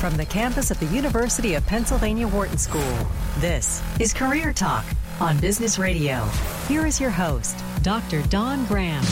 From 0.00 0.16
the 0.16 0.24
campus 0.24 0.70
of 0.70 0.80
the 0.80 0.86
University 0.86 1.56
of 1.56 1.66
Pennsylvania 1.66 2.26
Wharton 2.26 2.56
School, 2.56 3.06
this 3.36 3.82
is 4.00 4.14
Career 4.14 4.50
Talk 4.50 4.86
on 5.20 5.38
Business 5.40 5.78
Radio. 5.78 6.24
Here 6.68 6.86
is 6.86 6.98
your 6.98 7.10
host, 7.10 7.62
Dr. 7.82 8.22
Don 8.28 8.64
Graham. 8.64 9.04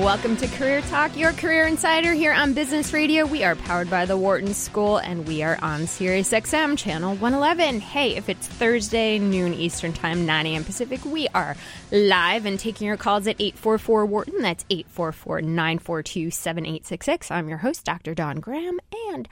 Welcome 0.00 0.34
to 0.34 0.46
Career 0.46 0.80
Talk, 0.80 1.14
your 1.14 1.32
career 1.32 1.66
insider 1.66 2.14
here 2.14 2.32
on 2.32 2.54
Business 2.54 2.94
Radio. 2.94 3.26
We 3.26 3.44
are 3.44 3.54
powered 3.54 3.90
by 3.90 4.06
the 4.06 4.16
Wharton 4.16 4.54
School 4.54 4.96
and 4.96 5.28
we 5.28 5.42
are 5.42 5.58
on 5.60 5.86
Sirius 5.86 6.30
XM 6.30 6.78
channel 6.78 7.16
111. 7.16 7.80
Hey, 7.80 8.16
if 8.16 8.30
it's 8.30 8.46
Thursday, 8.46 9.18
noon 9.18 9.52
Eastern 9.52 9.92
Time, 9.92 10.24
9 10.24 10.46
a.m. 10.46 10.64
Pacific, 10.64 11.04
we 11.04 11.28
are 11.34 11.54
live 11.92 12.46
and 12.46 12.58
taking 12.58 12.86
your 12.86 12.96
calls 12.96 13.26
at 13.26 13.36
844 13.38 14.06
Wharton. 14.06 14.40
That's 14.40 14.64
844 14.70 15.42
942 15.42 16.30
7866. 16.30 17.30
I'm 17.30 17.50
your 17.50 17.58
host, 17.58 17.84
Dr. 17.84 18.14
Don 18.14 18.40
Graham, 18.40 18.80
and 19.10 19.28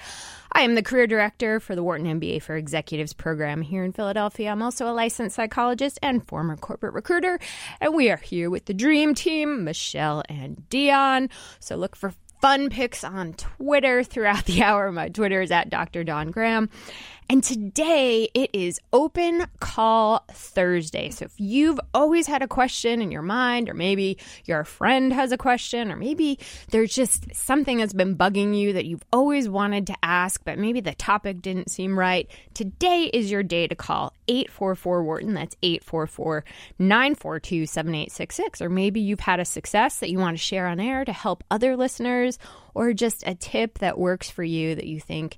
I 0.52 0.62
am 0.62 0.74
the 0.74 0.82
career 0.82 1.06
director 1.06 1.60
for 1.60 1.74
the 1.74 1.82
Wharton 1.82 2.20
MBA 2.20 2.42
for 2.42 2.56
Executives 2.56 3.12
program 3.12 3.62
here 3.62 3.84
in 3.84 3.92
Philadelphia. 3.92 4.50
I'm 4.50 4.62
also 4.62 4.88
a 4.88 4.92
licensed 4.92 5.36
psychologist 5.36 5.98
and 6.02 6.26
former 6.26 6.56
corporate 6.56 6.94
recruiter, 6.94 7.38
and 7.80 7.94
we 7.94 8.10
are 8.10 8.16
here 8.16 8.48
with 8.50 8.64
the 8.64 8.74
dream 8.74 9.14
team, 9.14 9.64
Michelle 9.64 10.22
and 10.28 10.68
Dion. 10.70 11.28
So 11.60 11.76
look 11.76 11.94
for 11.94 12.12
fun 12.40 12.70
pics 12.70 13.04
on 13.04 13.34
Twitter 13.34 14.02
throughout 14.02 14.46
the 14.46 14.62
hour. 14.64 14.90
My 14.92 15.08
Twitter 15.08 15.42
is 15.42 15.50
at 15.50 15.70
Dr. 15.70 16.04
Don 16.04 16.30
Graham. 16.30 16.70
And 17.30 17.44
today 17.44 18.30
it 18.32 18.48
is 18.54 18.80
Open 18.90 19.44
Call 19.60 20.24
Thursday. 20.32 21.10
So 21.10 21.26
if 21.26 21.34
you've 21.36 21.78
always 21.92 22.26
had 22.26 22.40
a 22.40 22.48
question 22.48 23.02
in 23.02 23.10
your 23.10 23.20
mind, 23.20 23.68
or 23.68 23.74
maybe 23.74 24.16
your 24.46 24.64
friend 24.64 25.12
has 25.12 25.30
a 25.30 25.36
question, 25.36 25.92
or 25.92 25.96
maybe 25.96 26.38
there's 26.70 26.94
just 26.94 27.34
something 27.34 27.76
that's 27.76 27.92
been 27.92 28.16
bugging 28.16 28.58
you 28.58 28.72
that 28.72 28.86
you've 28.86 29.04
always 29.12 29.46
wanted 29.46 29.88
to 29.88 29.94
ask, 30.02 30.42
but 30.42 30.58
maybe 30.58 30.80
the 30.80 30.94
topic 30.94 31.42
didn't 31.42 31.70
seem 31.70 31.98
right, 31.98 32.30
today 32.54 33.10
is 33.12 33.30
your 33.30 33.42
day 33.42 33.66
to 33.66 33.74
call 33.74 34.14
844 34.28 35.04
Wharton. 35.04 35.34
That's 35.34 35.56
844 35.62 36.46
942 36.78 37.66
7866. 37.66 38.62
Or 38.62 38.70
maybe 38.70 39.00
you've 39.00 39.20
had 39.20 39.38
a 39.38 39.44
success 39.44 39.98
that 39.98 40.08
you 40.08 40.18
want 40.18 40.38
to 40.38 40.42
share 40.42 40.66
on 40.66 40.80
air 40.80 41.04
to 41.04 41.12
help 41.12 41.44
other 41.50 41.76
listeners, 41.76 42.38
or 42.74 42.94
just 42.94 43.22
a 43.26 43.34
tip 43.34 43.80
that 43.80 43.98
works 43.98 44.30
for 44.30 44.44
you 44.44 44.74
that 44.76 44.86
you 44.86 44.98
think 44.98 45.36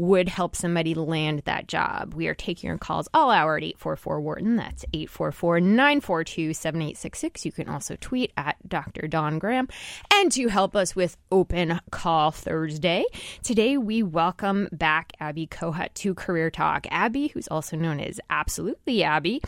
would 0.00 0.30
help 0.30 0.56
somebody 0.56 0.94
land 0.94 1.42
that 1.44 1.68
job. 1.68 2.14
We 2.14 2.26
are 2.26 2.34
taking 2.34 2.68
your 2.68 2.78
calls 2.78 3.06
all 3.12 3.30
hour 3.30 3.58
at 3.58 3.62
844 3.62 4.20
Wharton. 4.22 4.56
That's 4.56 4.82
844 4.94 5.60
942 5.60 6.54
7866. 6.54 7.44
You 7.44 7.52
can 7.52 7.68
also 7.68 7.96
tweet 8.00 8.32
at 8.34 8.56
Dr. 8.66 9.06
Don 9.06 9.38
Graham. 9.38 9.68
And 10.10 10.32
to 10.32 10.48
help 10.48 10.74
us 10.74 10.96
with 10.96 11.18
Open 11.30 11.78
Call 11.90 12.30
Thursday, 12.30 13.04
today 13.42 13.76
we 13.76 14.02
welcome 14.02 14.68
back 14.72 15.12
Abby 15.20 15.46
Kohut 15.46 15.92
to 15.94 16.14
Career 16.14 16.50
Talk. 16.50 16.86
Abby, 16.90 17.28
who's 17.28 17.48
also 17.48 17.76
known 17.76 18.00
as 18.00 18.18
Absolutely 18.30 19.04
Abby, 19.04 19.42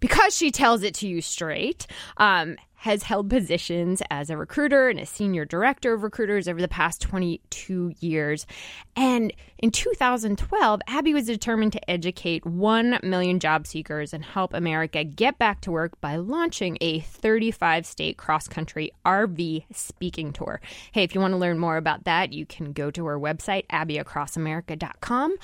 because 0.00 0.36
she 0.36 0.50
tells 0.50 0.82
it 0.82 0.92
to 0.96 1.08
you 1.08 1.22
straight, 1.22 1.86
um, 2.18 2.56
has 2.84 3.04
held 3.04 3.30
positions 3.30 4.02
as 4.10 4.28
a 4.28 4.36
recruiter 4.36 4.90
and 4.90 5.00
a 5.00 5.06
senior 5.06 5.46
director 5.46 5.94
of 5.94 6.02
recruiters 6.02 6.46
over 6.46 6.60
the 6.60 6.68
past 6.68 7.00
22 7.00 7.94
years. 7.98 8.46
And 8.94 9.32
in 9.56 9.70
2012, 9.70 10.80
Abby 10.86 11.14
was 11.14 11.24
determined 11.24 11.72
to 11.72 11.90
educate 11.90 12.44
1 12.44 12.98
million 13.02 13.40
job 13.40 13.66
seekers 13.66 14.12
and 14.12 14.22
help 14.22 14.52
America 14.52 15.02
get 15.02 15.38
back 15.38 15.62
to 15.62 15.70
work 15.72 15.98
by 16.02 16.16
launching 16.16 16.76
a 16.82 17.00
35 17.00 17.86
state 17.86 18.18
cross 18.18 18.48
country 18.48 18.92
RV 19.06 19.64
speaking 19.72 20.34
tour. 20.34 20.60
Hey, 20.92 21.04
if 21.04 21.14
you 21.14 21.22
want 21.22 21.32
to 21.32 21.38
learn 21.38 21.58
more 21.58 21.78
about 21.78 22.04
that, 22.04 22.34
you 22.34 22.44
can 22.44 22.74
go 22.74 22.90
to 22.90 23.06
her 23.06 23.18
website, 23.18 23.66
abbyacrossamerica.com. 23.68 25.36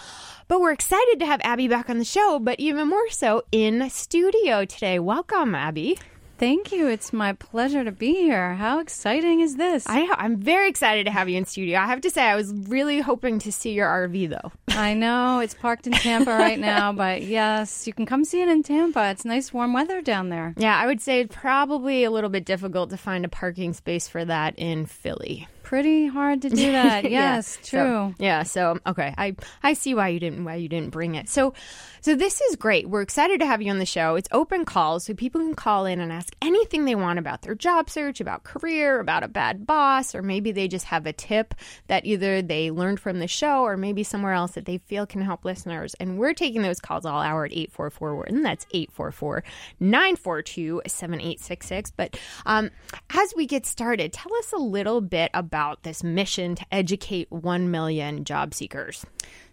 But 0.46 0.60
we're 0.60 0.72
excited 0.72 1.18
to 1.20 1.24
have 1.24 1.40
Abby 1.42 1.68
back 1.68 1.88
on 1.88 1.96
the 1.96 2.04
show, 2.04 2.38
but 2.38 2.60
even 2.60 2.86
more 2.86 3.08
so 3.08 3.44
in 3.50 3.88
studio 3.88 4.66
today. 4.66 4.98
Welcome, 4.98 5.54
Abby. 5.54 5.98
Thank 6.40 6.72
you. 6.72 6.88
It's 6.88 7.12
my 7.12 7.34
pleasure 7.34 7.84
to 7.84 7.92
be 7.92 8.14
here. 8.14 8.54
How 8.54 8.78
exciting 8.78 9.40
is 9.40 9.56
this? 9.56 9.86
I, 9.86 10.08
am 10.24 10.38
very 10.38 10.70
excited 10.70 11.04
to 11.04 11.12
have 11.12 11.28
you 11.28 11.36
in 11.36 11.44
studio. 11.44 11.78
I 11.78 11.84
have 11.84 12.00
to 12.00 12.08
say, 12.08 12.22
I 12.22 12.34
was 12.34 12.50
really 12.66 12.98
hoping 12.98 13.38
to 13.40 13.52
see 13.52 13.72
your 13.72 13.86
RV, 13.86 14.30
though. 14.30 14.50
I 14.74 14.94
know 14.94 15.40
it's 15.40 15.52
parked 15.52 15.86
in 15.86 15.92
Tampa 15.92 16.30
right 16.30 16.58
now, 16.58 16.94
but 16.94 17.20
yes, 17.20 17.86
you 17.86 17.92
can 17.92 18.06
come 18.06 18.24
see 18.24 18.40
it 18.40 18.48
in 18.48 18.62
Tampa. 18.62 19.10
It's 19.10 19.26
nice, 19.26 19.52
warm 19.52 19.74
weather 19.74 20.00
down 20.00 20.30
there. 20.30 20.54
Yeah, 20.56 20.78
I 20.78 20.86
would 20.86 21.02
say 21.02 21.20
it's 21.20 21.36
probably 21.36 22.04
a 22.04 22.10
little 22.10 22.30
bit 22.30 22.46
difficult 22.46 22.88
to 22.88 22.96
find 22.96 23.26
a 23.26 23.28
parking 23.28 23.74
space 23.74 24.08
for 24.08 24.24
that 24.24 24.58
in 24.58 24.86
Philly 24.86 25.46
pretty 25.70 26.08
hard 26.08 26.42
to 26.42 26.50
do 26.50 26.72
that. 26.72 27.04
Yes, 27.10 27.58
yeah. 27.62 27.68
true. 27.68 27.80
So, 27.80 28.14
yeah, 28.18 28.42
so 28.42 28.78
okay, 28.86 29.14
I 29.16 29.36
I 29.62 29.74
see 29.74 29.94
why 29.94 30.08
you 30.08 30.18
didn't 30.18 30.44
why 30.44 30.56
you 30.56 30.68
didn't 30.68 30.90
bring 30.90 31.14
it. 31.14 31.28
So 31.28 31.54
so 32.00 32.14
this 32.14 32.40
is 32.40 32.56
great. 32.56 32.88
We're 32.88 33.02
excited 33.02 33.40
to 33.40 33.46
have 33.46 33.60
you 33.62 33.70
on 33.70 33.78
the 33.78 33.86
show. 33.86 34.16
It's 34.16 34.28
open 34.32 34.64
calls, 34.64 35.04
so 35.04 35.14
people 35.14 35.40
can 35.40 35.54
call 35.54 35.86
in 35.86 36.00
and 36.00 36.10
ask 36.10 36.34
anything 36.42 36.84
they 36.86 36.94
want 36.94 37.18
about 37.18 37.42
their 37.42 37.54
job 37.54 37.90
search, 37.90 38.20
about 38.20 38.42
career, 38.42 39.00
about 39.00 39.22
a 39.22 39.28
bad 39.28 39.66
boss, 39.66 40.14
or 40.14 40.22
maybe 40.22 40.50
they 40.50 40.66
just 40.66 40.86
have 40.86 41.06
a 41.06 41.12
tip 41.12 41.54
that 41.88 42.06
either 42.06 42.42
they 42.42 42.70
learned 42.70 43.00
from 43.00 43.18
the 43.18 43.28
show 43.28 43.62
or 43.62 43.76
maybe 43.76 44.02
somewhere 44.02 44.32
else 44.32 44.52
that 44.52 44.64
they 44.64 44.78
feel 44.78 45.06
can 45.06 45.20
help 45.20 45.44
listeners. 45.44 45.94
And 46.00 46.18
we're 46.18 46.34
taking 46.34 46.62
those 46.62 46.80
calls 46.80 47.04
all 47.04 47.20
hour 47.20 47.44
at 47.44 47.52
844 47.52 48.14
Wharton. 48.14 48.42
That's 48.42 48.66
844 48.72 49.44
942 49.78 50.82
7866. 50.86 51.90
But 51.92 52.18
um, 52.46 52.70
as 53.10 53.34
we 53.36 53.46
get 53.46 53.66
started, 53.66 54.12
tell 54.12 54.34
us 54.36 54.52
a 54.52 54.58
little 54.58 55.02
bit 55.02 55.30
about 55.34 55.59
this 55.82 56.02
mission 56.02 56.54
to 56.54 56.64
educate 56.72 57.30
1 57.30 57.70
million 57.70 58.24
job 58.24 58.54
seekers. 58.54 59.04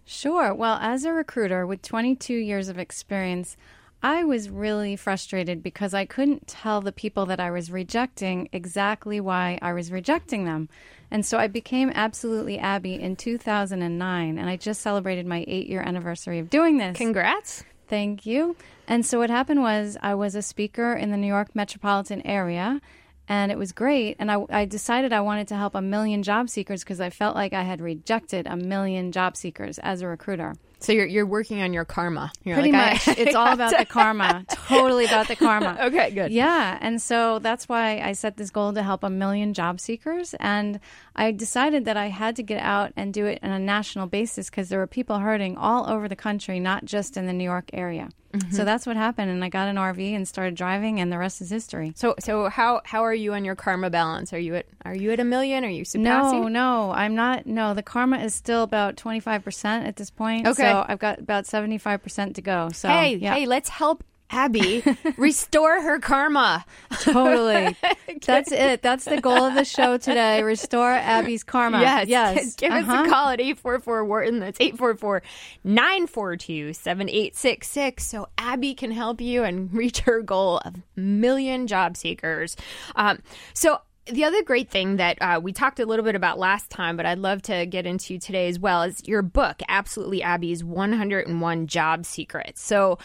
Sure. 0.05 0.53
Well, 0.53 0.77
as 0.81 1.03
a 1.03 1.11
recruiter 1.11 1.67
with 1.67 1.81
22 1.81 2.33
years 2.33 2.69
of 2.69 2.79
experience, 2.79 3.57
I 4.01 4.23
was 4.23 4.49
really 4.49 4.95
frustrated 4.95 5.63
because 5.63 5.93
I 5.93 6.05
couldn't 6.05 6.47
tell 6.47 6.81
the 6.81 6.91
people 6.91 7.25
that 7.25 7.39
I 7.39 7.51
was 7.51 7.71
rejecting 7.71 8.47
exactly 8.53 9.19
why 9.19 9.57
I 9.61 9.73
was 9.73 9.91
rejecting 9.91 10.45
them. 10.45 10.69
And 11.09 11.25
so 11.25 11.37
I 11.37 11.47
became 11.47 11.91
Absolutely 11.93 12.59
Abby 12.59 12.93
in 12.93 13.15
2009, 13.15 14.37
and 14.37 14.49
I 14.49 14.55
just 14.55 14.81
celebrated 14.81 15.25
my 15.25 15.43
eight 15.47 15.67
year 15.67 15.81
anniversary 15.81 16.39
of 16.39 16.49
doing 16.49 16.77
this. 16.77 16.95
Congrats. 16.95 17.63
Thank 17.87 18.25
you. 18.25 18.55
And 18.87 19.05
so 19.05 19.19
what 19.19 19.29
happened 19.29 19.61
was 19.61 19.97
I 20.01 20.15
was 20.15 20.35
a 20.35 20.41
speaker 20.41 20.93
in 20.93 21.11
the 21.11 21.17
New 21.17 21.27
York 21.27 21.55
metropolitan 21.55 22.25
area 22.25 22.81
and 23.27 23.51
it 23.51 23.57
was 23.57 23.71
great. 23.71 24.15
And 24.19 24.31
I, 24.31 24.43
I 24.49 24.65
decided 24.65 25.13
I 25.13 25.21
wanted 25.21 25.47
to 25.49 25.55
help 25.55 25.75
a 25.75 25.81
million 25.81 26.23
job 26.23 26.49
seekers 26.49 26.83
because 26.83 27.01
I 27.01 27.09
felt 27.09 27.35
like 27.35 27.53
I 27.53 27.63
had 27.63 27.81
rejected 27.81 28.47
a 28.47 28.55
million 28.55 29.11
job 29.11 29.35
seekers 29.35 29.79
as 29.79 30.01
a 30.01 30.07
recruiter. 30.07 30.55
So 30.79 30.91
you're 30.91 31.07
you're 31.07 31.25
working 31.25 31.61
on 31.61 31.73
your 31.73 31.85
karma. 31.85 32.31
You're 32.43 32.55
Pretty 32.55 32.71
like, 32.71 33.05
much, 33.07 33.07
it's 33.17 33.35
all 33.35 33.51
about 33.51 33.75
the 33.75 33.85
karma. 33.85 34.45
Totally 34.49 35.05
about 35.05 35.27
the 35.27 35.35
karma. 35.35 35.75
okay, 35.85 36.11
good. 36.11 36.31
Yeah, 36.31 36.77
and 36.79 37.01
so 37.01 37.39
that's 37.39 37.67
why 37.67 37.99
I 37.99 38.11
set 38.11 38.37
this 38.37 38.51
goal 38.51 38.73
to 38.73 38.83
help 38.83 39.03
a 39.03 39.09
million 39.09 39.55
job 39.55 39.79
seekers, 39.79 40.35
and 40.39 40.79
I 41.17 41.31
decided 41.31 41.85
that 41.85 41.97
I 41.97 42.07
had 42.07 42.35
to 42.35 42.43
get 42.43 42.61
out 42.61 42.93
and 42.95 43.13
do 43.13 43.25
it 43.25 43.39
on 43.41 43.49
a 43.49 43.59
national 43.59 44.05
basis 44.07 44.49
because 44.49 44.69
there 44.69 44.79
were 44.79 44.87
people 44.87 45.17
hurting 45.17 45.57
all 45.57 45.89
over 45.89 46.07
the 46.07 46.15
country, 46.15 46.59
not 46.59 46.85
just 46.85 47.17
in 47.17 47.25
the 47.25 47.33
New 47.33 47.43
York 47.43 47.69
area. 47.73 48.09
Mm-hmm. 48.33 48.51
So 48.51 48.65
that's 48.65 48.85
what 48.85 48.97
happened, 48.97 49.31
and 49.31 49.43
I 49.43 49.49
got 49.49 49.67
an 49.67 49.77
RV 49.77 50.11
and 50.15 50.27
started 50.27 50.53
driving, 50.53 50.99
and 50.99 51.11
the 51.11 51.17
rest 51.17 51.41
is 51.41 51.49
history. 51.49 51.93
So, 51.95 52.13
so 52.19 52.49
how 52.49 52.81
how 52.83 53.03
are 53.03 53.13
you 53.13 53.33
on 53.33 53.45
your 53.45 53.55
karma 53.55 53.89
balance? 53.89 54.33
Are 54.33 54.39
you 54.39 54.55
at 54.55 54.65
are 54.85 54.93
you 54.93 55.11
at 55.11 55.19
a 55.19 55.23
million? 55.23 55.63
Are 55.63 55.69
you 55.69 55.85
surpassing? 55.85 56.41
No, 56.41 56.47
no, 56.47 56.91
I'm 56.91 57.15
not. 57.15 57.45
No, 57.45 57.73
the 57.73 57.83
karma 57.83 58.19
is 58.19 58.35
still 58.35 58.63
about 58.63 58.97
twenty 58.97 59.21
five 59.21 59.43
percent 59.43 59.87
at 59.87 59.95
this 59.95 60.11
point. 60.11 60.45
Okay, 60.45 60.69
so 60.71 60.85
I've 60.87 60.99
got 60.99 61.19
about 61.19 61.47
seventy 61.47 61.77
five 61.77 62.03
percent 62.03 62.35
to 62.35 62.41
go. 62.41 62.69
So 62.73 62.89
hey, 62.89 63.15
yeah. 63.15 63.33
hey, 63.33 63.45
let's 63.45 63.69
help 63.69 64.03
Abby 64.29 64.83
restore 65.17 65.81
her 65.81 65.99
karma. 65.99 66.65
Totally. 67.01 67.75
That's 68.25 68.51
it. 68.51 68.81
That's 68.81 69.05
the 69.05 69.21
goal 69.21 69.45
of 69.45 69.53
the 69.53 69.63
show 69.63 69.97
today. 69.97 70.43
Restore 70.43 70.91
Abby's 70.91 71.43
karma. 71.43 71.81
Yes. 71.81 72.07
Yes. 72.17 72.55
Give 72.55 72.71
uh-huh. 72.71 72.81
us 72.81 72.87
a 72.87 72.91
uh-huh. 72.91 73.09
call 73.09 73.29
at 73.29 73.39
844 73.39 74.05
Wharton. 74.05 74.39
That's 74.39 74.59
844 74.59 75.21
942 75.63 76.73
7866. 76.73 78.05
So 78.05 78.27
Abby 78.37 78.73
can 78.73 78.91
help 78.91 79.21
you 79.21 79.43
and 79.43 79.71
reach 79.73 79.99
her 80.01 80.21
goal 80.21 80.59
of 80.59 80.75
million 80.95 81.67
job 81.67 81.95
seekers. 81.95 82.55
Um, 82.95 83.19
so 83.53 83.81
the 84.11 84.23
other 84.23 84.43
great 84.43 84.69
thing 84.69 84.97
that 84.97 85.21
uh, 85.21 85.39
we 85.41 85.51
talked 85.51 85.79
a 85.79 85.85
little 85.85 86.05
bit 86.05 86.15
about 86.15 86.39
last 86.39 86.69
time, 86.69 86.97
but 86.97 87.05
I'd 87.05 87.19
love 87.19 87.41
to 87.43 87.65
get 87.65 87.85
into 87.85 88.17
today 88.17 88.47
as 88.47 88.59
well, 88.59 88.83
is 88.83 89.01
your 89.05 89.21
book, 89.21 89.61
Absolutely 89.67 90.23
Abby's 90.23 90.63
101 90.63 91.67
Job 91.67 92.05
Secrets. 92.05 92.61
So 92.61 92.97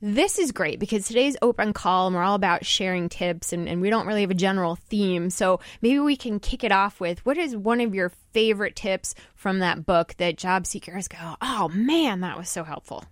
this 0.00 0.38
is 0.38 0.52
great 0.52 0.78
because 0.78 1.06
today's 1.06 1.36
open 1.40 1.72
call 1.72 2.06
and 2.06 2.14
we're 2.14 2.22
all 2.22 2.34
about 2.34 2.66
sharing 2.66 3.08
tips 3.08 3.52
and, 3.52 3.68
and, 3.68 3.80
we 3.80 3.88
don't 3.88 4.06
really 4.06 4.20
have 4.20 4.30
a 4.30 4.34
general 4.34 4.76
theme. 4.76 5.30
So 5.30 5.60
maybe 5.80 5.98
we 5.98 6.16
can 6.16 6.38
kick 6.38 6.62
it 6.62 6.72
off 6.72 7.00
with 7.00 7.24
what 7.24 7.38
is 7.38 7.56
one 7.56 7.80
of 7.80 7.94
your 7.94 8.10
favorite 8.32 8.76
tips 8.76 9.14
from 9.34 9.60
that 9.60 9.86
book 9.86 10.14
that 10.18 10.36
job 10.36 10.66
seekers 10.66 11.08
go, 11.08 11.36
oh 11.40 11.68
man, 11.68 12.20
that 12.20 12.36
was 12.36 12.50
so 12.50 12.62
helpful? 12.62 13.04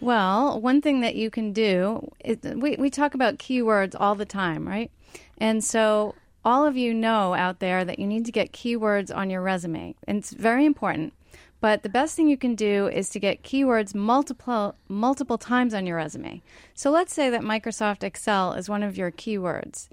Well, 0.00 0.60
one 0.60 0.80
thing 0.80 1.00
that 1.00 1.16
you 1.16 1.30
can 1.30 1.52
do, 1.52 2.08
is, 2.24 2.38
we, 2.42 2.76
we 2.76 2.90
talk 2.90 3.14
about 3.14 3.38
keywords 3.38 3.96
all 3.98 4.14
the 4.14 4.26
time, 4.26 4.68
right? 4.68 4.90
And 5.38 5.64
so 5.64 6.14
all 6.44 6.66
of 6.66 6.76
you 6.76 6.94
know 6.94 7.34
out 7.34 7.58
there 7.58 7.84
that 7.84 7.98
you 7.98 8.06
need 8.06 8.24
to 8.26 8.32
get 8.32 8.52
keywords 8.52 9.14
on 9.14 9.30
your 9.30 9.42
resume. 9.42 9.94
And 10.06 10.18
it's 10.18 10.30
very 10.30 10.66
important. 10.66 11.14
But 11.60 11.82
the 11.82 11.88
best 11.88 12.14
thing 12.14 12.28
you 12.28 12.36
can 12.36 12.54
do 12.54 12.86
is 12.86 13.08
to 13.10 13.20
get 13.20 13.42
keywords 13.42 13.94
multiple 13.94 14.76
multiple 14.88 15.38
times 15.38 15.74
on 15.74 15.86
your 15.86 15.96
resume. 15.96 16.42
So 16.74 16.90
let's 16.90 17.12
say 17.12 17.30
that 17.30 17.40
Microsoft 17.40 18.04
Excel 18.04 18.52
is 18.52 18.68
one 18.68 18.82
of 18.82 18.96
your 18.96 19.10
keywords. 19.10 19.88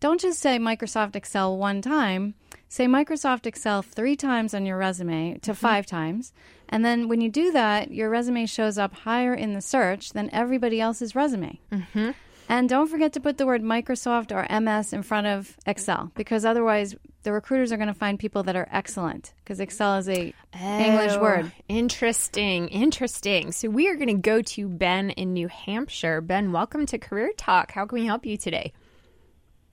Don't 0.00 0.20
just 0.20 0.38
say 0.38 0.58
Microsoft 0.58 1.16
Excel 1.16 1.56
one 1.56 1.82
time. 1.82 2.34
Say 2.68 2.86
Microsoft 2.86 3.46
Excel 3.46 3.82
three 3.82 4.14
times 4.14 4.54
on 4.54 4.64
your 4.64 4.78
resume 4.78 5.38
to 5.38 5.50
mm-hmm. 5.50 5.58
five 5.58 5.86
times. 5.86 6.32
And 6.68 6.84
then 6.84 7.08
when 7.08 7.20
you 7.20 7.30
do 7.30 7.50
that, 7.52 7.90
your 7.90 8.10
resume 8.10 8.46
shows 8.46 8.78
up 8.78 8.94
higher 8.94 9.34
in 9.34 9.54
the 9.54 9.60
search 9.60 10.10
than 10.10 10.30
everybody 10.32 10.80
else's 10.80 11.16
resume. 11.16 11.58
Mm-hmm. 11.72 12.10
And 12.48 12.68
don't 12.68 12.88
forget 12.88 13.12
to 13.14 13.20
put 13.20 13.36
the 13.36 13.46
word 13.46 13.62
Microsoft 13.62 14.32
or 14.32 14.60
MS 14.60 14.92
in 14.92 15.02
front 15.02 15.26
of 15.26 15.56
Excel 15.66 16.12
because 16.14 16.44
otherwise 16.44 16.94
the 17.28 17.32
recruiters 17.32 17.72
are 17.72 17.76
going 17.76 17.88
to 17.88 17.92
find 17.92 18.18
people 18.18 18.42
that 18.44 18.56
are 18.56 18.66
excellent 18.72 19.34
because 19.44 19.60
Excel 19.60 19.98
is 19.98 20.08
a 20.08 20.32
oh, 20.58 20.78
English 20.78 21.14
word. 21.18 21.52
Interesting, 21.68 22.68
interesting. 22.68 23.52
So 23.52 23.68
we 23.68 23.86
are 23.88 23.96
going 23.96 24.08
to 24.08 24.14
go 24.14 24.40
to 24.40 24.66
Ben 24.66 25.10
in 25.10 25.34
New 25.34 25.46
Hampshire. 25.46 26.22
Ben, 26.22 26.52
welcome 26.52 26.86
to 26.86 26.96
Career 26.96 27.32
Talk. 27.36 27.72
How 27.72 27.84
can 27.84 27.98
we 28.00 28.06
help 28.06 28.24
you 28.24 28.38
today? 28.38 28.72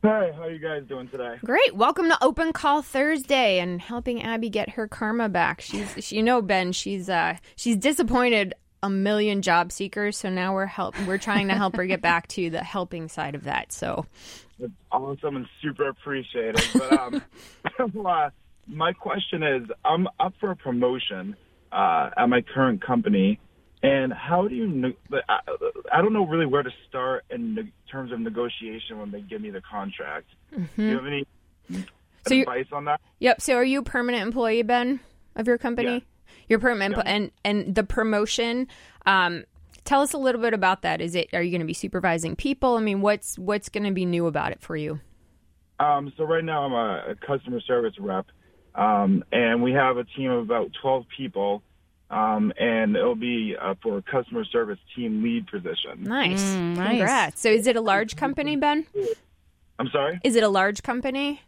Hi, 0.03 0.33
how 0.35 0.41
are 0.41 0.51
you 0.51 0.59
guys 0.59 0.83
doing 0.83 1.07
today? 1.07 1.37
Great. 1.45 1.73
Welcome 1.73 2.09
to 2.09 2.21
Open 2.21 2.51
Call 2.51 2.81
Thursday 2.81 3.59
and 3.59 3.79
helping 3.79 4.21
Abby 4.21 4.49
get 4.49 4.71
her 4.71 4.89
karma 4.89 5.29
back. 5.29 5.61
She's, 5.61 5.95
she, 5.99 6.17
you 6.17 6.23
know, 6.23 6.41
Ben, 6.41 6.73
she's 6.73 7.07
uh, 7.07 7.37
she's 7.55 7.77
disappointed 7.77 8.53
a 8.83 8.89
million 8.89 9.41
job 9.41 9.71
seekers. 9.71 10.17
So 10.17 10.29
now 10.29 10.53
we're 10.53 10.65
help 10.65 10.93
we're 11.07 11.17
trying 11.17 11.47
to 11.47 11.55
help 11.55 11.77
her 11.77 11.85
get 11.85 12.01
back 12.01 12.27
to 12.29 12.49
the 12.49 12.63
helping 12.63 13.07
side 13.07 13.33
of 13.33 13.45
that. 13.45 13.71
So 13.71 14.05
it's 14.59 14.73
awesome 14.91 15.35
and 15.35 15.45
super 15.61 15.89
appreciated. 15.89 16.63
But 16.73 16.93
um, 16.93 17.21
my 18.67 18.93
question 18.93 19.43
is, 19.43 19.69
I'm 19.83 20.07
up 20.19 20.33
for 20.39 20.51
a 20.51 20.55
promotion 20.55 21.35
uh, 21.71 22.09
at 22.17 22.27
my 22.27 22.41
current 22.41 22.81
company, 22.81 23.39
and 23.83 24.11
how 24.13 24.47
do 24.47 24.55
you? 24.55 24.93
I, 25.27 25.39
I 25.93 26.01
don't 26.01 26.13
know 26.13 26.25
really 26.25 26.45
where 26.45 26.63
to 26.63 26.71
start 26.87 27.25
in 27.29 27.71
terms 27.91 28.11
of 28.11 28.19
negotiation 28.19 28.99
when 28.99 29.11
they 29.11 29.21
give 29.21 29.41
me 29.41 29.51
the 29.51 29.61
contract. 29.61 30.27
Mm-hmm. 30.53 30.81
Do 30.81 30.83
you 30.83 30.95
have 30.95 31.05
any 31.05 31.25
so 32.27 32.35
advice 32.35 32.67
on 32.71 32.85
that? 32.85 33.01
Yep. 33.19 33.41
So 33.41 33.55
are 33.55 33.63
you 33.63 33.79
a 33.79 33.83
permanent 33.83 34.23
employee, 34.23 34.63
Ben, 34.63 34.99
of 35.35 35.47
your 35.47 35.57
company? 35.57 35.93
Yeah. 35.93 35.99
Your 36.47 36.59
permanent 36.59 36.95
yeah. 36.97 37.03
and 37.05 37.31
and 37.43 37.75
the 37.75 37.83
promotion. 37.83 38.67
Um, 39.05 39.45
tell 39.85 40.01
us 40.01 40.13
a 40.13 40.17
little 40.17 40.41
bit 40.41 40.53
about 40.53 40.81
that. 40.81 40.99
Is 40.99 41.15
it 41.15 41.29
are 41.33 41.41
you 41.41 41.51
going 41.51 41.61
to 41.61 41.65
be 41.65 41.73
supervising 41.73 42.35
people? 42.35 42.75
I 42.75 42.81
mean, 42.81 43.01
what's 43.01 43.39
what's 43.39 43.69
going 43.69 43.85
to 43.85 43.91
be 43.91 44.05
new 44.05 44.27
about 44.27 44.51
it 44.51 44.61
for 44.61 44.75
you? 44.75 44.99
Um, 45.79 46.11
so 46.17 46.23
right 46.25 46.43
now 46.43 46.63
I'm 46.63 46.73
a, 46.73 47.11
a 47.11 47.15
customer 47.15 47.61
service 47.61 47.93
rep, 47.99 48.25
um, 48.75 49.23
and 49.31 49.61
we 49.63 49.71
have 49.73 49.97
a 49.97 50.03
team 50.03 50.31
of 50.31 50.39
about 50.39 50.71
12 50.81 51.05
people. 51.15 51.63
Um, 52.07 52.53
and 52.59 52.95
it'll 52.95 53.15
be 53.15 53.55
uh, 53.59 53.73
for 53.81 53.97
a 53.97 54.01
customer 54.03 54.45
service 54.45 54.77
team 54.95 55.23
lead 55.23 55.47
position. 55.47 56.03
Nice. 56.03 56.43
Mm, 56.43 56.75
nice. 56.75 56.89
Congrats. 56.89 57.41
So 57.41 57.49
is 57.49 57.65
it 57.65 57.75
a 57.75 57.81
large 57.81 58.15
company, 58.15 58.55
Ben? 58.55 58.85
I'm 59.79 59.89
sorry? 59.89 60.19
Is 60.23 60.35
it 60.35 60.43
a 60.43 60.47
large 60.47 60.83
company? 60.83 61.41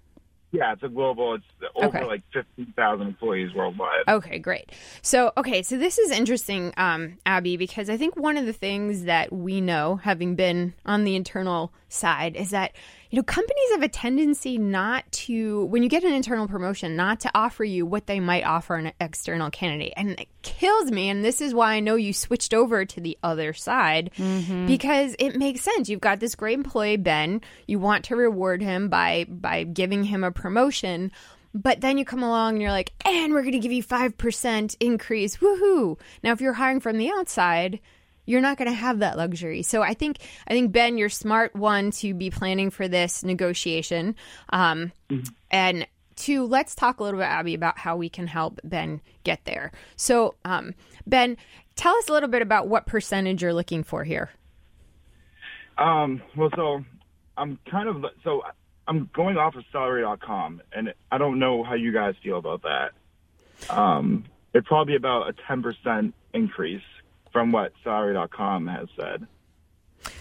Yeah, 0.58 0.74
it's 0.74 0.84
a 0.84 0.90
global. 0.90 1.36
It's 1.36 1.46
over 1.76 2.00
okay. 2.00 2.06
like 2.06 2.24
fifteen 2.34 2.74
thousand 2.76 3.08
employees 3.08 3.54
worldwide. 3.54 4.04
Okay, 4.08 4.40
great. 4.40 4.72
So, 5.02 5.32
okay, 5.38 5.62
so 5.62 5.78
this 5.78 5.98
is 6.00 6.12
interesting, 6.12 6.74
um, 6.78 7.20
Abby, 7.26 7.58
because 7.58 7.90
I 7.90 7.98
think 7.98 8.16
one 8.16 8.38
of 8.38 8.46
the 8.46 8.54
things 8.54 9.04
that 9.04 9.32
we 9.32 9.62
know, 9.62 9.98
having 9.98 10.36
been 10.36 10.74
on 10.86 11.04
the 11.04 11.16
internal 11.16 11.72
side, 11.90 12.36
is 12.36 12.50
that 12.50 12.72
you 13.10 13.18
know, 13.18 13.24
companies 13.24 13.72
have 13.72 13.84
a 13.84 13.88
tendency 13.88 14.58
not 14.58 15.10
to, 15.12 15.66
when 15.66 15.84
you 15.84 15.90
get 15.90 16.04
an 16.04 16.14
internal 16.14 16.48
promotion, 16.48 16.96
not 16.96 17.22
to 17.22 17.32
offer 17.34 17.64
you 17.64 17.86
what 17.86 18.08
they 18.08 18.20
might 18.20 18.44
offer 18.44 18.76
an 18.76 18.92
external 19.00 19.50
candidate. 19.50 19.94
And 19.96 20.20
it 20.20 20.28
kills 20.42 20.92
me. 20.92 21.10
And 21.10 21.24
this 21.24 21.40
is 21.40 21.54
why 21.54 21.76
I 21.76 21.80
know 21.80 21.96
you 21.96 22.14
switched 22.14 22.54
over 22.54 22.86
to 22.86 23.02
the 23.02 23.18
other 23.24 23.54
side 23.54 24.12
mm-hmm. 24.18 24.68
because 24.68 25.16
it 25.20 25.38
makes 25.38 25.62
sense. 25.62 25.90
You've 25.90 26.02
got 26.02 26.20
this 26.20 26.36
great 26.36 26.58
employee, 26.58 26.98
Ben. 26.98 27.42
You 27.66 27.80
want 27.80 28.06
to 28.06 28.16
reward 28.16 28.62
him 28.62 28.90
by, 28.90 29.26
by 29.30 29.64
giving 29.64 30.04
him 30.04 30.24
a 30.24 30.32
promotion. 30.32 31.12
But 31.54 31.82
then 31.82 31.98
you 31.98 32.06
come 32.06 32.24
along 32.24 32.56
and 32.56 32.62
you're 32.62 32.72
like, 32.72 32.92
and 33.06 33.34
we're 33.34 33.42
going 33.42 33.54
to 33.54 33.60
give 33.60 33.72
you 33.72 33.84
5% 33.84 34.76
increase. 34.80 35.38
Woohoo. 35.38 35.98
Now, 36.24 36.34
if 36.34 36.42
you're 36.42 36.54
hiring 36.54 36.82
from 36.82 36.98
the 36.98 37.10
outside, 37.10 37.80
you're 38.28 38.42
not 38.42 38.58
going 38.58 38.70
to 38.70 38.76
have 38.76 39.00
that 39.00 39.18
luxury. 39.18 39.64
So 39.64 39.82
I 39.82 39.96
think 39.96 40.18
I 40.48 40.54
think 40.54 40.72
Ben, 40.72 41.00
you're 41.00 41.10
smart 41.10 41.56
one 41.56 41.90
to 41.92 42.14
be 42.14 42.30
planning 42.30 42.70
for 42.70 42.88
this 42.88 43.24
negotiation, 43.24 44.16
um, 44.50 44.92
mm-hmm. 45.10 45.34
and 45.50 45.88
two, 46.16 46.46
let's 46.46 46.76
talk 46.76 47.00
a 47.00 47.04
little 47.04 47.20
bit, 47.20 47.26
Abby, 47.26 47.56
about 47.56 47.80
how 47.80 47.96
we 47.96 48.10
can 48.10 48.28
help 48.28 48.60
Ben 48.64 49.02
get 49.24 49.46
there. 49.46 49.72
So 49.96 50.36
um, 50.46 50.76
Ben, 51.08 51.38
tell 51.76 51.96
us 51.96 52.10
a 52.10 52.14
little 52.14 52.30
bit 52.30 52.42
about 52.42 52.68
what 52.68 52.86
percentage 52.86 53.42
you're 53.42 53.54
looking 53.54 53.84
for 53.84 54.04
here. 54.04 54.30
Um, 55.78 56.22
well, 56.36 56.50
so 56.56 56.84
I'm 57.38 57.58
kind 57.70 57.88
of 57.88 58.04
so 58.24 58.44
I'm 58.88 59.10
going 59.14 59.38
off 59.38 59.56
of 59.56 59.64
salary.com, 59.72 60.62
and 60.74 60.94
I 61.12 61.18
don't 61.18 61.40
know 61.40 61.64
how 61.64 61.76
you 61.76 61.94
guys 61.94 62.16
feel 62.24 62.38
about 62.38 62.64
that. 62.64 62.92
Um, 63.70 64.26
it'd 64.54 64.66
probably 64.66 64.96
about 64.96 65.30
a 65.30 65.34
10% 65.34 66.14
increase 66.34 66.82
from 67.38 67.52
what 67.52 67.72
salary.com 67.84 68.66
has 68.66 68.88
said. 69.00 69.28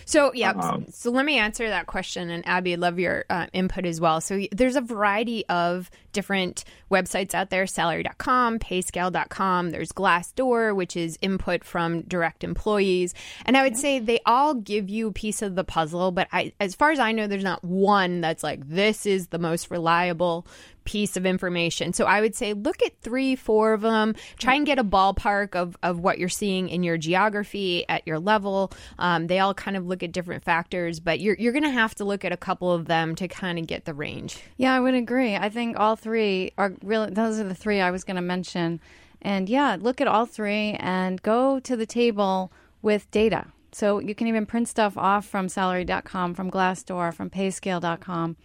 So 0.07 0.33
yeah, 0.33 0.53
um, 0.53 0.87
so 0.89 1.11
let 1.11 1.27
me 1.27 1.37
answer 1.37 1.69
that 1.69 1.89
question, 1.89 2.31
and 2.31 2.47
Abby, 2.47 2.75
I'd 2.75 2.79
love 2.79 3.01
your 3.01 3.25
uh, 3.29 3.49
input 3.53 3.85
as 3.85 4.01
well. 4.01 4.21
So 4.21 4.41
there's 4.53 4.77
a 4.77 4.81
variety 4.81 5.45
of 5.49 5.91
different 6.13 6.65
websites 6.89 7.35
out 7.35 7.51
there: 7.51 7.67
salary.com, 7.67 8.61
payscale.com. 8.61 9.71
There's 9.71 9.91
Glassdoor, 9.91 10.77
which 10.77 10.97
is 10.97 11.19
input 11.21 11.65
from 11.65 12.03
direct 12.03 12.45
employees, 12.45 13.15
and 13.45 13.57
I 13.57 13.65
would 13.65 13.77
say 13.77 13.99
they 13.99 14.21
all 14.25 14.55
give 14.55 14.89
you 14.89 15.09
a 15.09 15.13
piece 15.13 15.43
of 15.43 15.57
the 15.57 15.65
puzzle. 15.65 16.13
But 16.13 16.29
I, 16.33 16.53
as 16.61 16.77
far 16.77 16.93
as 16.93 17.01
I 17.01 17.11
know, 17.11 17.27
there's 17.27 17.43
not 17.43 17.65
one 17.65 18.21
that's 18.21 18.45
like 18.45 18.69
this 18.69 19.07
is 19.07 19.27
the 19.27 19.41
most 19.41 19.73
reliable 19.73 20.47
piece 20.87 21.19
of 21.19 21.27
information. 21.27 21.93
So 21.93 22.07
I 22.07 22.23
would 22.23 22.35
say 22.35 22.55
look 22.55 22.83
at 22.83 22.99
three, 23.03 23.37
four 23.37 23.75
of 23.75 23.83
them. 23.83 24.15
Try 24.39 24.55
and 24.55 24.65
get 24.65 24.79
a 24.79 24.85
ballpark 24.85 25.55
of, 25.55 25.77
of 25.83 26.01
what 26.01 26.19
you're 26.19 26.31
seeing 26.31 26.71
in 26.71 26.83
your 26.83 26.97
geography 26.97 27.87
at 27.89 28.07
your 28.07 28.19
level. 28.19 28.73
Um, 28.99 29.27
they 29.27 29.41
all 29.41 29.53
kind 29.53 29.77
of 29.77 29.87
look 29.87 29.96
at 30.03 30.13
different 30.13 30.45
factors, 30.45 31.01
but 31.01 31.21
you're, 31.21 31.37
you're 31.39 31.53
going 31.53 31.65
to 31.65 31.71
have 31.71 31.95
to 31.97 32.05
look 32.05 32.25
at 32.25 32.33
a 32.33 32.37
couple 32.37 32.73
of 32.73 32.87
them 32.87 33.15
to 33.17 33.29
kind 33.29 33.59
of 33.59 33.67
get 33.67 33.85
the 33.85 33.95
range. 33.95 34.43
Yeah, 34.57 34.75
I 34.75 34.81
would 34.81 34.95
agree. 34.95 35.37
I 35.37 35.49
think 35.49 35.79
all 35.79 35.97
three 35.97 36.53
are 36.59 36.73
really, 36.83 37.11
those 37.11 37.39
are 37.39 37.45
the 37.45 37.55
three 37.55 37.81
I 37.81 37.91
was 37.91 38.05
going 38.05 38.17
to 38.17 38.23
mention. 38.23 38.81
And 39.23 39.49
yeah, 39.49 39.77
look 39.79 40.01
at 40.01 40.09
all 40.09 40.27
three 40.27 40.73
and 40.79 41.21
go 41.23 41.61
to 41.61 41.77
the 41.77 41.87
table 41.87 42.53
with 42.83 43.11
data. 43.11 43.47
So 43.73 43.99
you 43.99 44.15
can 44.15 44.27
even 44.27 44.47
print 44.47 44.69
stuff 44.69 44.97
off 44.97 45.27
from 45.27 45.49
salary.com, 45.49 46.35
from 46.35 46.51
Glassdoor, 46.51 47.13
from 47.13 47.29
payscale.com 47.31 48.37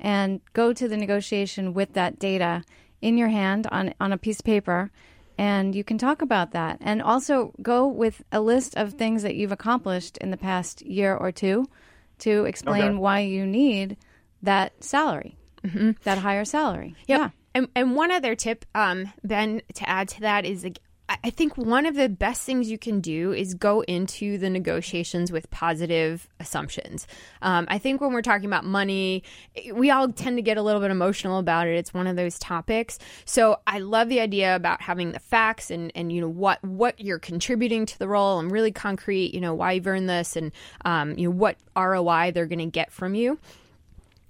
and 0.00 0.40
go 0.54 0.72
to 0.72 0.88
the 0.88 0.96
negotiation 0.96 1.74
with 1.74 1.92
that 1.92 2.18
data 2.18 2.64
in 3.00 3.18
your 3.18 3.28
hand 3.28 3.66
on, 3.70 3.94
on 4.00 4.12
a 4.12 4.18
piece 4.18 4.40
of 4.40 4.46
paper 4.46 4.90
and 5.40 5.74
you 5.74 5.82
can 5.82 5.96
talk 5.96 6.20
about 6.20 6.50
that 6.50 6.76
and 6.82 7.00
also 7.00 7.54
go 7.62 7.86
with 7.86 8.22
a 8.30 8.42
list 8.42 8.76
of 8.76 8.92
things 8.92 9.22
that 9.22 9.36
you've 9.36 9.52
accomplished 9.52 10.18
in 10.18 10.30
the 10.30 10.36
past 10.36 10.82
year 10.82 11.16
or 11.16 11.32
two 11.32 11.66
to 12.18 12.44
explain 12.44 12.82
okay. 12.82 12.94
why 12.96 13.20
you 13.20 13.46
need 13.46 13.96
that 14.42 14.84
salary 14.84 15.38
mm-hmm. 15.64 15.92
that 16.04 16.18
higher 16.18 16.44
salary 16.44 16.94
yep. 17.06 17.18
yeah 17.20 17.30
and, 17.54 17.68
and 17.74 17.96
one 17.96 18.10
other 18.10 18.34
tip 18.34 18.66
um, 18.74 19.10
ben 19.24 19.62
to 19.72 19.88
add 19.88 20.08
to 20.08 20.20
that 20.20 20.44
is 20.44 20.66
I 21.24 21.30
think 21.30 21.56
one 21.56 21.86
of 21.86 21.96
the 21.96 22.08
best 22.08 22.42
things 22.42 22.70
you 22.70 22.78
can 22.78 23.00
do 23.00 23.32
is 23.32 23.54
go 23.54 23.80
into 23.82 24.38
the 24.38 24.48
negotiations 24.48 25.32
with 25.32 25.50
positive 25.50 26.28
assumptions. 26.38 27.08
Um, 27.42 27.66
I 27.68 27.78
think 27.78 28.00
when 28.00 28.12
we're 28.12 28.22
talking 28.22 28.46
about 28.46 28.64
money, 28.64 29.24
we 29.72 29.90
all 29.90 30.12
tend 30.12 30.36
to 30.38 30.42
get 30.42 30.56
a 30.56 30.62
little 30.62 30.80
bit 30.80 30.92
emotional 30.92 31.38
about 31.38 31.66
it. 31.66 31.76
It's 31.76 31.92
one 31.92 32.06
of 32.06 32.14
those 32.14 32.38
topics. 32.38 32.98
So 33.24 33.58
I 33.66 33.80
love 33.80 34.08
the 34.08 34.20
idea 34.20 34.54
about 34.54 34.82
having 34.82 35.10
the 35.10 35.18
facts 35.18 35.70
and, 35.70 35.90
and 35.96 36.12
you 36.12 36.20
know 36.20 36.28
what 36.28 36.62
what 36.62 37.00
you're 37.00 37.18
contributing 37.18 37.86
to 37.86 37.98
the 37.98 38.06
role 38.06 38.38
and 38.38 38.50
really 38.50 38.70
concrete. 38.72 39.34
You 39.34 39.40
know 39.40 39.54
why 39.54 39.72
you've 39.72 39.86
earned 39.86 40.08
this 40.08 40.36
and 40.36 40.52
um, 40.84 41.18
you 41.18 41.28
know 41.28 41.34
what 41.34 41.56
ROI 41.76 42.30
they're 42.32 42.46
going 42.46 42.60
to 42.60 42.66
get 42.66 42.92
from 42.92 43.14
you 43.14 43.38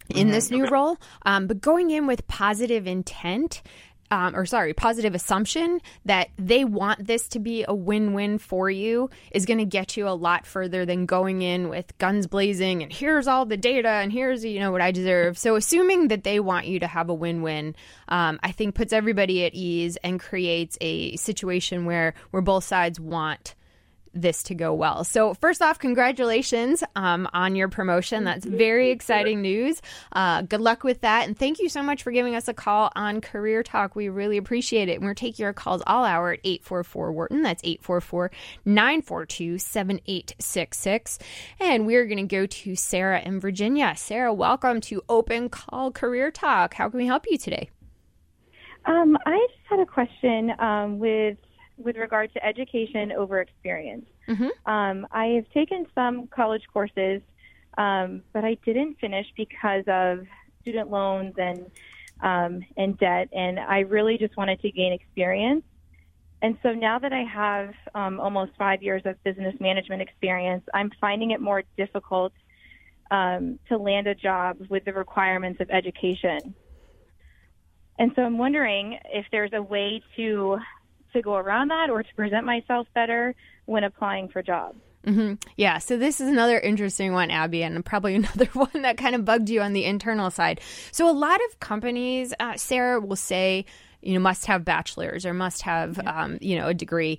in 0.09 0.27
mm-hmm. 0.27 0.31
this 0.33 0.51
new 0.51 0.67
role. 0.67 0.97
Um, 1.25 1.47
but 1.47 1.61
going 1.61 1.91
in 1.91 2.07
with 2.07 2.27
positive 2.27 2.87
intent 2.87 3.63
um, 4.11 4.35
or 4.35 4.47
sorry, 4.47 4.75
positive 4.75 5.15
assumption 5.15 5.81
that 6.05 6.31
they 6.39 6.65
want 6.65 7.07
this 7.07 7.29
to 7.29 7.39
be 7.39 7.65
a 7.67 7.75
win 7.75 8.13
win 8.13 8.39
for 8.39 8.71
you 8.71 9.11
is 9.31 9.47
going 9.47 9.59
to 9.59 9.65
get 9.65 9.97
you 9.97 10.09
a 10.09 10.11
lot 10.11 10.47
further 10.47 10.85
than 10.85 11.07
going 11.07 11.43
in 11.43 11.69
with 11.69 11.97
guns 11.99 12.27
blazing 12.27 12.83
and 12.83 12.93
here's 12.93 13.27
all 13.27 13.47
the 13.47 13.57
data 13.57 13.89
and 13.89 14.13
here's, 14.13 14.45
you 14.45 14.61
know, 14.61 14.73
what 14.73 14.81
I 14.81 14.91
deserve. 14.91 15.39
So 15.39 15.57
assuming 15.57 16.09
that 16.09 16.25
they 16.25 16.41
want 16.41 16.67
you 16.67 16.81
to 16.81 16.87
have 16.87 17.09
a 17.09 17.15
win 17.15 17.43
win, 17.43 17.75
um, 18.09 18.41
I 18.43 18.53
think 18.53 18.75
puts 18.75 18.93
everybody 18.93 19.45
at 19.45 19.55
ease 19.55 19.97
and 20.03 20.19
creates 20.19 20.77
a 20.81 21.17
situation 21.17 21.85
where, 21.85 22.15
where 22.31 22.43
both 22.43 22.65
sides 22.65 22.99
want 22.99 23.55
this 24.13 24.43
to 24.45 24.55
go 24.55 24.75
well. 24.75 25.05
So, 25.05 25.35
first 25.35 25.63
off, 25.63 25.79
congratulations 25.79 26.83
um, 26.97 27.29
on 27.33 27.55
your 27.55 27.69
promotion. 27.69 28.25
That's 28.25 28.45
very 28.45 28.91
exciting 28.91 29.43
news. 29.43 29.81
Uh, 30.13 30.43
good 30.43 30.61
luck 30.61 30.85
with 30.85 31.03
that. 31.03 31.27
And 31.27 31.39
thank 31.39 31.59
you 31.59 31.69
so 31.69 31.83
much 31.83 32.03
for 32.03 32.11
giving 32.11 32.35
us 32.35 32.49
a 32.49 32.55
call 32.55 32.91
on 32.97 33.21
Career 33.21 33.63
Talk. 33.63 33.95
We 33.95 34.09
really 34.09 34.37
appreciate 34.37 34.89
it. 34.89 34.97
And 34.97 35.05
we're 35.05 35.15
taking 35.15 35.45
your 35.45 35.53
calls 35.53 35.83
all 35.87 36.05
hour 36.05 36.33
at 36.33 36.41
844 36.45 37.13
Wharton. 37.13 37.43
That's 37.43 37.63
844 37.65 38.31
942 38.65 39.59
7866. 39.59 41.19
And 41.61 41.87
we're 41.87 42.07
going 42.07 42.19
to 42.19 42.23
go 42.25 42.47
to 42.47 42.77
Sarah 42.77 43.21
in 43.21 43.41
Virginia. 43.41 43.95
Sarah, 43.97 44.35
welcome 44.35 44.81
to 44.83 45.03
Open 45.09 45.49
Call 45.49 45.93
Career 45.93 46.31
Talk. 46.31 46.75
How 46.75 46.89
can 46.89 46.99
we 46.99 47.07
help 47.07 47.27
you 47.29 47.39
today? 47.39 47.71
Um, 48.87 49.19
I 49.27 49.47
just 49.51 49.61
had 49.69 49.81
a 49.81 49.87
question 49.87 50.53
um, 50.59 50.99
with 50.99 51.37
with 51.81 51.97
regard 51.97 52.33
to 52.35 52.45
education 52.45 53.13
over 53.13 53.41
experience. 53.41 54.07
Mm-hmm. 54.29 54.71
Um, 54.71 55.07
I 55.11 55.27
have 55.27 55.51
taken 55.51 55.87
some 55.95 56.27
college 56.29 56.63
courses, 56.73 57.23
um, 57.79 58.23
but 58.33 58.45
I 58.45 58.55
didn't 58.65 58.99
finish 59.01 59.27
because 59.37 59.85
of 59.87 60.27
student 60.63 60.91
loans 60.91 61.35
and 61.39 61.71
um, 62.23 62.63
and 62.77 62.99
debt, 62.99 63.29
and 63.33 63.59
I 63.59 63.81
really 63.81 64.19
just 64.19 64.37
wanted 64.37 64.61
to 64.61 64.71
gain 64.71 64.93
experience. 64.93 65.65
And 66.43 66.59
so 66.63 66.73
now 66.73 66.99
that 66.99 67.13
I 67.13 67.23
have 67.23 67.75
um, 67.95 68.21
almost 68.21 68.53
five 68.59 68.83
years 68.83 69.03
of 69.05 69.23
business 69.25 69.55
management 69.61 70.03
experience, 70.03 70.65
I'm 70.73 70.91
finding 71.01 71.31
it 71.31 71.41
more 71.41 71.63
difficult 71.77 72.33
um, 73.11 73.59
to 73.69 73.77
land 73.77 74.07
a 74.07 74.15
job 74.15 74.59
with 74.69 74.85
the 74.85 74.93
requirements 74.93 75.61
of 75.61 75.71
education. 75.71 76.55
And 77.99 78.13
so 78.17 78.23
I'm 78.23 78.39
wondering 78.39 78.99
if 79.13 79.27
there's 79.31 79.53
a 79.53 79.63
way 79.63 80.03
to 80.17 80.59
to 81.13 81.23
go 81.23 81.35
around 81.35 81.69
that 81.69 81.91
or 81.91 82.03
to 82.03 82.15
present 82.15 82.45
myself 82.47 82.87
better 82.95 83.35
when 83.67 83.85
applying 83.85 84.29
for 84.29 84.43
jobs. 84.43 84.79
Mm-hmm. 85.07 85.35
Yeah, 85.57 85.79
so 85.79 85.97
this 85.97 86.21
is 86.21 86.29
another 86.29 86.59
interesting 86.59 87.13
one, 87.13 87.31
Abby, 87.31 87.63
and 87.63 87.83
probably 87.85 88.15
another 88.17 88.47
one 88.53 88.83
that 88.83 88.99
kind 88.99 89.15
of 89.15 89.25
bugged 89.25 89.49
you 89.49 89.61
on 89.63 89.73
the 89.73 89.85
internal 89.85 90.31
side. 90.31 90.61
So, 90.93 91.09
a 91.09 91.13
lot 91.13 91.41
of 91.49 91.61
companies, 91.61 92.35
uh, 92.39 92.57
Sarah 92.57 93.01
will 93.01 93.17
say, 93.17 93.65
you 94.03 94.15
know, 94.15 94.21
must 94.21 94.47
have 94.47 94.65
bachelors 94.65 95.25
or 95.25 95.35
must 95.35 95.63
have, 95.63 95.99
um, 96.07 96.39
you 96.41 96.57
know, 96.57 96.69
a 96.69 96.75
degree 96.75 97.19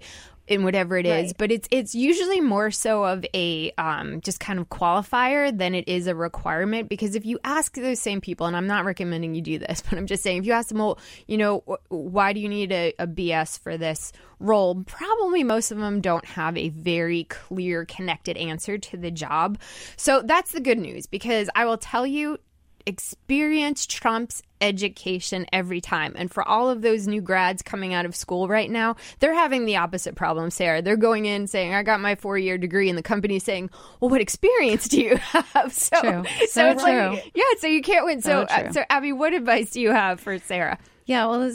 in 0.51 0.65
whatever 0.65 0.98
it 0.98 1.05
is, 1.05 1.27
right. 1.27 1.38
but 1.38 1.51
it's 1.51 1.67
it's 1.72 1.96
usually 1.96 2.41
more 2.41 2.72
so 2.72 3.05
of 3.05 3.25
a 3.34 3.72
um, 3.77 4.20
just 4.20 4.41
kind 4.41 4.60
of 4.60 4.67
qualifier 4.67 5.58
than 5.58 5.74
it 5.74 5.88
is 5.88 6.08
a 6.08 6.13
requirement. 6.13 6.89
Because 6.89 7.15
if 7.15 7.25
you 7.25 7.39
ask 7.46 7.74
those 7.75 8.01
same 8.01 8.20
people, 8.20 8.48
and 8.48 8.58
I'm 8.58 8.67
not 8.67 8.84
recommending 8.84 9.34
you 9.34 9.41
do 9.41 9.60
this, 9.60 9.81
but 9.89 9.98
I'm 9.98 10.08
just 10.08 10.24
saying 10.24 10.39
if 10.39 10.46
you 10.46 10.51
ask 10.51 10.67
them, 10.67 10.79
well, 10.79 11.00
you 11.25 11.38
know, 11.38 11.63
why 11.88 12.34
do 12.34 12.41
you 12.41 12.50
need 12.50 12.74
a, 12.74 12.93
a 13.00 13.08
BS 13.08 13.60
for 13.60 13.77
this 13.77 14.12
role? 14.39 14.84
Probably 14.84 15.46
most 15.46 15.72
of 15.72 15.77
them 15.77 16.01
don't 16.01 16.25
have 16.25 16.58
a 16.58 16.67
very 16.67 17.24
clear, 17.24 17.86
connected 17.86 18.36
answer 18.36 18.77
to 18.77 18.98
the 18.98 19.10
job. 19.10 19.58
So 19.96 20.22
that's 20.22 20.51
the 20.51 20.60
good 20.60 20.79
news 20.79 21.08
because 21.08 21.50
I 21.55 21.63
will 21.63 21.77
tell 21.77 22.05
you 22.05 22.39
experience 22.86 23.86
trumps 23.86 24.41
education 24.61 25.45
every 25.51 25.81
time. 25.81 26.13
And 26.15 26.31
for 26.31 26.47
all 26.47 26.69
of 26.69 26.81
those 26.81 27.07
new 27.07 27.21
grads 27.21 27.61
coming 27.61 27.93
out 27.93 28.05
of 28.05 28.15
school 28.15 28.47
right 28.47 28.69
now, 28.69 28.95
they're 29.19 29.33
having 29.33 29.65
the 29.65 29.77
opposite 29.77 30.15
problem, 30.15 30.51
Sarah. 30.51 30.81
They're 30.81 30.95
going 30.95 31.25
in 31.25 31.47
saying, 31.47 31.73
I 31.73 31.83
got 31.83 31.99
my 31.99 32.15
four 32.15 32.37
year 32.37 32.57
degree, 32.57 32.89
and 32.89 32.97
the 32.97 33.03
company's 33.03 33.43
saying, 33.43 33.69
Well, 33.99 34.09
what 34.09 34.21
experience 34.21 34.87
do 34.87 35.01
you 35.01 35.15
have? 35.17 35.73
So, 35.73 35.99
true. 35.99 36.23
so, 36.39 36.45
so 36.45 36.71
it's 36.71 36.83
true. 36.83 37.09
like, 37.09 37.31
yeah, 37.33 37.43
so 37.59 37.67
you 37.67 37.81
can't 37.81 38.05
win. 38.05 38.21
So, 38.21 38.45
so, 38.47 38.55
uh, 38.55 38.71
so, 38.71 38.83
Abby, 38.89 39.11
what 39.11 39.33
advice 39.33 39.71
do 39.71 39.81
you 39.81 39.91
have 39.91 40.19
for 40.19 40.37
Sarah? 40.39 40.77
Yeah, 41.05 41.25
well, 41.25 41.51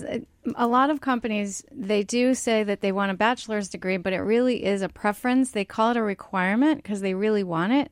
a 0.54 0.66
lot 0.66 0.90
of 0.90 1.00
companies 1.00 1.64
they 1.70 2.02
do 2.02 2.34
say 2.34 2.62
that 2.64 2.80
they 2.80 2.92
want 2.92 3.10
a 3.10 3.14
bachelor's 3.14 3.68
degree, 3.68 3.96
but 3.96 4.12
it 4.12 4.20
really 4.20 4.64
is 4.64 4.82
a 4.82 4.88
preference. 4.88 5.52
They 5.52 5.64
call 5.64 5.92
it 5.92 5.96
a 5.96 6.02
requirement 6.02 6.82
because 6.82 7.00
they 7.00 7.14
really 7.14 7.44
want 7.44 7.72
it. 7.72 7.90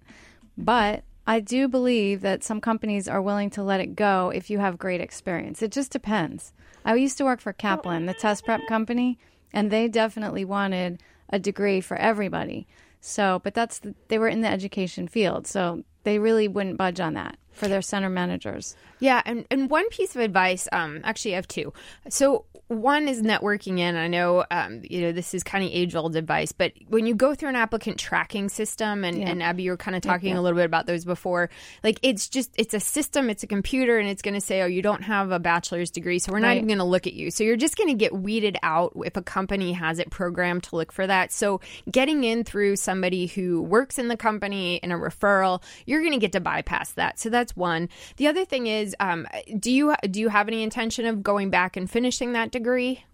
But 0.58 1.04
I 1.26 1.40
do 1.40 1.68
believe 1.68 2.20
that 2.20 2.44
some 2.44 2.60
companies 2.60 3.08
are 3.08 3.22
willing 3.22 3.50
to 3.50 3.62
let 3.62 3.80
it 3.80 3.96
go 3.96 4.30
if 4.34 4.50
you 4.50 4.58
have 4.58 4.78
great 4.78 5.00
experience. 5.00 5.62
It 5.62 5.72
just 5.72 5.90
depends. 5.90 6.52
I 6.84 6.94
used 6.96 7.16
to 7.18 7.24
work 7.24 7.40
for 7.40 7.52
Kaplan, 7.52 8.06
the 8.06 8.14
test 8.14 8.44
prep 8.44 8.60
company, 8.68 9.18
and 9.52 9.70
they 9.70 9.88
definitely 9.88 10.44
wanted 10.44 11.02
a 11.30 11.38
degree 11.38 11.80
for 11.80 11.96
everybody. 11.96 12.66
So, 13.00 13.40
but 13.42 13.54
that's 13.54 13.78
the, 13.78 13.94
they 14.08 14.18
were 14.18 14.28
in 14.28 14.42
the 14.42 14.48
education 14.48 15.08
field, 15.08 15.46
so 15.46 15.84
they 16.04 16.18
really 16.18 16.48
wouldn't 16.48 16.76
budge 16.76 17.00
on 17.00 17.14
that 17.14 17.38
for 17.52 17.68
their 17.68 17.82
center 17.82 18.10
managers. 18.10 18.76
Yeah, 18.98 19.22
and, 19.24 19.46
and 19.50 19.70
one 19.70 19.88
piece 19.88 20.14
of 20.14 20.20
advice, 20.20 20.68
um, 20.72 21.00
actually, 21.04 21.32
I 21.32 21.36
have 21.36 21.48
two. 21.48 21.72
So 22.08 22.44
one 22.68 23.08
is 23.08 23.22
networking 23.22 23.78
in. 23.78 23.96
I 23.96 24.08
know, 24.08 24.44
um, 24.50 24.80
you 24.84 25.02
know, 25.02 25.12
this 25.12 25.34
is 25.34 25.42
kind 25.42 25.64
of 25.64 25.70
age 25.72 25.94
old 25.94 26.16
advice, 26.16 26.52
but 26.52 26.72
when 26.88 27.06
you 27.06 27.14
go 27.14 27.34
through 27.34 27.50
an 27.50 27.56
applicant 27.56 27.98
tracking 27.98 28.48
system, 28.48 29.04
and, 29.04 29.18
yeah. 29.18 29.28
and 29.28 29.42
Abby, 29.42 29.64
you 29.64 29.70
were 29.70 29.76
kind 29.76 29.96
of 29.96 30.02
talking 30.02 30.30
yeah. 30.30 30.38
a 30.38 30.42
little 30.42 30.56
bit 30.56 30.64
about 30.64 30.86
those 30.86 31.04
before, 31.04 31.50
like 31.82 31.98
it's 32.02 32.28
just, 32.28 32.50
it's 32.56 32.72
a 32.74 32.80
system, 32.80 33.28
it's 33.28 33.42
a 33.42 33.46
computer, 33.46 33.98
and 33.98 34.08
it's 34.08 34.22
going 34.22 34.34
to 34.34 34.40
say, 34.40 34.62
oh, 34.62 34.66
you 34.66 34.82
don't 34.82 35.02
have 35.02 35.30
a 35.30 35.38
bachelor's 35.38 35.90
degree, 35.90 36.18
so 36.18 36.32
we're 36.32 36.38
not 36.38 36.48
right. 36.48 36.56
even 36.56 36.68
going 36.68 36.78
to 36.78 36.84
look 36.84 37.06
at 37.06 37.12
you. 37.12 37.30
So 37.30 37.44
you're 37.44 37.56
just 37.56 37.76
going 37.76 37.90
to 37.90 37.94
get 37.94 38.14
weeded 38.14 38.56
out 38.62 38.92
if 39.04 39.16
a 39.16 39.22
company 39.22 39.72
has 39.72 39.98
it 39.98 40.10
programmed 40.10 40.62
to 40.64 40.76
look 40.76 40.90
for 40.90 41.06
that. 41.06 41.32
So 41.32 41.60
getting 41.90 42.24
in 42.24 42.44
through 42.44 42.76
somebody 42.76 43.26
who 43.26 43.60
works 43.60 43.98
in 43.98 44.08
the 44.08 44.16
company 44.16 44.76
in 44.76 44.90
a 44.90 44.96
referral, 44.96 45.62
you're 45.86 46.00
going 46.00 46.12
to 46.12 46.18
get 46.18 46.32
to 46.32 46.40
bypass 46.40 46.92
that. 46.92 47.18
So 47.18 47.28
that's 47.28 47.54
one. 47.54 47.88
The 48.16 48.28
other 48.28 48.44
thing 48.44 48.66
is, 48.66 48.96
um, 49.00 49.26
do 49.58 49.70
you 49.70 49.94
do 50.10 50.20
you 50.20 50.28
have 50.28 50.48
any 50.48 50.62
intention 50.62 51.06
of 51.06 51.22
going 51.22 51.50
back 51.50 51.76
and 51.76 51.90
finishing 51.90 52.32
that 52.32 52.50
degree, 52.54 53.04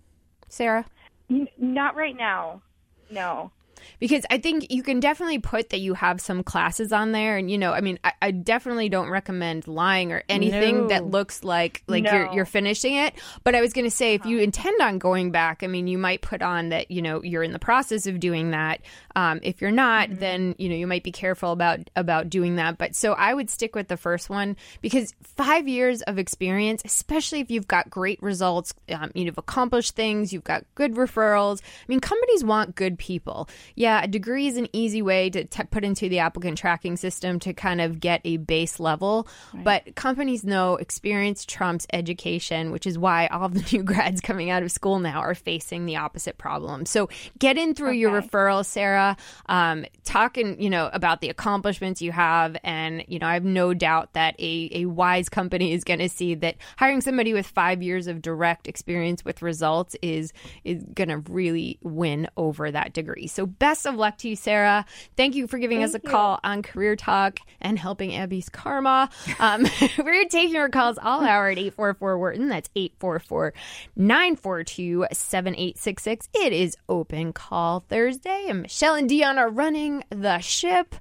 Sarah? 0.49 0.87
N- 1.29 1.49
not 1.59 1.97
right 1.97 2.17
now. 2.17 2.63
No 3.11 3.51
because 3.99 4.25
I 4.31 4.39
think 4.39 4.71
you 4.71 4.83
can 4.83 5.01
definitely 5.01 5.39
put 5.39 5.71
that 5.71 5.81
you 5.81 5.95
have 5.95 6.21
some 6.21 6.43
classes 6.43 6.93
on 6.93 7.13
there, 7.13 7.37
and 7.37 7.51
you 7.51 7.59
know, 7.59 7.73
I 7.73 7.81
mean, 7.81 7.99
I, 8.05 8.13
I 8.23 8.31
definitely 8.31 8.89
don't 8.89 9.11
recommend 9.11 9.67
lying 9.67 10.13
or 10.13 10.23
anything 10.29 10.83
no. 10.83 10.89
that 10.89 11.05
looks 11.07 11.45
like 11.45 11.83
like 11.87 12.05
no. 12.05 12.13
you're 12.13 12.33
you're 12.33 12.45
finishing 12.47 12.95
it. 12.95 13.15
But 13.45 13.55
I 13.55 13.61
was 13.61 13.73
going 13.73 13.87
to 13.87 13.91
say, 13.91 14.15
if 14.15 14.25
you 14.25 14.37
uh-huh. 14.37 14.45
intend 14.45 14.81
on 14.81 14.99
going 14.99 15.31
back, 15.31 15.63
I 15.63 15.67
mean, 15.67 15.87
you 15.87 15.99
might 15.99 16.23
put 16.23 16.43
on 16.43 16.71
that 16.71 16.91
you 16.91 17.03
know 17.03 17.23
you're 17.23 17.43
in 17.43 17.53
the 17.53 17.59
process 17.59 18.07
of 18.07 18.21
doing 18.21 18.51
that. 18.51 18.81
Um, 19.17 19.41
if 19.43 19.61
you're 19.61 19.71
not, 19.71 20.09
mm-hmm. 20.09 20.21
then 20.21 20.55
you 20.59 20.69
know 20.69 20.77
you 20.77 20.87
might 20.87 21.05
be 21.05 21.13
careful 21.13 21.53
about 21.53 21.91
about 21.97 22.31
doing 22.31 22.57
that. 22.57 22.79
But 22.79 22.95
so 22.97 23.13
I 23.13 23.35
would 23.35 23.51
stick 23.51 23.75
with 23.75 23.89
the 23.89 23.97
first 23.97 24.31
one 24.31 24.57
because 24.81 25.15
five 25.23 25.69
years 25.69 26.03
of 26.03 26.19
experience, 26.19 26.83
especially 26.85 27.41
if 27.41 27.51
you've 27.51 27.69
got 27.69 27.91
great 27.91 28.23
results, 28.23 28.75
um, 28.93 29.11
you've 29.15 29.39
accomplished 29.39 29.97
things, 29.97 30.33
you've 30.33 30.45
got 30.45 30.65
good 30.75 30.95
referrals. 30.95 31.61
I 31.63 31.85
mean, 31.89 32.01
companies 32.01 32.45
want 32.45 32.75
good 32.75 32.99
people 32.99 33.49
yeah, 33.75 34.03
a 34.03 34.07
degree 34.07 34.47
is 34.47 34.57
an 34.57 34.69
easy 34.73 35.03
way 35.03 35.31
to 35.31 35.45
t- 35.45 35.63
put 35.65 35.85
into 35.85 36.09
the 36.09 36.19
applicant 36.19 36.59
tracking 36.59 36.97
system 36.97 37.39
to 37.41 37.53
kind 37.53 37.81
of 37.81 38.01
get 38.01 38.21
a 38.25 38.37
base 38.37 38.81
level. 38.81 39.27
Right. 39.55 39.65
But 39.65 39.97
companies 39.97 40.45
know 40.45 40.77
experience 40.77 41.45
trumps 41.45 41.87
education, 41.93 42.73
which 42.73 42.87
is 42.87 42.99
why 42.99 43.27
all 43.29 43.49
the 43.49 43.67
new 43.73 43.83
grads 43.83 44.21
coming 44.21 44.51
out 44.51 44.63
of 44.63 44.71
school 44.71 44.99
now 44.99 45.21
are 45.21 45.35
facing 45.35 45.87
the 45.87 45.97
opposite 45.97 46.39
problem. 46.39 46.87
So 46.87 47.09
get 47.39 47.57
in 47.57 47.75
through 47.75 47.91
okay. 47.91 47.99
your 47.99 48.21
referral, 48.21 48.65
Sarah. 48.65 49.00
Um, 49.47 49.85
talking, 50.05 50.61
you 50.61 50.71
know, 50.71 50.91
about 50.93 51.21
the 51.21 51.29
accomplishments 51.29 52.01
you 52.03 52.13
have, 52.13 52.57
and 52.65 53.05
you 53.09 53.19
know, 53.19 53.27
I 53.27 53.35
have 53.35 53.45
no 53.45 53.75
doubt 53.75 54.13
that 54.15 54.35
a, 54.39 54.71
a 54.73 54.85
wise 54.87 55.29
company 55.29 55.73
is 55.73 55.85
going 55.85 56.01
to 56.01 56.09
see 56.09 56.35
that 56.37 56.57
hiring 56.77 57.01
somebody 57.01 57.33
with 57.33 57.47
five 57.47 57.83
years 57.83 58.07
of 58.07 58.23
direct 58.23 58.67
experience 58.67 59.25
with 59.25 59.43
results 59.43 59.97
is 60.03 60.33
is 60.65 60.85
going 60.95 61.09
to 61.09 61.19
really 61.31 61.79
win 61.83 62.29
over 62.37 62.71
that 62.71 62.93
degree. 62.93 63.27
So 63.27 63.47
best 63.47 63.87
of 63.87 63.95
luck 63.95 64.19
to 64.19 64.29
you, 64.29 64.37
Sarah. 64.37 64.85
Thank 65.17 65.35
you 65.35 65.47
for 65.47 65.59
giving 65.59 65.79
Thank 65.79 65.91
us 65.91 65.95
a 65.95 66.01
you. 66.03 66.11
call 66.11 66.41
on 66.43 66.63
Career 66.63 66.97
Talk 66.97 67.41
and 67.61 67.79
helping 67.79 68.15
Abby's 68.15 68.49
karma. 68.49 69.11
Um, 69.39 69.67
we're 69.99 70.25
taking 70.27 70.55
your 70.55 70.69
calls 70.69 70.99
all 70.99 71.25
hour 71.25 71.49
at 71.49 71.59
844 71.59 72.19
Wharton. 72.19 72.49
That's 72.49 72.71
844 72.75 73.55
942 73.97 75.07
7866. 75.13 76.29
It 76.35 76.53
is 76.53 76.77
open 76.89 77.33
call 77.33 77.81
Thursday, 77.89 78.47
and 78.49 78.63
Michelle 78.63 78.90
and 78.95 79.09
Dion 79.09 79.39
are 79.39 79.49
running 79.49 80.05
the 80.11 80.39
ship. 80.41 80.95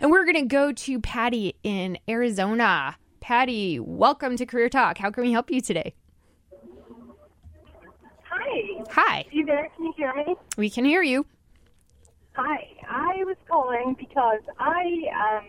And 0.00 0.10
we're 0.10 0.24
going 0.24 0.36
to 0.36 0.42
go 0.42 0.72
to 0.72 1.00
Patty 1.00 1.56
in 1.62 1.98
Arizona. 2.08 2.96
Patty, 3.20 3.78
welcome 3.80 4.36
to 4.36 4.46
Career 4.46 4.68
Talk. 4.68 4.98
How 4.98 5.10
can 5.10 5.24
we 5.24 5.32
help 5.32 5.50
you 5.50 5.60
today? 5.60 5.94
Hi. 8.24 8.84
Hi. 8.90 9.26
You 9.30 9.44
there? 9.44 9.70
Can 9.76 9.86
you 9.86 9.92
hear 9.96 10.14
me? 10.14 10.36
We 10.56 10.70
can 10.70 10.84
hear 10.84 11.02
you. 11.02 11.26
Hi, 12.34 12.66
I 12.88 13.24
was 13.24 13.36
calling 13.46 13.94
because 13.98 14.40
I 14.58 14.84
um, 15.14 15.44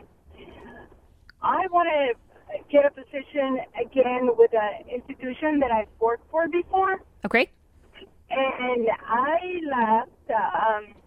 I 1.42 1.66
want 1.68 1.88
to 1.90 2.60
get 2.70 2.86
a 2.86 2.92
position 2.92 3.60
again 3.80 4.30
with 4.38 4.52
an 4.54 4.90
institution 4.94 5.60
that 5.60 5.72
I've 5.72 5.88
worked 6.00 6.30
for 6.30 6.48
before. 6.50 7.02
Okay. 7.26 7.50
And 8.30 8.88
I 9.08 9.38
left. 9.66 10.10
Um, 10.30 11.03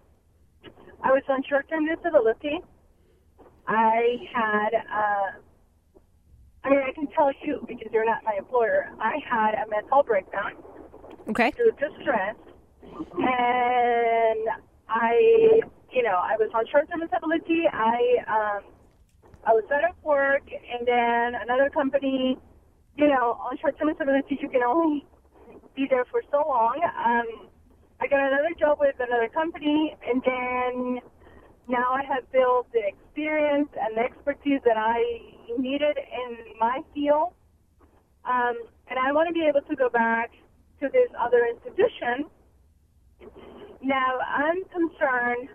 I 1.03 1.11
was 1.11 1.23
on 1.29 1.43
short-term 1.47 1.85
disability. 1.85 2.59
I 3.67 4.17
had. 4.33 4.69
Uh, 4.75 5.39
I 6.63 6.69
mean, 6.69 6.79
I 6.79 6.91
can 6.93 7.07
tell 7.15 7.31
you 7.43 7.63
because 7.67 7.87
you're 7.93 8.05
not 8.05 8.23
my 8.25 8.33
employer. 8.37 8.89
I 8.99 9.13
had 9.29 9.53
a 9.55 9.69
mental 9.69 10.03
breakdown 10.03 10.53
Okay. 11.29 11.51
due 11.51 11.71
to 11.71 11.87
stress, 12.01 12.35
and 13.13 14.43
I, 14.89 15.61
you 15.91 16.03
know, 16.03 16.17
I 16.19 16.35
was 16.39 16.49
on 16.53 16.65
short-term 16.71 16.99
disability. 16.99 17.63
I, 17.71 17.99
um, 18.27 18.63
I 19.45 19.51
was 19.53 19.63
out 19.71 19.89
of 19.89 19.95
work, 20.03 20.43
and 20.51 20.87
then 20.87 21.39
another 21.41 21.69
company, 21.69 22.37
you 22.95 23.07
know, 23.07 23.37
on 23.39 23.57
short-term 23.59 23.89
disability, 23.93 24.37
you 24.41 24.49
can 24.49 24.63
only 24.63 25.05
be 25.75 25.85
there 25.89 26.05
for 26.11 26.21
so 26.31 26.43
long. 26.47 26.81
Um, 26.83 27.49
I 27.99 28.07
got 28.07 28.19
another 28.19 28.53
job 28.59 28.77
with 28.79 28.95
another 28.99 29.29
company, 29.33 29.95
and 30.05 30.21
then 30.25 30.99
now 31.67 31.93
I 31.93 32.03
have 32.05 32.31
built 32.31 32.67
the 32.71 32.81
experience 32.85 33.69
and 33.79 33.97
the 33.97 34.01
expertise 34.01 34.61
that 34.65 34.77
I 34.77 35.01
needed 35.57 35.97
in 35.97 36.37
my 36.59 36.81
field. 36.93 37.33
Um, 38.25 38.55
and 38.89 38.99
I 38.99 39.11
want 39.13 39.27
to 39.29 39.33
be 39.33 39.45
able 39.47 39.61
to 39.67 39.75
go 39.75 39.89
back 39.89 40.31
to 40.81 40.89
this 40.93 41.09
other 41.19 41.45
institution. 41.49 42.29
Now, 43.81 44.19
I'm 44.21 44.63
concerned 44.65 45.49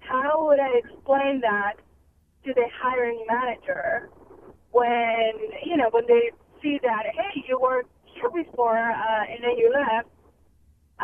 how 0.00 0.46
would 0.46 0.60
I 0.60 0.78
explain 0.78 1.40
that 1.42 1.74
to 2.44 2.54
the 2.54 2.66
hiring 2.82 3.24
manager 3.28 4.10
when, 4.72 5.32
you 5.64 5.76
know, 5.76 5.88
when 5.90 6.04
they 6.06 6.30
see 6.62 6.78
that, 6.82 7.04
hey, 7.14 7.44
you 7.48 7.58
worked 7.60 7.90
here 8.04 8.30
before 8.30 8.78
uh, 8.78 9.24
and 9.30 9.42
then 9.42 9.56
you 9.56 9.72
left. 9.72 10.08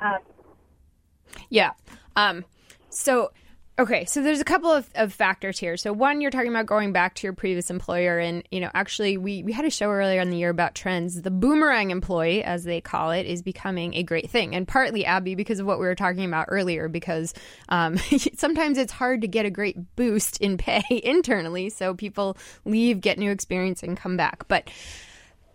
Um, 0.00 0.18
Yeah. 1.50 1.72
Um, 2.16 2.44
so, 2.90 3.32
okay, 3.78 4.04
so 4.04 4.22
there's 4.22 4.40
a 4.40 4.44
couple 4.44 4.70
of, 4.70 4.88
of 4.94 5.12
factors 5.12 5.58
here. 5.58 5.76
So, 5.76 5.92
one, 5.92 6.20
you're 6.20 6.30
talking 6.30 6.50
about 6.50 6.66
going 6.66 6.92
back 6.92 7.14
to 7.16 7.26
your 7.26 7.32
previous 7.32 7.70
employer, 7.70 8.18
and 8.18 8.42
you 8.50 8.60
know, 8.60 8.70
actually, 8.74 9.16
we 9.16 9.42
we 9.42 9.52
had 9.52 9.64
a 9.64 9.70
show 9.70 9.90
earlier 9.90 10.20
in 10.20 10.30
the 10.30 10.36
year 10.36 10.50
about 10.50 10.74
trends. 10.74 11.22
The 11.22 11.30
boomerang 11.30 11.90
employee, 11.90 12.44
as 12.44 12.64
they 12.64 12.80
call 12.80 13.10
it, 13.12 13.26
is 13.26 13.42
becoming 13.42 13.94
a 13.94 14.02
great 14.02 14.30
thing, 14.30 14.54
and 14.54 14.68
partly 14.68 15.04
Abby 15.04 15.34
because 15.34 15.58
of 15.58 15.66
what 15.66 15.78
we 15.78 15.86
were 15.86 15.94
talking 15.94 16.24
about 16.24 16.46
earlier. 16.48 16.88
Because 16.88 17.34
um, 17.68 17.96
sometimes 18.36 18.78
it's 18.78 18.92
hard 18.92 19.22
to 19.22 19.28
get 19.28 19.46
a 19.46 19.50
great 19.50 19.96
boost 19.96 20.40
in 20.40 20.58
pay 20.58 20.82
internally, 21.04 21.70
so 21.70 21.94
people 21.94 22.36
leave, 22.64 23.00
get 23.00 23.18
new 23.18 23.30
experience, 23.30 23.82
and 23.82 23.96
come 23.96 24.16
back. 24.16 24.46
But 24.48 24.70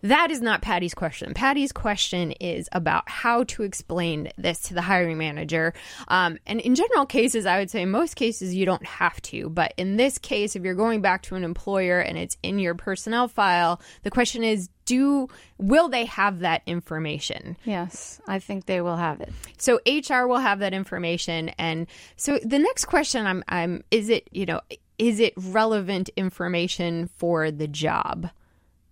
that 0.02 0.30
is 0.30 0.40
not 0.40 0.62
Patty's 0.62 0.94
question. 0.94 1.34
Patty's 1.34 1.72
question 1.72 2.32
is 2.32 2.68
about 2.72 3.08
how 3.08 3.44
to 3.44 3.62
explain 3.62 4.30
this 4.36 4.60
to 4.60 4.74
the 4.74 4.82
hiring 4.82 5.18
manager. 5.18 5.74
Um, 6.08 6.38
and 6.46 6.60
in 6.60 6.74
general 6.74 7.06
cases, 7.06 7.46
I 7.46 7.58
would 7.58 7.70
say 7.70 7.82
in 7.82 7.90
most 7.90 8.14
cases 8.14 8.54
you 8.54 8.64
don't 8.64 8.86
have 8.86 9.20
to. 9.22 9.48
But 9.48 9.74
in 9.76 9.96
this 9.96 10.18
case, 10.18 10.56
if 10.56 10.62
you're 10.62 10.74
going 10.74 11.00
back 11.00 11.22
to 11.22 11.34
an 11.34 11.44
employer 11.44 11.98
and 11.98 12.16
it's 12.16 12.36
in 12.42 12.58
your 12.58 12.74
personnel 12.74 13.28
file, 13.28 13.80
the 14.02 14.10
question 14.10 14.44
is, 14.44 14.68
do 14.84 15.28
will 15.58 15.90
they 15.90 16.06
have 16.06 16.38
that 16.38 16.62
information? 16.64 17.58
Yes, 17.64 18.22
I 18.26 18.38
think 18.38 18.64
they 18.64 18.80
will 18.80 18.96
have 18.96 19.20
it. 19.20 19.30
So 19.58 19.80
HR 19.86 20.26
will 20.26 20.38
have 20.38 20.60
that 20.60 20.72
information, 20.72 21.50
and 21.58 21.86
so 22.16 22.38
the 22.42 22.58
next 22.58 22.86
question 22.86 23.26
I'm, 23.26 23.44
I'm 23.48 23.84
is 23.90 24.08
it 24.08 24.28
you 24.32 24.46
know 24.46 24.62
is 24.98 25.20
it 25.20 25.34
relevant 25.36 26.08
information 26.16 27.08
for 27.08 27.50
the 27.50 27.68
job? 27.68 28.30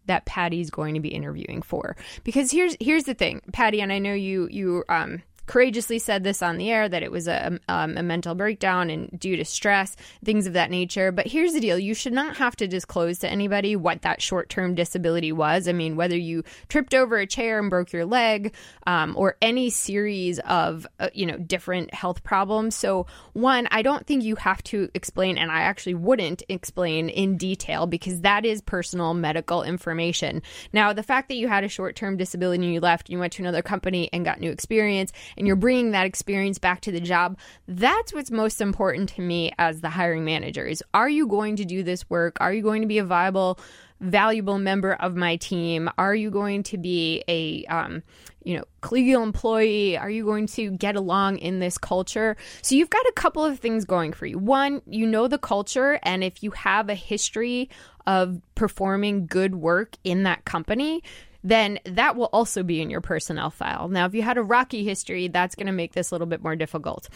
That 0.06 0.24
Patty's 0.24 0.70
going 0.70 0.94
to 0.94 1.00
be 1.00 1.08
interviewing 1.08 1.62
for. 1.62 1.96
Because 2.24 2.50
here's 2.50 2.76
here's 2.80 3.04
the 3.04 3.14
thing, 3.14 3.42
Patty, 3.52 3.80
and 3.80 3.92
I 3.92 3.98
know 3.98 4.14
you 4.14 4.48
you 4.50 4.84
um 4.88 5.22
courageously 5.46 5.98
said 5.98 6.24
this 6.24 6.42
on 6.42 6.58
the 6.58 6.70
air 6.70 6.88
that 6.88 7.02
it 7.02 7.10
was 7.10 7.28
a, 7.28 7.58
um, 7.68 7.96
a 7.96 8.02
mental 8.02 8.34
breakdown 8.34 8.90
and 8.90 9.18
due 9.18 9.36
to 9.36 9.44
stress, 9.44 9.96
things 10.24 10.46
of 10.46 10.52
that 10.54 10.70
nature. 10.70 11.12
But 11.12 11.26
here's 11.26 11.52
the 11.52 11.60
deal 11.60 11.78
you 11.78 11.94
should 11.94 12.12
not 12.12 12.36
have 12.36 12.56
to 12.56 12.68
disclose 12.68 13.18
to 13.20 13.28
anybody 13.28 13.76
what 13.76 14.02
that 14.02 14.20
short 14.20 14.48
term 14.48 14.74
disability 14.74 15.32
was. 15.32 15.68
I 15.68 15.72
mean, 15.72 15.96
whether 15.96 16.16
you 16.16 16.44
tripped 16.68 16.94
over 16.94 17.16
a 17.16 17.26
chair 17.26 17.58
and 17.58 17.70
broke 17.70 17.92
your 17.92 18.04
leg 18.04 18.54
um, 18.86 19.14
or 19.16 19.36
any 19.40 19.70
series 19.70 20.38
of, 20.40 20.86
uh, 21.00 21.08
you 21.14 21.26
know, 21.26 21.36
different 21.36 21.92
health 21.94 22.22
problems. 22.22 22.74
So, 22.74 23.06
one, 23.32 23.68
I 23.70 23.82
don't 23.82 24.06
think 24.06 24.24
you 24.24 24.36
have 24.36 24.62
to 24.64 24.88
explain, 24.94 25.38
and 25.38 25.50
I 25.50 25.62
actually 25.62 25.94
wouldn't 25.94 26.42
explain 26.48 27.08
in 27.08 27.36
detail 27.36 27.86
because 27.86 28.22
that 28.22 28.44
is 28.44 28.60
personal 28.60 29.14
medical 29.14 29.62
information. 29.62 30.42
Now, 30.72 30.92
the 30.92 31.02
fact 31.02 31.28
that 31.28 31.36
you 31.36 31.48
had 31.48 31.64
a 31.64 31.68
short 31.68 31.96
term 31.96 32.16
disability 32.16 32.64
and 32.64 32.74
you 32.74 32.80
left, 32.80 33.08
and 33.08 33.14
you 33.14 33.18
went 33.18 33.34
to 33.34 33.42
another 33.42 33.62
company 33.62 34.08
and 34.12 34.24
got 34.24 34.40
new 34.40 34.50
experience 34.50 35.12
and 35.36 35.46
you're 35.46 35.56
bringing 35.56 35.92
that 35.92 36.06
experience 36.06 36.58
back 36.58 36.80
to 36.82 36.92
the 36.92 37.00
job, 37.00 37.38
that's 37.68 38.12
what's 38.12 38.30
most 38.30 38.60
important 38.60 39.10
to 39.10 39.22
me 39.22 39.52
as 39.58 39.80
the 39.80 39.90
hiring 39.90 40.24
manager 40.24 40.64
is 40.64 40.82
are 40.94 41.08
you 41.08 41.26
going 41.26 41.56
to 41.56 41.64
do 41.64 41.82
this 41.82 42.08
work? 42.08 42.36
Are 42.40 42.52
you 42.52 42.62
going 42.62 42.82
to 42.82 42.88
be 42.88 42.98
a 42.98 43.04
viable 43.04 43.58
valuable 44.00 44.58
member 44.58 44.92
of 44.94 45.16
my 45.16 45.36
team? 45.36 45.88
Are 45.98 46.14
you 46.14 46.30
going 46.30 46.62
to 46.64 46.78
be 46.78 47.24
a 47.28 47.64
um, 47.66 48.02
you 48.44 48.56
know 48.56 48.64
collegial 48.82 49.22
employee? 49.22 49.96
Are 49.96 50.10
you 50.10 50.24
going 50.24 50.46
to 50.48 50.70
get 50.70 50.96
along 50.96 51.38
in 51.38 51.60
this 51.60 51.78
culture? 51.78 52.36
So 52.62 52.74
you've 52.74 52.90
got 52.90 53.04
a 53.06 53.12
couple 53.12 53.44
of 53.44 53.58
things 53.58 53.84
going 53.84 54.12
for 54.12 54.26
you. 54.26 54.38
One, 54.38 54.82
you 54.86 55.06
know 55.06 55.28
the 55.28 55.38
culture, 55.38 55.98
and 56.02 56.22
if 56.22 56.42
you 56.42 56.50
have 56.52 56.88
a 56.88 56.94
history 56.94 57.70
of 58.06 58.40
performing 58.54 59.26
good 59.26 59.56
work 59.56 59.96
in 60.04 60.22
that 60.24 60.44
company, 60.44 61.02
then 61.46 61.78
that 61.84 62.16
will 62.16 62.28
also 62.32 62.62
be 62.62 62.80
in 62.80 62.90
your 62.90 63.00
personnel 63.00 63.50
file. 63.50 63.88
Now, 63.88 64.06
if 64.06 64.14
you 64.14 64.22
had 64.22 64.36
a 64.36 64.42
rocky 64.42 64.84
history, 64.84 65.28
that's 65.28 65.54
going 65.54 65.68
to 65.68 65.72
make 65.72 65.92
this 65.92 66.10
a 66.10 66.14
little 66.14 66.26
bit 66.26 66.42
more 66.42 66.56
difficult. 66.56 67.08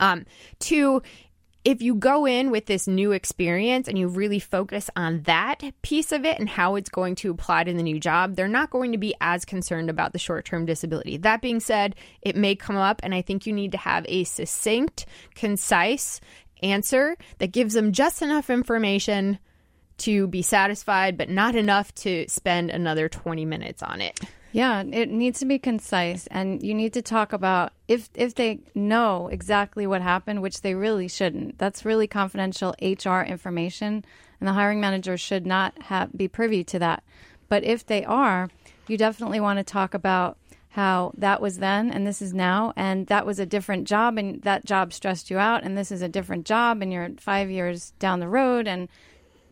Um, 0.00 0.26
two, 0.58 1.02
if 1.64 1.80
you 1.80 1.94
go 1.94 2.26
in 2.26 2.50
with 2.50 2.66
this 2.66 2.88
new 2.88 3.12
experience 3.12 3.86
and 3.86 3.96
you 3.96 4.08
really 4.08 4.40
focus 4.40 4.90
on 4.96 5.22
that 5.22 5.62
piece 5.82 6.10
of 6.10 6.24
it 6.24 6.40
and 6.40 6.48
how 6.48 6.74
it's 6.74 6.90
going 6.90 7.14
to 7.16 7.30
apply 7.30 7.62
to 7.62 7.72
the 7.72 7.84
new 7.84 8.00
job, 8.00 8.34
they're 8.34 8.48
not 8.48 8.70
going 8.70 8.90
to 8.92 8.98
be 8.98 9.14
as 9.20 9.44
concerned 9.44 9.88
about 9.88 10.12
the 10.12 10.18
short 10.18 10.44
term 10.44 10.66
disability. 10.66 11.18
That 11.18 11.40
being 11.40 11.60
said, 11.60 11.94
it 12.20 12.34
may 12.34 12.56
come 12.56 12.76
up, 12.76 13.00
and 13.04 13.14
I 13.14 13.22
think 13.22 13.46
you 13.46 13.52
need 13.52 13.72
to 13.72 13.78
have 13.78 14.04
a 14.08 14.24
succinct, 14.24 15.06
concise 15.36 16.20
answer 16.64 17.16
that 17.38 17.52
gives 17.52 17.74
them 17.74 17.92
just 17.92 18.22
enough 18.22 18.50
information 18.50 19.38
to 20.02 20.26
be 20.26 20.42
satisfied, 20.42 21.16
but 21.16 21.28
not 21.28 21.54
enough 21.54 21.94
to 21.94 22.26
spend 22.28 22.70
another 22.70 23.08
20 23.08 23.44
minutes 23.44 23.82
on 23.82 24.00
it. 24.00 24.20
Yeah, 24.52 24.82
it 24.82 25.08
needs 25.08 25.38
to 25.38 25.46
be 25.46 25.58
concise, 25.58 26.26
and 26.26 26.62
you 26.62 26.74
need 26.74 26.92
to 26.92 27.02
talk 27.02 27.32
about 27.32 27.72
if 27.88 28.10
if 28.14 28.34
they 28.34 28.60
know 28.74 29.28
exactly 29.28 29.86
what 29.86 30.02
happened, 30.02 30.42
which 30.42 30.60
they 30.60 30.74
really 30.74 31.08
shouldn't. 31.08 31.56
That's 31.56 31.86
really 31.86 32.06
confidential 32.06 32.74
HR 32.82 33.22
information, 33.22 34.04
and 34.40 34.48
the 34.48 34.52
hiring 34.52 34.78
manager 34.78 35.16
should 35.16 35.46
not 35.46 35.80
have 35.84 36.12
be 36.14 36.28
privy 36.28 36.64
to 36.64 36.78
that. 36.80 37.02
But 37.48 37.64
if 37.64 37.86
they 37.86 38.04
are, 38.04 38.50
you 38.88 38.98
definitely 38.98 39.40
want 39.40 39.58
to 39.58 39.64
talk 39.64 39.94
about 39.94 40.36
how 40.72 41.12
that 41.18 41.40
was 41.40 41.58
then 41.58 41.90
and 41.90 42.06
this 42.06 42.22
is 42.22 42.32
now, 42.32 42.72
and 42.76 43.06
that 43.06 43.24
was 43.24 43.38
a 43.38 43.46
different 43.46 43.86
job, 43.86 44.18
and 44.18 44.42
that 44.42 44.66
job 44.66 44.92
stressed 44.92 45.30
you 45.30 45.38
out, 45.38 45.64
and 45.64 45.78
this 45.78 45.90
is 45.90 46.02
a 46.02 46.08
different 46.08 46.44
job, 46.44 46.82
and 46.82 46.92
you're 46.92 47.10
five 47.18 47.50
years 47.50 47.92
down 47.98 48.20
the 48.20 48.28
road, 48.28 48.68
and 48.68 48.88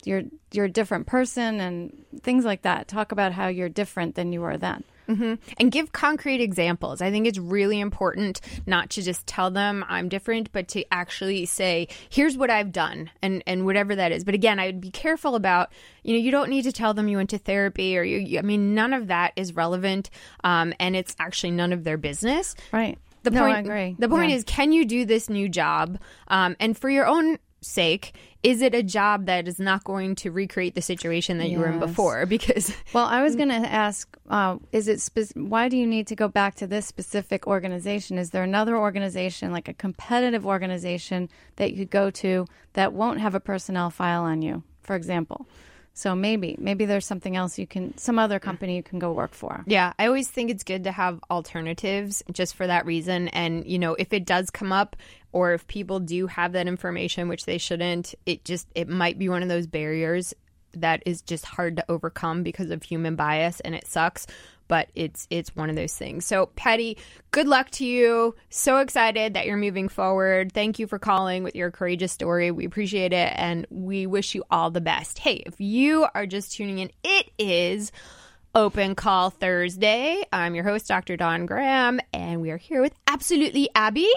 you're 0.04 0.22
you're 0.52 0.66
a 0.66 0.70
different 0.70 1.06
person 1.06 1.60
and 1.60 2.04
things 2.22 2.44
like 2.44 2.62
that. 2.62 2.88
Talk 2.88 3.12
about 3.12 3.32
how 3.32 3.48
you're 3.48 3.68
different 3.68 4.14
than 4.14 4.32
you 4.32 4.40
were 4.40 4.56
then. 4.56 4.84
Mm-hmm. 5.08 5.34
And 5.58 5.72
give 5.72 5.90
concrete 5.90 6.40
examples. 6.40 7.02
I 7.02 7.10
think 7.10 7.26
it's 7.26 7.38
really 7.38 7.80
important 7.80 8.40
not 8.64 8.90
to 8.90 9.02
just 9.02 9.26
tell 9.26 9.50
them 9.50 9.84
I'm 9.88 10.08
different, 10.08 10.52
but 10.52 10.68
to 10.68 10.84
actually 10.92 11.46
say, 11.46 11.88
here's 12.10 12.36
what 12.36 12.48
I've 12.48 12.70
done 12.70 13.10
and, 13.20 13.42
and 13.44 13.66
whatever 13.66 13.96
that 13.96 14.12
is. 14.12 14.22
But 14.22 14.34
again, 14.34 14.60
I 14.60 14.66
would 14.66 14.80
be 14.80 14.92
careful 14.92 15.34
about, 15.34 15.72
you 16.04 16.14
know, 16.14 16.20
you 16.20 16.30
don't 16.30 16.48
need 16.48 16.62
to 16.62 16.70
tell 16.72 16.94
them 16.94 17.08
you 17.08 17.16
went 17.16 17.30
to 17.30 17.38
therapy 17.38 17.98
or 17.98 18.04
you, 18.04 18.38
I 18.38 18.42
mean, 18.42 18.76
none 18.76 18.92
of 18.92 19.08
that 19.08 19.32
is 19.34 19.56
relevant. 19.56 20.10
Um, 20.44 20.72
and 20.78 20.94
it's 20.94 21.16
actually 21.18 21.52
none 21.52 21.72
of 21.72 21.82
their 21.82 21.98
business. 21.98 22.54
Right. 22.70 22.96
The 23.24 23.30
No, 23.30 23.40
point, 23.40 23.56
I 23.56 23.60
agree. 23.60 23.96
The 23.98 24.08
point 24.08 24.30
Yeah. 24.30 24.36
is, 24.36 24.44
can 24.44 24.70
you 24.70 24.84
do 24.84 25.04
this 25.04 25.28
new 25.28 25.48
job? 25.48 25.98
Um, 26.28 26.54
and 26.60 26.78
for 26.78 26.88
your 26.88 27.06
own 27.06 27.36
sake, 27.60 28.14
is 28.42 28.62
it 28.62 28.74
a 28.74 28.82
job 28.82 29.26
that 29.26 29.46
is 29.46 29.58
not 29.58 29.84
going 29.84 30.14
to 30.16 30.30
recreate 30.30 30.74
the 30.74 30.82
situation 30.82 31.38
that 31.38 31.50
you 31.50 31.58
were 31.58 31.68
in 31.68 31.78
before? 31.78 32.26
Because 32.30 32.74
Well, 32.92 33.06
I 33.06 33.22
was 33.22 33.36
going 33.36 33.48
to 33.48 33.54
ask, 33.54 34.16
uh, 34.28 34.56
is 34.72 34.88
it 34.88 35.00
spe- 35.00 35.36
why 35.36 35.68
do 35.68 35.76
you 35.76 35.86
need 35.86 36.06
to 36.06 36.16
go 36.16 36.28
back 36.28 36.54
to 36.56 36.66
this 36.66 36.86
specific 36.86 37.46
organization? 37.46 38.18
Is 38.18 38.30
there 38.30 38.42
another 38.42 38.76
organization, 38.76 39.52
like 39.52 39.68
a 39.68 39.74
competitive 39.74 40.46
organization, 40.46 41.28
that 41.56 41.72
you 41.72 41.78
could 41.78 41.90
go 41.90 42.10
to 42.10 42.46
that 42.72 42.92
won't 42.92 43.20
have 43.20 43.34
a 43.34 43.40
personnel 43.40 43.90
file 43.90 44.22
on 44.22 44.42
you, 44.42 44.62
for 44.82 44.96
example? 44.96 45.46
So 45.92 46.14
maybe, 46.14 46.56
maybe 46.58 46.86
there's 46.86 47.04
something 47.04 47.36
else 47.36 47.58
you 47.58 47.66
can, 47.66 47.96
some 47.98 48.18
other 48.18 48.38
company 48.38 48.76
you 48.76 48.82
can 48.82 48.98
go 48.98 49.12
work 49.12 49.34
for. 49.34 49.64
Yeah, 49.66 49.92
I 49.98 50.06
always 50.06 50.28
think 50.28 50.50
it's 50.50 50.64
good 50.64 50.84
to 50.84 50.92
have 50.92 51.20
alternatives 51.30 52.22
just 52.32 52.54
for 52.54 52.66
that 52.66 52.86
reason. 52.86 53.28
And, 53.28 53.66
you 53.66 53.78
know, 53.78 53.96
if 53.96 54.12
it 54.12 54.24
does 54.24 54.50
come 54.50 54.72
up 54.72 54.96
or 55.32 55.52
if 55.52 55.66
people 55.66 56.00
do 56.00 56.26
have 56.26 56.52
that 56.52 56.66
information, 56.66 57.28
which 57.28 57.44
they 57.46 57.58
shouldn't, 57.58 58.14
it 58.26 58.44
just, 58.44 58.66
it 58.74 58.88
might 58.88 59.18
be 59.18 59.28
one 59.28 59.42
of 59.42 59.48
those 59.48 59.66
barriers 59.66 60.34
that 60.72 61.02
is 61.06 61.22
just 61.22 61.44
hard 61.44 61.76
to 61.76 61.84
overcome 61.90 62.42
because 62.42 62.70
of 62.70 62.82
human 62.82 63.16
bias 63.16 63.60
and 63.60 63.74
it 63.74 63.86
sucks 63.86 64.26
but 64.70 64.88
it's 64.94 65.26
it's 65.30 65.56
one 65.56 65.68
of 65.68 65.74
those 65.74 65.94
things. 65.94 66.24
So, 66.24 66.46
Patty, 66.54 66.96
good 67.32 67.48
luck 67.48 67.70
to 67.72 67.84
you. 67.84 68.36
So 68.50 68.78
excited 68.78 69.34
that 69.34 69.44
you're 69.44 69.56
moving 69.56 69.88
forward. 69.88 70.52
Thank 70.52 70.78
you 70.78 70.86
for 70.86 70.96
calling 70.96 71.42
with 71.42 71.56
your 71.56 71.72
courageous 71.72 72.12
story. 72.12 72.52
We 72.52 72.66
appreciate 72.66 73.12
it 73.12 73.32
and 73.34 73.66
we 73.68 74.06
wish 74.06 74.32
you 74.32 74.44
all 74.48 74.70
the 74.70 74.80
best. 74.80 75.18
Hey, 75.18 75.42
if 75.44 75.60
you 75.60 76.06
are 76.14 76.24
just 76.24 76.52
tuning 76.52 76.78
in, 76.78 76.92
it 77.02 77.30
is 77.36 77.90
Open 78.54 78.96
Call 78.96 79.30
Thursday. 79.30 80.24
I'm 80.32 80.56
your 80.56 80.64
host, 80.64 80.88
Dr. 80.88 81.16
Don 81.16 81.46
Graham, 81.46 82.00
and 82.12 82.40
we 82.40 82.50
are 82.50 82.56
here 82.56 82.80
with 82.80 82.92
Absolutely 83.06 83.70
Abby. 83.76 84.10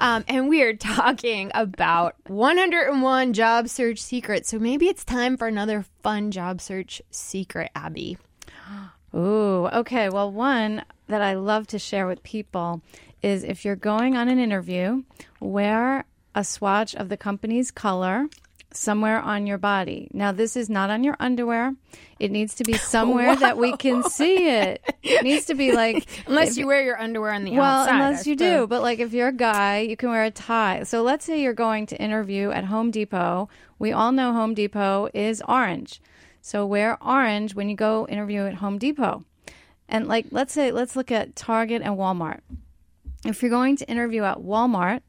Um, 0.00 0.24
and 0.26 0.48
we 0.48 0.62
are 0.62 0.74
talking 0.76 1.52
about 1.54 2.16
101 2.26 3.32
job 3.34 3.68
search 3.68 4.00
secrets. 4.00 4.48
So 4.48 4.58
maybe 4.58 4.88
it's 4.88 5.04
time 5.04 5.36
for 5.36 5.46
another 5.46 5.84
fun 6.02 6.32
job 6.32 6.60
search 6.60 7.00
secret, 7.12 7.70
Abby. 7.76 8.18
Ooh, 9.14 9.68
okay. 9.72 10.08
Well, 10.08 10.32
one 10.32 10.84
that 11.06 11.22
I 11.22 11.34
love 11.34 11.68
to 11.68 11.78
share 11.78 12.08
with 12.08 12.24
people 12.24 12.82
is 13.22 13.44
if 13.44 13.64
you're 13.64 13.76
going 13.76 14.16
on 14.16 14.28
an 14.28 14.40
interview, 14.40 15.04
wear 15.38 16.04
a 16.34 16.42
swatch 16.42 16.96
of 16.96 17.08
the 17.08 17.16
company's 17.16 17.70
color 17.70 18.26
somewhere 18.78 19.20
on 19.20 19.46
your 19.46 19.58
body. 19.58 20.08
Now, 20.12 20.32
this 20.32 20.56
is 20.56 20.70
not 20.70 20.90
on 20.90 21.02
your 21.04 21.16
underwear. 21.18 21.74
It 22.18 22.30
needs 22.30 22.54
to 22.56 22.64
be 22.64 22.72
somewhere 22.78 23.34
that 23.36 23.58
we 23.58 23.76
can 23.76 24.02
see 24.04 24.48
it. 24.48 24.82
It 25.02 25.24
needs 25.24 25.46
to 25.46 25.54
be 25.54 25.72
like 25.82 26.06
unless 26.26 26.56
you 26.56 26.66
wear 26.66 26.82
your 26.82 26.98
underwear 26.98 27.32
on 27.32 27.44
the 27.44 27.52
well, 27.52 27.82
outside. 27.82 27.94
unless 27.94 28.26
you 28.26 28.36
do. 28.36 28.66
But 28.66 28.82
like 28.82 29.00
if 29.00 29.12
you're 29.12 29.28
a 29.28 29.32
guy, 29.32 29.80
you 29.80 29.96
can 29.96 30.10
wear 30.10 30.24
a 30.24 30.30
tie. 30.30 30.84
So 30.84 31.02
let's 31.02 31.24
say 31.24 31.42
you're 31.42 31.52
going 31.54 31.86
to 31.86 31.96
interview 32.00 32.50
at 32.50 32.64
Home 32.64 32.90
Depot. 32.90 33.48
We 33.78 33.92
all 33.92 34.12
know 34.12 34.32
Home 34.32 34.54
Depot 34.54 35.08
is 35.12 35.42
orange. 35.46 36.00
So 36.40 36.64
wear 36.64 37.02
orange 37.02 37.54
when 37.54 37.68
you 37.68 37.76
go 37.76 38.06
interview 38.08 38.46
at 38.46 38.54
Home 38.54 38.78
Depot. 38.78 39.24
And 39.88 40.06
like 40.06 40.26
let's 40.30 40.52
say 40.52 40.70
let's 40.70 40.96
look 40.96 41.10
at 41.10 41.34
Target 41.34 41.82
and 41.82 41.96
Walmart. 41.96 42.40
If 43.24 43.42
you're 43.42 43.50
going 43.50 43.76
to 43.76 43.88
interview 43.90 44.22
at 44.22 44.38
Walmart, 44.38 45.00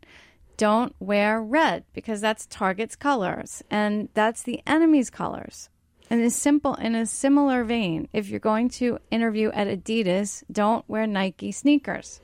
don't 0.60 0.94
wear 1.00 1.42
red 1.42 1.86
because 1.94 2.20
that's 2.20 2.46
Target's 2.46 2.98
colors 2.98 3.64
and 3.72 4.10
that's 4.14 4.44
the 4.44 4.62
enemy's 4.68 5.10
colors. 5.10 5.70
In 6.10 6.20
a 6.20 6.30
simple 6.30 6.76
in 6.76 6.96
a 6.96 7.06
similar 7.06 7.64
vein, 7.64 8.10
if 8.12 8.28
you're 8.28 8.42
going 8.42 8.68
to 8.72 9.00
interview 9.10 9.52
at 9.52 9.68
Adidas, 9.68 10.44
don't 10.52 10.88
wear 10.90 11.08
Nike 11.08 11.54
sneakers. 11.54 12.20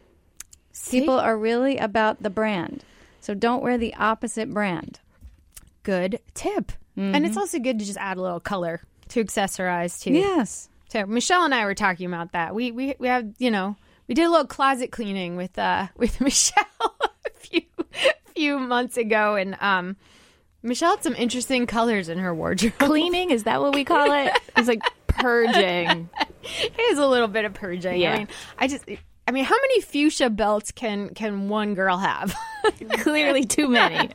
See? 0.73 0.99
People 0.99 1.17
are 1.17 1.37
really 1.37 1.77
about 1.77 2.21
the 2.23 2.29
brand. 2.29 2.83
So 3.21 3.33
don't 3.33 3.63
wear 3.63 3.77
the 3.77 3.95
opposite 3.95 4.51
brand. 4.51 4.99
Good 5.83 6.19
tip. 6.33 6.73
And 6.97 7.25
it's 7.25 7.37
also 7.37 7.59
good 7.59 7.79
to 7.79 7.85
just 7.85 7.97
add 7.97 8.17
a 8.17 8.21
little 8.21 8.41
color 8.41 8.81
to 9.09 9.23
accessorize 9.23 10.01
too. 10.01 10.11
Yes. 10.11 10.67
So 10.89 11.05
Michelle 11.05 11.45
and 11.45 11.55
I 11.55 11.63
were 11.63 11.75
talking 11.75 12.07
about 12.07 12.33
that. 12.33 12.53
We 12.53 12.71
we 12.71 12.95
we 12.99 13.07
have 13.07 13.27
you 13.37 13.49
know 13.51 13.77
we 14.09 14.13
did 14.13 14.25
a 14.25 14.29
little 14.29 14.45
closet 14.47 14.91
cleaning 14.91 15.37
with 15.37 15.57
uh 15.57 15.87
with 15.95 16.19
Michelle 16.19 16.65
a 17.01 17.29
few 17.35 17.61
few 18.35 18.59
months 18.59 18.97
ago, 18.97 19.35
and 19.35 19.57
um 19.61 19.95
Michelle 20.61 20.91
had 20.91 21.03
some 21.03 21.15
interesting 21.15 21.67
colors 21.67 22.09
in 22.09 22.17
her 22.17 22.33
wardrobe. 22.33 22.73
Cleaning 22.79 23.29
is 23.29 23.43
that 23.43 23.61
what 23.61 23.75
we 23.75 23.83
call 23.83 24.11
it? 24.11 24.33
It's 24.57 24.67
like 24.67 24.81
purging. 25.07 26.09
it 26.43 26.79
is 26.91 26.97
a 26.97 27.05
little 27.05 27.27
bit 27.27 27.45
of 27.45 27.53
purging. 27.53 27.99
Yeah. 28.01 28.13
I 28.13 28.17
mean, 28.17 28.27
I 28.57 28.67
just. 28.67 28.85
I 29.27 29.31
mean, 29.31 29.43
how 29.43 29.55
many 29.55 29.81
fuchsia 29.81 30.29
belts 30.29 30.71
can 30.71 31.13
can 31.13 31.49
one 31.49 31.73
girl 31.75 31.97
have? 31.97 32.35
Clearly 32.99 33.43
too 33.43 33.67
many. 33.67 34.09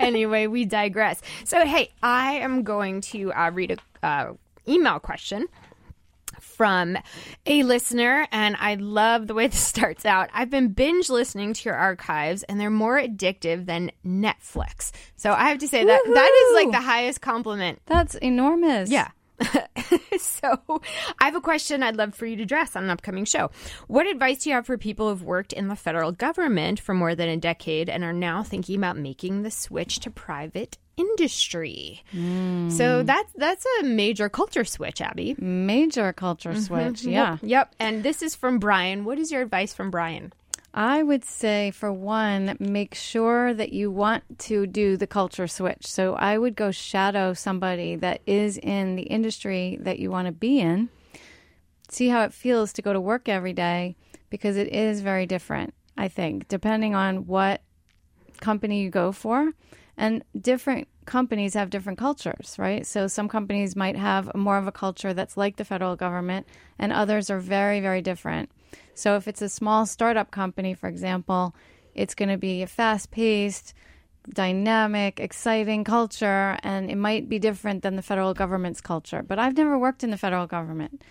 anyway, 0.00 0.46
we 0.46 0.64
digress. 0.64 1.22
So, 1.44 1.64
hey, 1.64 1.90
I 2.02 2.34
am 2.34 2.62
going 2.62 3.00
to 3.02 3.32
uh, 3.32 3.50
read 3.52 3.78
a 4.02 4.06
uh, 4.06 4.32
email 4.68 4.98
question 4.98 5.46
from 6.56 6.96
a 7.46 7.62
listener, 7.62 8.26
and 8.32 8.56
I 8.58 8.74
love 8.76 9.26
the 9.26 9.34
way 9.34 9.46
this 9.48 9.60
starts 9.60 10.04
out. 10.04 10.30
I've 10.32 10.50
been 10.50 10.68
binge 10.68 11.10
listening 11.10 11.52
to 11.54 11.64
your 11.68 11.76
archives, 11.76 12.42
and 12.44 12.60
they're 12.60 12.70
more 12.70 12.98
addictive 12.98 13.66
than 13.66 13.90
Netflix. 14.06 14.92
So 15.16 15.32
I 15.32 15.48
have 15.48 15.58
to 15.58 15.68
say 15.68 15.84
that 15.84 16.02
that 16.04 16.46
is 16.48 16.54
like 16.54 16.72
the 16.72 16.86
highest 16.86 17.20
compliment 17.20 17.80
That's 17.86 18.14
enormous. 18.16 18.90
yeah. 18.90 19.10
so 20.18 20.80
I 21.18 21.24
have 21.24 21.34
a 21.34 21.40
question 21.40 21.82
I'd 21.82 21.96
love 21.96 22.14
for 22.14 22.24
you 22.24 22.36
to 22.36 22.44
address 22.44 22.76
on 22.76 22.84
an 22.84 22.90
upcoming 22.90 23.24
show. 23.24 23.50
What 23.88 24.06
advice 24.06 24.44
do 24.44 24.50
you 24.50 24.54
have 24.54 24.64
for 24.66 24.78
people 24.78 25.08
who've 25.08 25.24
worked 25.24 25.52
in 25.52 25.66
the 25.66 25.74
federal 25.74 26.12
government 26.12 26.78
for 26.78 26.94
more 26.94 27.16
than 27.16 27.28
a 27.28 27.36
decade 27.36 27.88
and 27.88 28.04
are 28.04 28.12
now 28.12 28.44
thinking 28.44 28.76
about 28.76 28.96
making 28.96 29.42
the 29.42 29.50
switch 29.50 29.98
to 30.00 30.10
private 30.10 30.78
industry? 30.96 32.02
Mm. 32.12 32.70
So 32.70 33.02
that's 33.02 33.32
that's 33.36 33.66
a 33.80 33.84
major 33.84 34.28
culture 34.28 34.64
switch, 34.64 35.00
Abby. 35.00 35.36
Major 35.38 36.12
culture 36.12 36.52
mm-hmm. 36.52 36.60
switch. 36.60 37.04
Yeah. 37.04 37.38
Yep. 37.42 37.74
And 37.78 38.02
this 38.02 38.22
is 38.22 38.34
from 38.34 38.58
Brian. 38.58 39.04
What 39.04 39.18
is 39.18 39.30
your 39.30 39.42
advice 39.42 39.74
from 39.74 39.90
Brian? 39.90 40.32
I 40.76 41.04
would 41.04 41.24
say, 41.24 41.70
for 41.70 41.92
one, 41.92 42.56
make 42.58 42.96
sure 42.96 43.54
that 43.54 43.72
you 43.72 43.92
want 43.92 44.24
to 44.40 44.66
do 44.66 44.96
the 44.96 45.06
culture 45.06 45.46
switch. 45.46 45.86
So 45.86 46.14
I 46.14 46.36
would 46.36 46.56
go 46.56 46.72
shadow 46.72 47.32
somebody 47.32 47.94
that 47.94 48.22
is 48.26 48.58
in 48.58 48.96
the 48.96 49.02
industry 49.02 49.78
that 49.82 50.00
you 50.00 50.10
want 50.10 50.26
to 50.26 50.32
be 50.32 50.58
in, 50.58 50.88
see 51.88 52.08
how 52.08 52.22
it 52.22 52.32
feels 52.32 52.72
to 52.72 52.82
go 52.82 52.92
to 52.92 53.00
work 53.00 53.28
every 53.28 53.52
day, 53.52 53.94
because 54.30 54.56
it 54.56 54.66
is 54.66 55.00
very 55.00 55.26
different, 55.26 55.74
I 55.96 56.08
think, 56.08 56.48
depending 56.48 56.96
on 56.96 57.28
what 57.28 57.62
company 58.40 58.82
you 58.82 58.90
go 58.90 59.12
for. 59.12 59.52
And 59.96 60.24
different 60.38 60.88
companies 61.04 61.54
have 61.54 61.70
different 61.70 61.98
cultures, 61.98 62.56
right? 62.58 62.84
So 62.86 63.06
some 63.06 63.28
companies 63.28 63.76
might 63.76 63.96
have 63.96 64.34
more 64.34 64.58
of 64.58 64.66
a 64.66 64.72
culture 64.72 65.14
that's 65.14 65.36
like 65.36 65.56
the 65.56 65.64
federal 65.64 65.96
government, 65.96 66.46
and 66.78 66.92
others 66.92 67.30
are 67.30 67.38
very, 67.38 67.80
very 67.80 68.02
different. 68.02 68.50
So 68.94 69.16
if 69.16 69.28
it's 69.28 69.42
a 69.42 69.48
small 69.48 69.86
startup 69.86 70.30
company, 70.30 70.74
for 70.74 70.88
example, 70.88 71.54
it's 71.94 72.14
going 72.14 72.28
to 72.28 72.38
be 72.38 72.62
a 72.62 72.66
fast 72.66 73.10
paced, 73.10 73.74
dynamic, 74.28 75.20
exciting 75.20 75.84
culture, 75.84 76.58
and 76.62 76.90
it 76.90 76.96
might 76.96 77.28
be 77.28 77.38
different 77.38 77.82
than 77.82 77.96
the 77.96 78.02
federal 78.02 78.34
government's 78.34 78.80
culture. 78.80 79.22
But 79.22 79.38
I've 79.38 79.56
never 79.56 79.78
worked 79.78 80.02
in 80.02 80.10
the 80.10 80.16
federal 80.16 80.46
government, 80.46 81.02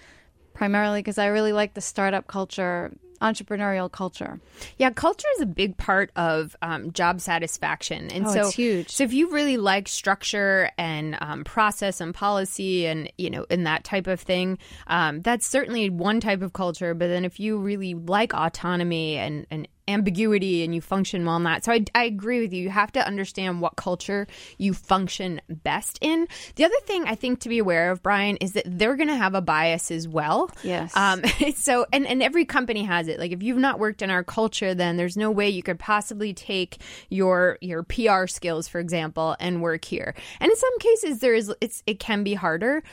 primarily 0.53 0.99
because 0.99 1.17
I 1.17 1.27
really 1.27 1.53
like 1.53 1.73
the 1.73 1.81
startup 1.81 2.27
culture, 2.27 2.91
entrepreneurial 3.23 3.89
culture. 3.89 4.39
Yeah, 4.77 4.91
culture 4.91 5.27
is 5.37 5.41
a 5.41 5.45
big 5.45 5.77
part 5.77 6.11
of 6.15 6.55
um, 6.61 6.91
job 6.91 7.21
satisfaction, 7.21 8.11
and 8.11 8.27
Oh, 8.27 8.33
so 8.33 8.47
it's 8.47 8.55
huge. 8.55 8.89
So 8.91 9.03
if 9.05 9.13
you 9.13 9.31
really 9.31 9.57
like 9.57 9.87
structure 9.87 10.69
and 10.77 11.17
um, 11.21 11.43
process 11.43 12.01
and 12.01 12.13
policy, 12.13 12.85
and 12.85 13.11
you 13.17 13.29
know, 13.29 13.45
and 13.49 13.65
that 13.65 13.83
type 13.83 14.07
of 14.07 14.19
thing, 14.19 14.59
um, 14.87 15.21
that's 15.21 15.47
certainly 15.47 15.89
one 15.89 16.19
type 16.19 16.41
of 16.41 16.53
culture. 16.53 16.93
But 16.93 17.07
then 17.07 17.25
if 17.25 17.39
you 17.39 17.57
really 17.57 17.93
like 17.93 18.33
autonomy 18.33 19.17
and 19.17 19.47
and 19.49 19.67
ambiguity 19.87 20.63
and 20.63 20.73
you 20.73 20.81
function 20.81 21.25
well 21.25 21.37
in 21.37 21.43
that. 21.43 21.65
So 21.65 21.71
I, 21.71 21.85
I 21.93 22.03
agree 22.05 22.41
with 22.41 22.53
you. 22.53 22.63
You 22.63 22.69
have 22.69 22.91
to 22.93 23.05
understand 23.05 23.61
what 23.61 23.75
culture 23.75 24.27
you 24.57 24.73
function 24.73 25.41
best 25.49 25.97
in. 26.01 26.27
The 26.55 26.65
other 26.65 26.75
thing 26.83 27.05
I 27.05 27.15
think 27.15 27.41
to 27.41 27.49
be 27.49 27.59
aware 27.59 27.91
of, 27.91 28.01
Brian, 28.01 28.37
is 28.37 28.53
that 28.53 28.63
they're 28.65 28.95
going 28.95 29.09
to 29.09 29.15
have 29.15 29.35
a 29.35 29.41
bias 29.41 29.91
as 29.91 30.07
well. 30.07 30.49
Yes. 30.63 30.95
Um, 30.95 31.21
so, 31.55 31.85
and, 31.91 32.07
and 32.07 32.23
every 32.23 32.45
company 32.45 32.83
has 32.83 33.07
it. 33.07 33.19
Like 33.19 33.31
if 33.31 33.43
you've 33.43 33.57
not 33.57 33.79
worked 33.79 34.01
in 34.01 34.09
our 34.09 34.23
culture, 34.23 34.73
then 34.73 34.97
there's 34.97 35.17
no 35.17 35.31
way 35.31 35.49
you 35.49 35.63
could 35.63 35.79
possibly 35.79 36.33
take 36.33 36.77
your 37.09 37.57
your 37.61 37.83
PR 37.83 38.27
skills, 38.27 38.67
for 38.67 38.79
example, 38.79 39.35
and 39.39 39.61
work 39.61 39.85
here. 39.85 40.13
And 40.39 40.51
in 40.51 40.57
some 40.57 40.79
cases, 40.79 41.19
there 41.19 41.33
is 41.33 41.53
it's 41.61 41.83
it 41.85 41.99
can 41.99 42.23
be 42.23 42.33
harder. 42.33 42.83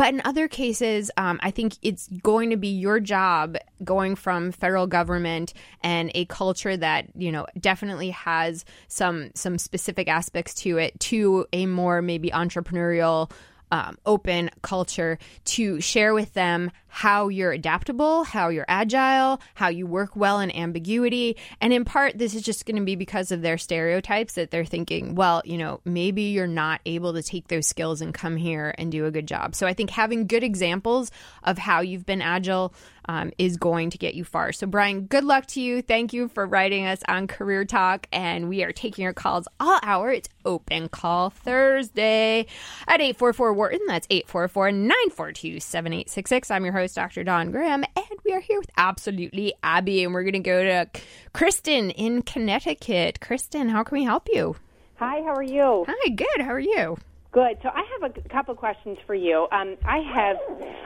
But 0.00 0.14
in 0.14 0.22
other 0.24 0.48
cases, 0.48 1.10
um, 1.18 1.38
I 1.42 1.50
think 1.50 1.74
it's 1.82 2.08
going 2.22 2.48
to 2.48 2.56
be 2.56 2.68
your 2.68 3.00
job 3.00 3.58
going 3.84 4.16
from 4.16 4.50
federal 4.50 4.86
government 4.86 5.52
and 5.82 6.10
a 6.14 6.24
culture 6.24 6.74
that 6.74 7.08
you 7.14 7.30
know 7.30 7.44
definitely 7.60 8.08
has 8.08 8.64
some 8.88 9.30
some 9.34 9.58
specific 9.58 10.08
aspects 10.08 10.54
to 10.62 10.78
it 10.78 10.98
to 11.00 11.44
a 11.52 11.66
more 11.66 12.00
maybe 12.00 12.30
entrepreneurial 12.30 13.30
um, 13.72 13.98
open 14.06 14.48
culture 14.62 15.18
to 15.44 15.82
share 15.82 16.14
with 16.14 16.32
them 16.32 16.70
how 16.90 17.28
you're 17.28 17.52
adaptable, 17.52 18.24
how 18.24 18.48
you're 18.48 18.66
agile, 18.68 19.40
how 19.54 19.68
you 19.68 19.86
work 19.86 20.14
well 20.16 20.40
in 20.40 20.50
ambiguity. 20.50 21.36
And 21.60 21.72
in 21.72 21.84
part, 21.84 22.18
this 22.18 22.34
is 22.34 22.42
just 22.42 22.66
going 22.66 22.76
to 22.76 22.82
be 22.82 22.96
because 22.96 23.30
of 23.30 23.42
their 23.42 23.56
stereotypes 23.56 24.34
that 24.34 24.50
they're 24.50 24.64
thinking, 24.64 25.14
well, 25.14 25.40
you 25.44 25.56
know, 25.56 25.80
maybe 25.84 26.22
you're 26.22 26.46
not 26.46 26.80
able 26.84 27.14
to 27.14 27.22
take 27.22 27.48
those 27.48 27.66
skills 27.66 28.00
and 28.00 28.12
come 28.12 28.36
here 28.36 28.74
and 28.76 28.92
do 28.92 29.06
a 29.06 29.10
good 29.10 29.26
job. 29.26 29.54
So 29.54 29.66
I 29.66 29.72
think 29.72 29.90
having 29.90 30.26
good 30.26 30.42
examples 30.42 31.10
of 31.44 31.58
how 31.58 31.80
you've 31.80 32.06
been 32.06 32.22
agile 32.22 32.74
um, 33.10 33.32
is 33.38 33.56
going 33.56 33.90
to 33.90 33.98
get 33.98 34.14
you 34.14 34.24
far. 34.24 34.52
So, 34.52 34.68
Brian, 34.68 35.06
good 35.06 35.24
luck 35.24 35.46
to 35.46 35.60
you. 35.60 35.82
Thank 35.82 36.12
you 36.12 36.28
for 36.28 36.46
writing 36.46 36.86
us 36.86 37.00
on 37.08 37.26
Career 37.26 37.64
Talk. 37.64 38.06
And 38.12 38.48
we 38.48 38.62
are 38.62 38.72
taking 38.72 39.02
your 39.02 39.12
calls 39.12 39.48
all 39.58 39.80
hour. 39.82 40.12
It's 40.12 40.28
open 40.44 40.88
call 40.88 41.30
Thursday 41.30 42.46
at 42.86 43.00
844 43.00 43.52
Wharton. 43.52 43.80
That's 43.88 44.06
844 44.10 44.72
942 44.72 45.58
7866. 45.58 46.50
I'm 46.50 46.64
your 46.64 46.72
host, 46.72 46.79
Dr. 46.88 47.24
Don 47.24 47.50
Graham, 47.50 47.84
and 47.96 48.18
we 48.24 48.32
are 48.32 48.40
here 48.40 48.58
with 48.58 48.70
Absolutely 48.76 49.52
Abby. 49.62 50.04
And 50.04 50.14
we're 50.14 50.22
going 50.22 50.32
to 50.32 50.38
go 50.40 50.62
to 50.62 50.88
Kristen 51.32 51.90
in 51.90 52.22
Connecticut. 52.22 53.20
Kristen, 53.20 53.68
how 53.68 53.82
can 53.82 53.98
we 53.98 54.04
help 54.04 54.28
you? 54.32 54.56
Hi, 54.96 55.22
how 55.22 55.34
are 55.34 55.42
you? 55.42 55.84
Hi, 55.88 56.08
good. 56.08 56.40
How 56.40 56.52
are 56.52 56.58
you? 56.58 56.96
Good. 57.32 57.58
So 57.62 57.68
I 57.68 57.84
have 58.00 58.10
a 58.10 58.28
couple 58.28 58.54
questions 58.54 58.98
for 59.06 59.14
you. 59.14 59.46
Um, 59.52 59.76
I 59.84 59.98
have, 60.14 60.36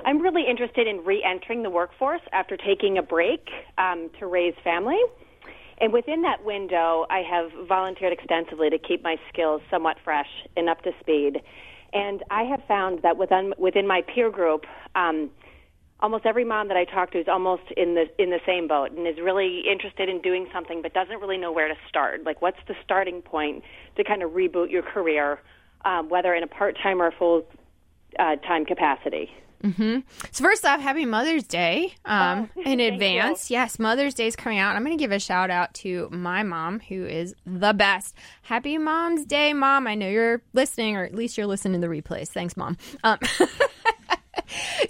I'm 0.04 0.20
really 0.20 0.44
interested 0.48 0.86
in 0.86 1.04
re-entering 1.04 1.62
the 1.62 1.70
workforce 1.70 2.20
after 2.32 2.56
taking 2.56 2.98
a 2.98 3.02
break 3.02 3.48
um, 3.78 4.10
to 4.18 4.26
raise 4.26 4.54
family. 4.62 4.98
And 5.78 5.92
within 5.92 6.22
that 6.22 6.44
window, 6.44 7.06
I 7.08 7.22
have 7.28 7.50
volunteered 7.66 8.12
extensively 8.12 8.70
to 8.70 8.78
keep 8.78 9.02
my 9.02 9.16
skills 9.28 9.62
somewhat 9.70 9.96
fresh 10.04 10.28
and 10.56 10.68
up 10.68 10.82
to 10.82 10.92
speed. 11.00 11.40
And 11.92 12.22
I 12.30 12.42
have 12.42 12.62
found 12.66 13.02
that 13.02 13.16
within 13.16 13.54
within 13.56 13.86
my 13.86 14.02
peer 14.02 14.30
group, 14.30 14.66
um, 14.94 15.30
almost 16.00 16.26
every 16.26 16.44
mom 16.44 16.68
that 16.68 16.76
I 16.76 16.84
talk 16.84 17.12
to 17.12 17.20
is 17.20 17.28
almost 17.28 17.62
in 17.76 17.94
the 17.94 18.06
in 18.22 18.30
the 18.30 18.40
same 18.46 18.68
boat 18.68 18.92
and 18.92 19.06
is 19.06 19.18
really 19.18 19.62
interested 19.70 20.08
in 20.08 20.20
doing 20.20 20.48
something, 20.52 20.82
but 20.82 20.92
doesn't 20.92 21.20
really 21.20 21.38
know 21.38 21.52
where 21.52 21.68
to 21.68 21.74
start. 21.88 22.24
Like, 22.24 22.42
what's 22.42 22.58
the 22.68 22.74
starting 22.84 23.22
point 23.22 23.62
to 23.96 24.04
kind 24.04 24.22
of 24.22 24.32
reboot 24.32 24.70
your 24.70 24.82
career, 24.82 25.40
um, 25.84 26.08
whether 26.08 26.34
in 26.34 26.42
a 26.42 26.48
part 26.48 26.76
time 26.82 27.00
or 27.00 27.10
full 27.10 27.46
uh, 28.18 28.36
time 28.36 28.64
capacity? 28.64 29.30
Mm-hmm. 29.64 30.00
So 30.30 30.44
first 30.44 30.66
off, 30.66 30.80
happy 30.80 31.06
Mother's 31.06 31.44
Day 31.44 31.94
um, 32.04 32.50
Oh, 32.54 32.62
in 32.66 32.80
advance. 32.80 33.50
Yes, 33.50 33.78
Mother's 33.78 34.12
Day 34.12 34.26
is 34.26 34.36
coming 34.36 34.58
out. 34.58 34.76
I'm 34.76 34.84
going 34.84 34.96
to 34.96 35.02
give 35.02 35.10
a 35.10 35.18
shout 35.18 35.50
out 35.50 35.72
to 35.74 36.08
my 36.10 36.42
mom, 36.42 36.80
who 36.80 37.06
is 37.06 37.34
the 37.46 37.72
best. 37.72 38.14
Happy 38.42 38.76
Mom's 38.76 39.24
Day, 39.24 39.54
Mom. 39.54 39.86
I 39.86 39.94
know 39.94 40.08
you're 40.08 40.42
listening, 40.52 40.96
or 40.96 41.04
at 41.04 41.14
least 41.14 41.38
you're 41.38 41.46
listening 41.46 41.80
to 41.80 41.86
the 41.86 41.92
replays. 41.92 42.28
Thanks, 42.28 42.58
Mom. 42.58 42.76
Um, 43.04 43.18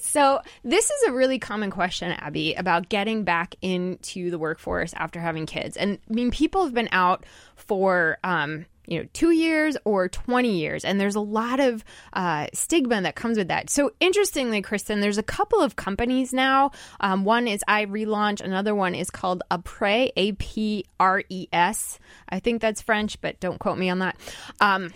so 0.01 0.41
this 0.63 0.91
is 0.91 1.03
a 1.09 1.13
really 1.13 1.39
common 1.39 1.71
question, 1.71 2.13
Abby, 2.13 2.55
about 2.55 2.89
getting 2.89 3.25
back 3.25 3.55
into 3.63 4.31
the 4.31 4.39
workforce 4.39 4.93
after 4.95 5.21
having 5.21 5.47
kids. 5.47 5.77
And 5.77 5.99
I 6.11 6.13
mean, 6.13 6.31
people 6.31 6.65
have 6.65 6.75
been 6.75 6.89
out 6.93 7.25
for 7.57 8.19
um, 8.25 8.67
you 8.87 8.99
know 8.99 9.09
two 9.13 9.31
years 9.31 9.77
or 9.85 10.09
20 10.09 10.59
years 10.59 10.85
and 10.85 11.01
there's 11.01 11.15
a 11.15 11.21
lot 11.21 11.61
of 11.61 11.85
uh, 12.13 12.47
stigma 12.53 13.01
that 13.03 13.15
comes 13.15 13.39
with 13.39 13.49
that. 13.49 13.71
So 13.71 13.93
interestingly 14.01 14.63
kristen 14.63 15.01
there's 15.01 15.19
a 15.19 15.23
couple 15.23 15.61
of 15.61 15.77
companies 15.77 16.33
now. 16.33 16.73
Um, 17.01 17.25
one 17.25 17.49
is 17.49 17.63
iRelaunch 17.69 18.41
another 18.41 18.75
one 18.75 18.95
is 18.95 19.11
called 19.11 19.43
apres 19.51 20.11
a-p-r-e-s 20.17 21.99
i 22.29 22.41
think 22.41 22.61
that's 22.61 22.83
french 22.83 23.21
but 23.21 23.41
don't 23.41 23.59
quote 23.59 23.79
me 23.79 23.89
on 23.89 24.01
that. 24.01 24.17
Um, 24.61 24.93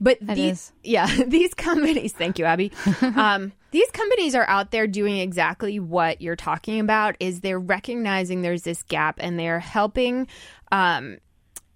but 0.00 0.18
these, 0.20 0.52
is. 0.52 0.72
yeah, 0.84 1.06
these 1.26 1.54
companies, 1.54 2.12
thank 2.12 2.38
you, 2.38 2.44
Abby. 2.44 2.72
um, 3.02 3.52
these 3.70 3.90
companies 3.90 4.34
are 4.34 4.48
out 4.48 4.70
there 4.70 4.86
doing 4.86 5.18
exactly 5.18 5.78
what 5.78 6.20
you're 6.20 6.36
talking 6.36 6.80
about 6.80 7.16
is 7.20 7.40
they're 7.40 7.58
recognizing 7.58 8.42
there's 8.42 8.62
this 8.62 8.82
gap 8.84 9.16
and 9.20 9.38
they're 9.38 9.60
helping 9.60 10.26
um, 10.72 11.18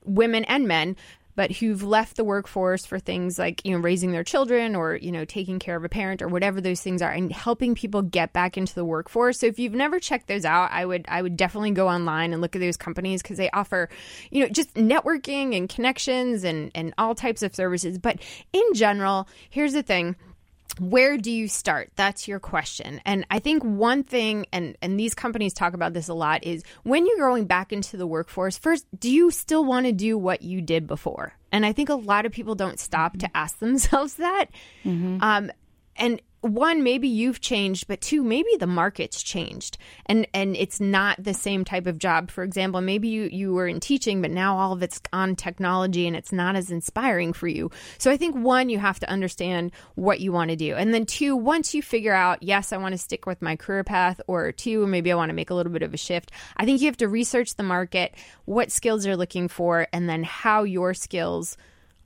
women 0.05 0.45
and 0.45 0.67
men 0.67 0.97
but 1.35 1.51
who've 1.51 1.83
left 1.83 2.17
the 2.17 2.25
workforce 2.25 2.85
for 2.85 2.99
things 2.99 3.39
like 3.39 3.65
you 3.65 3.73
know 3.73 3.79
raising 3.79 4.13
their 4.13 4.25
children 4.25 4.75
or 4.75 4.97
you 4.97 5.13
know 5.13 5.25
taking 5.25 5.59
care 5.59 5.77
of 5.77 5.85
a 5.85 5.89
parent 5.89 6.23
or 6.23 6.29
whatever 6.29 6.61
those 6.61 6.81
things 6.81 7.03
are 7.03 7.11
and 7.11 7.33
helping 7.33 7.75
people 7.75 8.03
get 8.03 8.33
back 8.33 8.57
into 8.57 8.75
the 8.75 8.85
workforce. 8.85 9.41
So 9.41 9.47
if 9.47 9.59
you've 9.59 9.73
never 9.73 9.99
checked 9.99 10.29
those 10.29 10.45
out 10.45 10.71
i 10.73 10.85
would 10.85 11.05
i 11.09 11.21
would 11.21 11.37
definitely 11.37 11.73
go 11.73 11.89
online 11.89 12.33
and 12.33 12.43
look 12.43 12.57
at 12.57 12.61
those 12.61 12.77
companies 12.77 13.23
because 13.23 13.39
they 13.39 13.51
offer 13.51 13.89
you 14.31 14.43
know 14.43 14.49
just 14.49 14.75
networking 14.75 15.57
and 15.57 15.69
connections 15.69 16.45
and 16.45 16.71
and 16.75 16.95
all 16.99 17.15
types 17.15 17.43
of 17.43 17.55
services. 17.55 17.99
But 17.99 18.19
in 18.53 18.75
general 18.75 19.29
here's 19.51 19.73
the 19.73 19.83
thing 19.83 20.17
where 20.79 21.17
do 21.19 21.31
you 21.31 21.49
start? 21.49 21.91
That's 21.97 22.27
your 22.27 22.41
question. 22.41 23.01
And 23.05 23.27
i 23.31 23.39
think 23.39 23.63
one 23.63 24.05
thing 24.05 24.47
and 24.53 24.77
and 24.83 24.99
these 24.99 25.15
companies 25.15 25.53
talk 25.53 25.75
about 25.75 25.93
this 25.93 26.09
a 26.09 26.15
lot 26.15 26.45
is 26.45 26.63
when 26.83 27.07
you're 27.07 27.19
going 27.19 27.45
back 27.47 27.73
into 27.73 27.97
the 27.97 28.07
workforce 28.07 28.59
first 28.59 28.87
do 28.99 29.11
you 29.11 29.31
still 29.31 29.65
want 29.65 29.87
to 29.87 29.93
do 29.93 30.17
what 30.19 30.43
you 30.43 30.61
did 30.61 30.87
before? 30.87 31.35
And 31.51 31.67
i 31.67 31.73
think 31.73 31.89
a 31.89 31.95
lot 31.95 32.27
of 32.27 32.33
people 32.33 32.55
don't 32.55 32.81
stop 32.81 33.19
to 33.19 33.37
ask 33.37 33.59
themselves 33.59 34.15
that. 34.15 34.47
Um, 35.23 35.51
and 35.97 36.21
one 36.43 36.83
maybe 36.83 37.09
you've 37.09 37.41
changed 37.41 37.87
but 37.87 38.01
two 38.01 38.23
maybe 38.23 38.51
the 38.59 38.67
market's 38.67 39.23
changed 39.23 39.79
and 40.07 40.27
and 40.35 40.57
it's 40.57 40.81
not 40.81 41.23
the 41.23 41.33
same 41.33 41.65
type 41.65 41.87
of 41.87 41.99
job. 41.99 42.31
For 42.31 42.43
example 42.43 42.81
maybe 42.81 43.09
you 43.09 43.25
you 43.25 43.53
were 43.53 43.67
in 43.67 43.81
teaching 43.81 44.21
but 44.21 44.31
now 44.31 44.59
all 44.59 44.73
of 44.73 44.83
it's 44.83 45.01
on 45.13 45.37
technology 45.37 46.07
and 46.07 46.17
it's 46.17 46.33
not 46.33 46.57
as 46.57 46.71
inspiring 46.71 47.33
for 47.33 47.47
you. 47.49 47.71
So 47.99 48.11
i 48.11 48.17
think 48.17 48.35
one 48.35 48.69
you 48.69 48.79
have 48.79 48.99
to 49.01 49.09
understand 49.09 49.73
what 49.95 50.21
you 50.21 50.33
want 50.33 50.51
to 50.51 50.57
do. 50.57 50.75
And 50.75 50.93
then 50.93 51.07
two 51.07 51.37
once 51.37 51.75
you 51.75 51.83
figure 51.83 52.15
out 52.15 52.43
yes 52.43 52.73
i 52.73 52.77
want 52.77 52.93
to 52.93 52.99
stick 52.99 53.25
with 53.27 53.41
my 53.41 53.57
career 53.57 53.85
path 53.85 54.21
or 54.27 54.53
two 54.53 54.87
maybe 54.87 55.13
i 55.13 55.15
want 55.15 55.31
to 55.31 55.35
make 55.35 55.51
a 55.51 55.55
little 55.55 55.73
bit 55.73 55.83
of 55.83 55.95
a 55.95 55.97
shift 55.97 56.33
i 56.57 56.65
think 56.65 56.81
you 56.81 56.87
have 56.87 56.97
to 56.97 57.09
research 57.09 57.55
the 57.55 57.63
market 57.63 58.15
what 58.45 58.73
skills 58.73 59.07
you're 59.07 59.17
looking 59.17 59.49
for 59.49 59.87
and 59.93 60.09
then 60.09 60.25
how 60.25 60.65
your 60.65 60.95
skills 60.95 61.57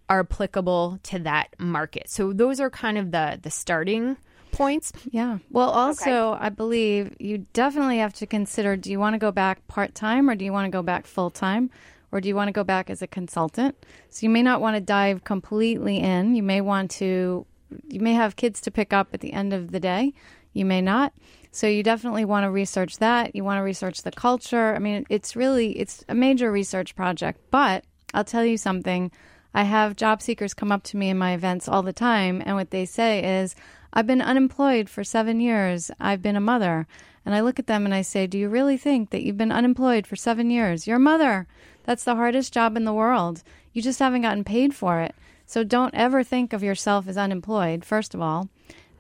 are 0.09 0.21
applicable 0.21 1.01
to 1.05 1.19
that 1.21 1.49
market. 1.59 2.09
So 2.09 2.33
those 2.33 2.61
are 2.61 2.71
kind 2.71 2.99
of 2.99 3.11
the 3.11 3.39
the 3.43 3.51
starting 3.51 4.17
points. 4.53 4.93
Yeah. 5.11 5.39
Well, 5.51 5.69
also, 5.69 6.37
I 6.41 6.49
believe 6.49 7.15
you 7.19 7.47
definitely 7.53 7.99
have 7.99 8.15
to 8.15 8.27
consider 8.27 8.77
do 8.77 8.91
you 8.91 8.99
want 8.99 9.15
to 9.15 9.19
go 9.19 9.31
back 9.31 9.67
part 9.69 9.95
time 9.95 10.31
or 10.31 10.35
do 10.35 10.45
you 10.45 10.53
want 10.53 10.67
to 10.67 10.71
go 10.71 10.83
back 10.83 11.07
full 11.07 11.31
time? 11.31 11.71
Or 12.13 12.21
do 12.21 12.29
you 12.29 12.37
want 12.37 12.49
to 12.49 12.53
go 12.53 12.65
back 12.65 12.89
as 12.89 13.03
a 13.03 13.07
consultant? 13.07 13.77
So 14.11 14.25
you 14.25 14.31
may 14.31 14.43
not 14.43 14.61
want 14.61 14.77
to 14.77 14.81
dive 14.81 15.25
completely 15.25 15.99
in. 15.99 16.35
You 16.37 16.43
may 16.43 16.61
want 16.61 16.91
to, 16.93 17.45
you 17.89 18.01
may 18.01 18.15
have 18.15 18.37
kids 18.37 18.61
to 18.63 18.71
pick 18.71 18.93
up 18.93 19.09
at 19.13 19.21
the 19.21 19.33
end 19.33 19.53
of 19.53 19.73
the 19.73 19.81
day. 19.81 20.15
You 20.53 20.65
may 20.65 20.81
not. 20.81 21.13
So 21.51 21.67
you 21.67 21.83
definitely 21.83 22.25
want 22.25 22.45
to 22.45 22.51
research 22.51 22.99
that. 22.99 23.35
You 23.35 23.45
want 23.45 23.59
to 23.59 23.63
research 23.63 24.03
the 24.03 24.13
culture. 24.13 24.75
I 24.75 24.79
mean, 24.79 25.05
it's 25.11 25.35
really, 25.35 25.79
it's 25.79 26.05
a 26.09 26.15
major 26.15 26.51
research 26.51 26.95
project. 26.95 27.41
But 27.51 27.85
I'll 28.15 28.25
tell 28.25 28.45
you 28.45 28.57
something. 28.57 29.11
I 29.57 29.63
have 29.63 29.97
job 29.97 30.21
seekers 30.21 30.53
come 30.53 30.71
up 30.71 30.83
to 30.83 30.99
me 30.99 31.09
in 31.09 31.17
my 31.17 31.33
events 31.33 31.67
all 31.67 31.83
the 31.83 31.91
time, 31.91 32.43
and 32.45 32.57
what 32.57 32.73
they 32.73 32.85
say 32.85 33.41
is, 33.41 33.55
I've 33.91 34.07
been 34.07 34.21
unemployed 34.21 34.91
for 34.91 35.03
seven 35.03 35.41
years. 35.41 35.91
I've 35.99 36.21
been 36.21 36.37
a 36.37 36.43
mother. 36.43 36.87
And 37.25 37.35
I 37.35 37.41
look 37.41 37.59
at 37.59 37.67
them 37.67 37.87
and 37.87 37.95
I 37.95 38.03
say, 38.03 38.27
Do 38.27 38.37
you 38.37 38.51
really 38.51 38.77
think 38.77 39.09
that 39.09 39.23
you've 39.23 39.39
been 39.39 39.51
unemployed 39.51 40.07
for 40.07 40.15
seven 40.15 40.51
years? 40.51 40.87
You're 40.87 40.99
a 40.99 41.01
mother. 41.01 41.47
That's 41.85 42.05
the 42.05 42.17
hardest 42.17 42.53
job 42.53 42.77
in 42.77 42.85
the 42.85 42.93
world. 42.93 43.43
You 43.73 43.81
just 43.81 43.99
haven't 43.99 44.21
gotten 44.21 44.45
paid 44.45 44.75
for 44.75 45.01
it. 45.01 45.15
So 45.47 45.65
don't 45.65 45.95
ever 45.95 46.23
think 46.23 46.53
of 46.53 46.63
yourself 46.63 47.09
as 47.09 47.17
unemployed, 47.17 47.83
first 47.83 48.15
of 48.15 48.21
all. 48.21 48.51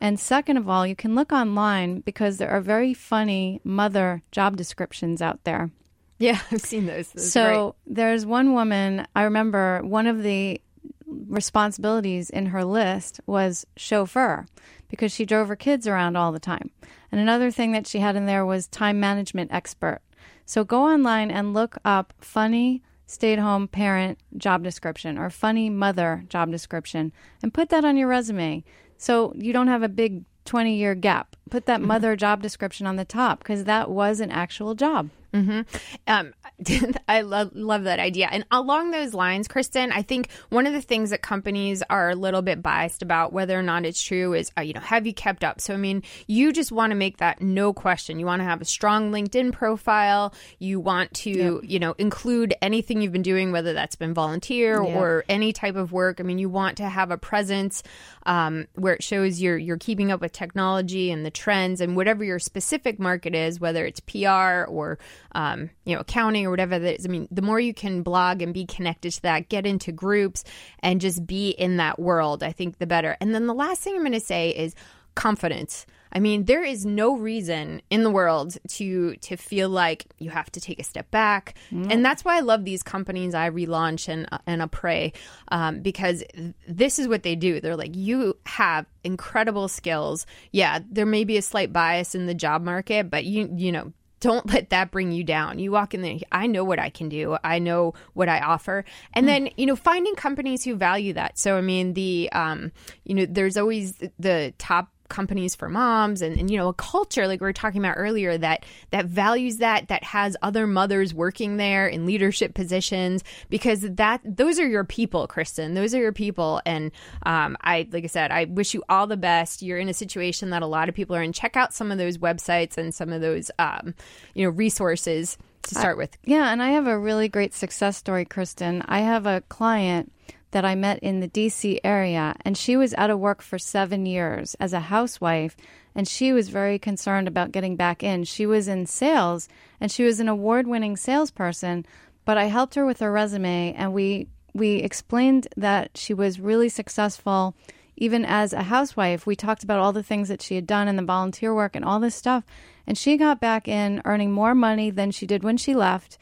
And 0.00 0.18
second 0.18 0.56
of 0.56 0.70
all, 0.70 0.86
you 0.86 0.96
can 0.96 1.14
look 1.14 1.32
online 1.32 2.00
because 2.00 2.38
there 2.38 2.50
are 2.50 2.62
very 2.62 2.94
funny 2.94 3.60
mother 3.62 4.22
job 4.32 4.56
descriptions 4.56 5.20
out 5.20 5.44
there. 5.44 5.70
Yeah, 6.18 6.40
I've 6.50 6.60
seen 6.60 6.86
those. 6.86 7.10
Those 7.10 7.32
So 7.32 7.74
there's 7.86 8.24
one 8.24 8.54
woman, 8.54 9.06
I 9.14 9.22
remember 9.22 9.80
one 9.82 10.06
of 10.06 10.22
the 10.22 10.60
responsibilities 11.06 12.30
in 12.30 12.46
her 12.46 12.64
list 12.64 13.20
was 13.26 13.66
chauffeur 13.76 14.46
because 14.88 15.12
she 15.12 15.24
drove 15.24 15.48
her 15.48 15.56
kids 15.56 15.86
around 15.86 16.16
all 16.16 16.32
the 16.32 16.40
time. 16.40 16.70
And 17.10 17.20
another 17.20 17.50
thing 17.50 17.72
that 17.72 17.86
she 17.86 18.00
had 18.00 18.16
in 18.16 18.26
there 18.26 18.44
was 18.44 18.66
time 18.68 19.00
management 19.00 19.52
expert. 19.52 20.00
So 20.44 20.64
go 20.64 20.82
online 20.82 21.30
and 21.30 21.54
look 21.54 21.78
up 21.84 22.12
funny 22.20 22.82
stay 23.06 23.32
at 23.32 23.38
home 23.38 23.68
parent 23.68 24.18
job 24.36 24.62
description 24.62 25.16
or 25.16 25.30
funny 25.30 25.70
mother 25.70 26.24
job 26.28 26.50
description 26.50 27.12
and 27.42 27.54
put 27.54 27.68
that 27.68 27.84
on 27.84 27.96
your 27.96 28.08
resume 28.08 28.64
so 28.98 29.32
you 29.36 29.52
don't 29.52 29.68
have 29.68 29.82
a 29.82 29.88
big 29.88 30.24
20 30.44 30.74
year 30.74 30.94
gap. 30.94 31.36
Put 31.50 31.66
that 31.66 31.78
mm-hmm. 31.78 31.88
mother 31.88 32.16
job 32.16 32.42
description 32.42 32.86
on 32.86 32.96
the 32.96 33.04
top 33.04 33.40
because 33.40 33.64
that 33.64 33.90
was 33.90 34.20
an 34.20 34.30
actual 34.30 34.74
job. 34.74 35.10
Hmm 35.44 35.60
Um, 36.06 36.32
I 37.08 37.20
love 37.22 37.50
love 37.54 37.84
that 37.84 37.98
idea. 37.98 38.28
And 38.30 38.44
along 38.50 38.90
those 38.90 39.12
lines, 39.14 39.48
Kristen, 39.48 39.92
I 39.92 40.02
think 40.02 40.30
one 40.50 40.66
of 40.66 40.72
the 40.72 40.80
things 40.80 41.10
that 41.10 41.22
companies 41.22 41.82
are 41.90 42.10
a 42.10 42.14
little 42.14 42.42
bit 42.42 42.62
biased 42.62 43.02
about, 43.02 43.32
whether 43.32 43.58
or 43.58 43.62
not 43.62 43.84
it's 43.84 44.02
true, 44.02 44.32
is 44.34 44.50
uh, 44.56 44.62
you 44.62 44.72
know 44.72 44.80
have 44.80 45.06
you 45.06 45.12
kept 45.12 45.44
up? 45.44 45.60
So 45.60 45.74
I 45.74 45.76
mean, 45.76 46.02
you 46.26 46.52
just 46.52 46.72
want 46.72 46.90
to 46.92 46.94
make 46.94 47.18
that 47.18 47.40
no 47.40 47.72
question. 47.72 48.18
You 48.18 48.26
want 48.26 48.40
to 48.40 48.44
have 48.44 48.60
a 48.60 48.64
strong 48.64 49.12
LinkedIn 49.12 49.52
profile. 49.52 50.32
You 50.58 50.80
want 50.80 51.12
to 51.14 51.60
you 51.62 51.78
know 51.78 51.94
include 51.98 52.54
anything 52.62 53.02
you've 53.02 53.12
been 53.12 53.22
doing, 53.22 53.52
whether 53.52 53.72
that's 53.74 53.96
been 53.96 54.14
volunteer 54.14 54.82
Yeah. 54.82 54.98
or 54.98 55.24
any 55.28 55.52
type 55.52 55.76
of 55.76 55.92
work. 55.92 56.20
I 56.20 56.22
mean, 56.22 56.38
you 56.38 56.48
want 56.48 56.78
to 56.78 56.88
have 56.88 57.10
a 57.10 57.18
presence 57.18 57.82
um, 58.24 58.66
where 58.74 58.94
it 58.94 59.02
shows 59.02 59.40
you're 59.40 59.58
you're 59.58 59.76
keeping 59.78 60.10
up 60.10 60.20
with 60.20 60.32
technology 60.32 61.10
and 61.10 61.24
the 61.24 61.30
trends 61.30 61.80
and 61.80 61.96
whatever 61.96 62.24
your 62.24 62.38
specific 62.38 62.98
market 62.98 63.34
is, 63.34 63.60
whether 63.60 63.84
it's 63.84 64.00
PR 64.00 64.64
or 64.68 64.98
um, 65.32 65.70
you 65.84 65.94
know 65.94 66.00
accounting 66.00 66.46
or 66.46 66.50
whatever 66.50 66.78
that 66.78 67.00
is. 67.00 67.06
I 67.06 67.08
mean, 67.08 67.28
the 67.30 67.42
more 67.42 67.60
you 67.60 67.74
can 67.74 68.02
blog 68.02 68.42
and 68.42 68.54
be 68.54 68.66
connected 68.66 69.12
to 69.12 69.22
that, 69.22 69.48
get 69.48 69.66
into 69.66 69.92
groups 69.92 70.44
and 70.80 71.00
just 71.00 71.26
be 71.26 71.50
in 71.50 71.76
that 71.78 71.98
world, 71.98 72.42
I 72.42 72.52
think 72.52 72.78
the 72.78 72.86
better. 72.86 73.16
And 73.20 73.34
then 73.34 73.46
the 73.46 73.54
last 73.54 73.82
thing 73.82 73.94
I'm 73.94 74.02
going 74.02 74.12
to 74.12 74.20
say 74.20 74.50
is 74.50 74.74
confidence. 75.14 75.86
I 76.12 76.20
mean, 76.20 76.44
there 76.44 76.62
is 76.62 76.86
no 76.86 77.16
reason 77.16 77.82
in 77.90 78.02
the 78.02 78.10
world 78.10 78.56
to 78.68 79.16
to 79.16 79.36
feel 79.36 79.68
like 79.68 80.06
you 80.18 80.30
have 80.30 80.50
to 80.52 80.60
take 80.60 80.78
a 80.78 80.84
step 80.84 81.10
back, 81.10 81.56
and 81.90 82.04
that's 82.04 82.24
why 82.24 82.36
I 82.36 82.40
love 82.40 82.64
these 82.64 82.82
companies. 82.82 83.34
iRelaunch 83.34 84.08
and 84.08 84.26
and 84.46 84.62
Apres 84.62 85.12
um, 85.48 85.80
because 85.80 86.24
this 86.66 86.98
is 86.98 87.08
what 87.08 87.22
they 87.22 87.34
do. 87.34 87.60
They're 87.60 87.76
like, 87.76 87.96
you 87.96 88.34
have 88.46 88.86
incredible 89.04 89.68
skills. 89.68 90.26
Yeah, 90.52 90.78
there 90.90 91.06
may 91.06 91.24
be 91.24 91.36
a 91.36 91.42
slight 91.42 91.72
bias 91.72 92.14
in 92.14 92.26
the 92.26 92.34
job 92.34 92.62
market, 92.62 93.10
but 93.10 93.24
you 93.24 93.52
you 93.54 93.72
know 93.72 93.92
don't 94.20 94.46
let 94.52 94.70
that 94.70 94.90
bring 94.90 95.12
you 95.12 95.24
down. 95.24 95.58
You 95.58 95.72
walk 95.72 95.94
in 95.94 96.02
there, 96.02 96.16
I 96.32 96.46
know 96.46 96.64
what 96.64 96.78
I 96.78 96.88
can 96.90 97.08
do. 97.08 97.36
I 97.44 97.58
know 97.58 97.94
what 98.14 98.28
I 98.28 98.40
offer. 98.40 98.84
And 99.12 99.28
then, 99.28 99.50
you 99.56 99.66
know, 99.66 99.76
finding 99.76 100.14
companies 100.14 100.64
who 100.64 100.74
value 100.76 101.12
that. 101.14 101.38
So, 101.38 101.56
I 101.56 101.60
mean, 101.60 101.94
the, 101.94 102.30
um, 102.32 102.72
you 103.04 103.14
know, 103.14 103.26
there's 103.26 103.56
always 103.56 103.94
the 104.18 104.54
top 104.58 104.90
companies 105.08 105.54
for 105.54 105.68
moms 105.68 106.22
and, 106.22 106.38
and 106.38 106.50
you 106.50 106.56
know 106.56 106.68
a 106.68 106.74
culture 106.74 107.26
like 107.26 107.40
we 107.40 107.46
were 107.46 107.52
talking 107.52 107.80
about 107.80 107.94
earlier 107.96 108.36
that 108.36 108.64
that 108.90 109.06
values 109.06 109.58
that 109.58 109.88
that 109.88 110.02
has 110.04 110.36
other 110.42 110.66
mothers 110.66 111.14
working 111.14 111.56
there 111.56 111.86
in 111.86 112.06
leadership 112.06 112.54
positions 112.54 113.22
because 113.48 113.80
that 113.80 114.20
those 114.24 114.58
are 114.58 114.66
your 114.66 114.84
people 114.84 115.26
kristen. 115.26 115.74
Those 115.74 115.94
are 115.94 116.00
your 116.00 116.12
people. 116.12 116.60
And 116.66 116.90
um, 117.24 117.56
i 117.60 117.88
like 117.90 118.04
i 118.04 118.08
said 118.08 118.30
i 118.30 118.44
wish 118.44 118.74
you 118.74 118.82
all 118.88 119.06
the 119.06 119.16
best. 119.16 119.62
You're 119.62 119.78
in 119.78 119.88
a 119.88 119.94
situation 119.94 120.50
that 120.50 120.62
a 120.62 120.66
lot 120.66 120.88
of 120.88 120.94
people 120.94 121.16
are 121.16 121.22
in. 121.22 121.32
Check 121.32 121.56
out 121.56 121.74
some 121.74 121.90
of 121.90 121.98
those 121.98 122.18
websites 122.18 122.76
and 122.76 122.94
some 122.94 123.12
of 123.12 123.20
those 123.20 123.50
um, 123.58 123.94
you 124.34 124.44
know 124.44 124.50
resources 124.50 125.38
to 125.64 125.74
start 125.74 125.96
with. 125.96 126.16
Yeah, 126.24 126.52
and 126.52 126.62
I 126.62 126.70
have 126.70 126.86
a 126.86 126.98
really 126.98 127.28
great 127.28 127.54
success 127.54 127.96
story, 127.96 128.24
Kristen. 128.24 128.82
I 128.86 129.00
have 129.00 129.26
a 129.26 129.42
client 129.48 130.12
that 130.56 130.64
I 130.64 130.74
met 130.74 130.98
in 131.00 131.20
the 131.20 131.28
DC 131.28 131.80
area, 131.84 132.34
and 132.40 132.56
she 132.56 132.78
was 132.78 132.94
out 132.94 133.10
of 133.10 133.18
work 133.18 133.42
for 133.42 133.58
seven 133.58 134.06
years 134.06 134.54
as 134.58 134.72
a 134.72 134.80
housewife, 134.80 135.54
and 135.94 136.08
she 136.08 136.32
was 136.32 136.48
very 136.48 136.78
concerned 136.78 137.28
about 137.28 137.52
getting 137.52 137.76
back 137.76 138.02
in. 138.02 138.24
She 138.24 138.46
was 138.46 138.66
in 138.66 138.86
sales, 138.86 139.50
and 139.82 139.92
she 139.92 140.02
was 140.02 140.18
an 140.18 140.30
award 140.30 140.66
winning 140.66 140.96
salesperson, 140.96 141.84
but 142.24 142.38
I 142.38 142.44
helped 142.44 142.74
her 142.74 142.86
with 142.86 143.00
her 143.00 143.12
resume, 143.12 143.74
and 143.74 143.92
we 143.92 144.28
we 144.54 144.76
explained 144.76 145.46
that 145.58 145.90
she 145.98 146.14
was 146.14 146.40
really 146.40 146.70
successful 146.70 147.54
even 147.94 148.24
as 148.24 148.54
a 148.54 148.62
housewife. 148.62 149.26
We 149.26 149.36
talked 149.36 149.62
about 149.62 149.80
all 149.80 149.92
the 149.92 150.02
things 150.02 150.28
that 150.28 150.40
she 150.40 150.54
had 150.54 150.66
done 150.66 150.88
and 150.88 150.98
the 150.98 151.02
volunteer 151.02 151.54
work 151.54 151.76
and 151.76 151.84
all 151.84 152.00
this 152.00 152.14
stuff. 152.14 152.44
And 152.86 152.96
she 152.96 153.18
got 153.18 153.40
back 153.40 153.68
in 153.68 154.00
earning 154.06 154.32
more 154.32 154.54
money 154.54 154.88
than 154.88 155.10
she 155.10 155.26
did 155.26 155.44
when 155.44 155.58
she 155.58 155.74
left 155.74 156.16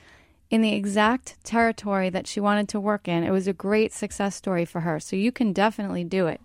in 0.51 0.63
the 0.63 0.75
exact 0.75 1.43
territory 1.45 2.11
that 2.11 2.27
she 2.27 2.41
wanted 2.41 2.69
to 2.71 2.81
work 2.81 3.09
in. 3.09 3.25
It 3.25 3.31
was 3.31 3.47
a 3.47 3.53
great 3.53 3.93
success 3.93 4.37
story 4.37 4.65
for 4.65 4.81
her. 4.81 5.01
So 5.01 5.17
you 5.17 5.33
can 5.33 5.53
definitely 5.53 6.05
do 6.05 6.27
it. 6.27 6.41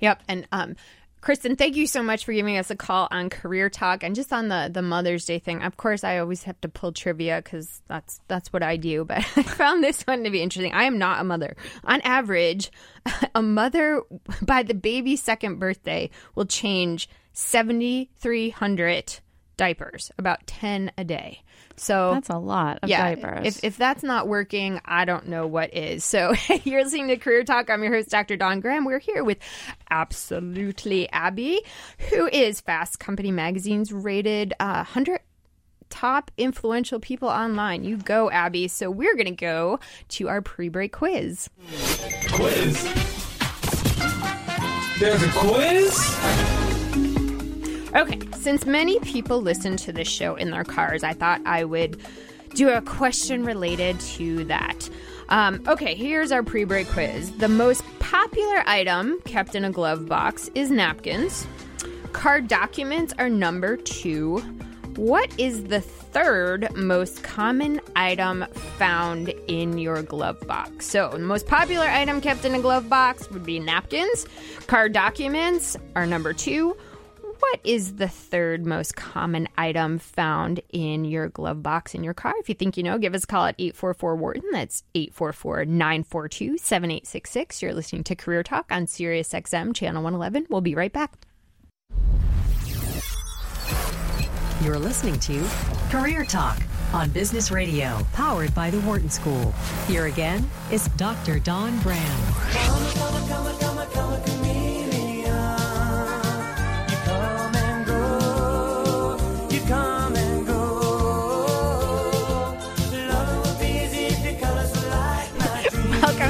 Yep. 0.00 0.22
And 0.28 0.48
um, 0.52 0.76
Kristen, 1.20 1.56
thank 1.56 1.76
you 1.76 1.86
so 1.86 2.02
much 2.02 2.24
for 2.24 2.32
giving 2.32 2.56
us 2.56 2.70
a 2.70 2.76
call 2.76 3.08
on 3.10 3.28
Career 3.28 3.68
Talk 3.68 4.04
and 4.04 4.14
just 4.14 4.32
on 4.32 4.48
the 4.48 4.70
the 4.72 4.82
Mother's 4.82 5.24
Day 5.24 5.38
thing. 5.38 5.62
Of 5.62 5.76
course, 5.76 6.04
I 6.04 6.18
always 6.18 6.44
have 6.44 6.60
to 6.60 6.68
pull 6.68 6.92
trivia 6.92 7.40
because 7.42 7.82
that's 7.88 8.20
that's 8.28 8.52
what 8.52 8.62
I 8.62 8.76
do. 8.76 9.04
But 9.08 9.18
I 9.18 9.42
found 9.42 9.82
this 9.82 10.02
one 10.02 10.24
to 10.24 10.30
be 10.30 10.42
interesting. 10.42 10.72
I 10.72 10.84
am 10.84 10.98
not 10.98 11.20
a 11.20 11.24
mother. 11.24 11.56
On 11.84 12.00
average, 12.02 12.70
a 13.34 13.42
mother 13.42 14.02
by 14.42 14.62
the 14.62 14.74
baby's 14.74 15.22
second 15.22 15.58
birthday 15.58 16.10
will 16.34 16.46
change 16.46 17.08
seventy 17.32 18.10
three 18.18 18.50
hundred 18.50 19.20
diapers, 19.58 20.10
about 20.16 20.46
ten 20.46 20.90
a 20.96 21.04
day. 21.04 21.42
So 21.76 22.12
That's 22.14 22.30
a 22.30 22.38
lot 22.38 22.78
of 22.82 22.88
yeah, 22.88 23.14
diapers. 23.14 23.46
If, 23.58 23.64
if 23.64 23.76
that's 23.76 24.02
not 24.02 24.26
working, 24.26 24.80
I 24.84 25.04
don't 25.04 25.28
know 25.28 25.46
what 25.46 25.74
is. 25.74 26.04
So 26.04 26.34
you're 26.64 26.82
listening 26.82 27.08
to 27.08 27.16
Career 27.16 27.44
Talk. 27.44 27.70
I'm 27.70 27.82
your 27.82 27.92
host, 27.92 28.08
Dr. 28.08 28.36
Dawn 28.36 28.60
Graham. 28.60 28.84
We're 28.84 28.98
here 28.98 29.22
with 29.22 29.38
Absolutely 29.90 31.10
Abby, 31.10 31.60
who 32.10 32.26
is 32.28 32.60
Fast 32.60 32.98
Company 32.98 33.30
Magazine's 33.30 33.92
rated 33.92 34.54
uh, 34.58 34.84
100 34.86 35.20
top 35.90 36.30
influential 36.36 37.00
people 37.00 37.28
online. 37.28 37.84
You 37.84 37.96
go, 37.96 38.30
Abby. 38.30 38.68
So 38.68 38.90
we're 38.90 39.14
going 39.14 39.26
to 39.26 39.30
go 39.32 39.80
to 40.10 40.28
our 40.28 40.42
pre 40.42 40.68
break 40.68 40.92
quiz. 40.92 41.48
Quiz. 42.32 42.82
There's 44.98 45.22
a 45.22 45.30
quiz? 45.32 46.67
Okay, 47.96 48.20
since 48.36 48.66
many 48.66 49.00
people 49.00 49.40
listen 49.40 49.78
to 49.78 49.92
this 49.92 50.08
show 50.08 50.34
in 50.34 50.50
their 50.50 50.64
cars, 50.64 51.02
I 51.02 51.14
thought 51.14 51.40
I 51.46 51.64
would 51.64 51.98
do 52.54 52.68
a 52.68 52.82
question 52.82 53.44
related 53.44 53.98
to 54.00 54.44
that. 54.44 54.90
Um, 55.30 55.62
okay, 55.66 55.94
here's 55.94 56.30
our 56.30 56.42
pre 56.42 56.64
break 56.64 56.86
quiz. 56.88 57.30
The 57.38 57.48
most 57.48 57.82
popular 57.98 58.62
item 58.66 59.20
kept 59.22 59.54
in 59.54 59.64
a 59.64 59.70
glove 59.70 60.06
box 60.06 60.50
is 60.54 60.70
napkins. 60.70 61.46
Card 62.12 62.46
documents 62.46 63.14
are 63.18 63.30
number 63.30 63.78
two. 63.78 64.38
What 64.96 65.32
is 65.38 65.64
the 65.64 65.80
third 65.80 66.74
most 66.76 67.22
common 67.22 67.80
item 67.96 68.44
found 68.76 69.28
in 69.46 69.78
your 69.78 70.02
glove 70.02 70.40
box? 70.46 70.86
So, 70.86 71.10
the 71.10 71.20
most 71.20 71.46
popular 71.46 71.86
item 71.86 72.20
kept 72.20 72.44
in 72.44 72.54
a 72.54 72.60
glove 72.60 72.88
box 72.88 73.30
would 73.30 73.46
be 73.46 73.60
napkins. 73.60 74.26
Card 74.66 74.92
documents 74.92 75.76
are 75.94 76.04
number 76.04 76.34
two. 76.34 76.76
What 77.50 77.60
is 77.64 77.94
the 77.94 78.08
third 78.08 78.66
most 78.66 78.94
common 78.94 79.48
item 79.56 79.98
found 79.98 80.60
in 80.68 81.06
your 81.06 81.30
glove 81.30 81.62
box 81.62 81.94
in 81.94 82.04
your 82.04 82.12
car? 82.12 82.34
If 82.36 82.50
you 82.50 82.54
think 82.54 82.76
you 82.76 82.82
know, 82.82 82.98
give 82.98 83.14
us 83.14 83.24
a 83.24 83.26
call 83.26 83.46
at 83.46 83.54
844 83.58 84.16
Wharton. 84.16 84.42
That's 84.52 84.82
844 84.94 85.64
942 85.64 86.58
7866. 86.58 87.62
You're 87.62 87.72
listening 87.72 88.04
to 88.04 88.14
Career 88.14 88.42
Talk 88.42 88.66
on 88.70 88.86
Sirius 88.86 89.30
XM, 89.30 89.74
Channel 89.74 90.02
111. 90.02 90.48
We'll 90.50 90.60
be 90.60 90.74
right 90.74 90.92
back. 90.92 91.14
You're 94.62 94.78
listening 94.78 95.18
to 95.20 95.42
Career 95.88 96.26
Talk 96.26 96.58
on 96.92 97.08
Business 97.08 97.50
Radio, 97.50 98.06
powered 98.12 98.54
by 98.54 98.68
the 98.68 98.80
Wharton 98.80 99.08
School. 99.08 99.52
Here 99.86 100.04
again 100.04 100.46
is 100.70 100.88
Dr. 100.98 101.38
Dawn 101.38 101.80
Graham. 101.80 102.34
Welcome 102.54 103.77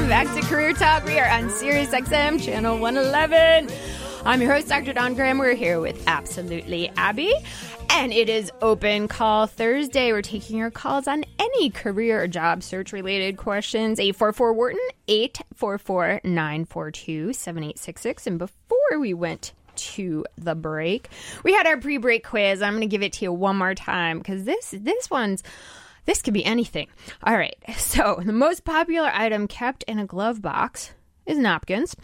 back 0.09 0.35
to 0.35 0.41
Career 0.47 0.73
Talk. 0.73 1.05
We 1.05 1.19
are 1.19 1.29
on 1.29 1.51
Sirius 1.51 1.91
XM, 1.91 2.43
Channel 2.43 2.79
111. 2.79 3.69
I'm 4.25 4.41
your 4.41 4.55
host, 4.55 4.67
Dr. 4.67 4.95
Dawn 4.95 5.13
Graham. 5.13 5.37
We're 5.37 5.55
here 5.55 5.81
with 5.81 6.03
Absolutely 6.07 6.91
Abby. 6.97 7.31
And 7.91 8.11
it 8.11 8.31
is 8.31 8.51
Open 8.63 9.07
Call 9.07 9.47
Thursday. 9.47 10.11
We're 10.13 10.23
taking 10.23 10.57
your 10.57 10.71
calls 10.71 11.09
on 11.09 11.27
any 11.39 11.69
career 11.69 12.23
or 12.23 12.27
job 12.27 12.63
search 12.63 12.91
related 12.91 13.37
questions. 13.37 14.01
844 14.01 14.55
Wharton, 14.55 14.81
844 15.09 16.23
942 16.25 17.35
7866. 17.35 18.27
And 18.27 18.39
before 18.39 18.99
we 18.99 19.13
went 19.13 19.53
to 19.77 20.25
the 20.39 20.55
break, 20.55 21.11
we 21.45 21.53
had 21.53 21.67
our 21.67 21.77
pre 21.77 21.99
break 21.99 22.27
quiz. 22.27 22.63
I'm 22.63 22.73
going 22.73 22.81
to 22.81 22.87
give 22.87 23.03
it 23.03 23.13
to 23.15 23.27
you 23.27 23.33
one 23.33 23.59
more 23.59 23.75
time 23.75 24.21
because 24.21 24.45
this, 24.45 24.71
this 24.71 25.11
one's. 25.11 25.43
This 26.09 26.23
could 26.23 26.33
be 26.33 26.45
anything. 26.45 26.89
All 27.23 27.37
right. 27.37 27.55
So, 27.77 28.21
the 28.25 28.33
most 28.33 28.65
popular 28.65 29.11
item 29.13 29.47
kept 29.47 29.83
in 29.85 29.99
a 29.99 30.07
glove 30.07 30.41
box 30.41 30.93
is 31.27 31.37
napkins. 31.37 31.95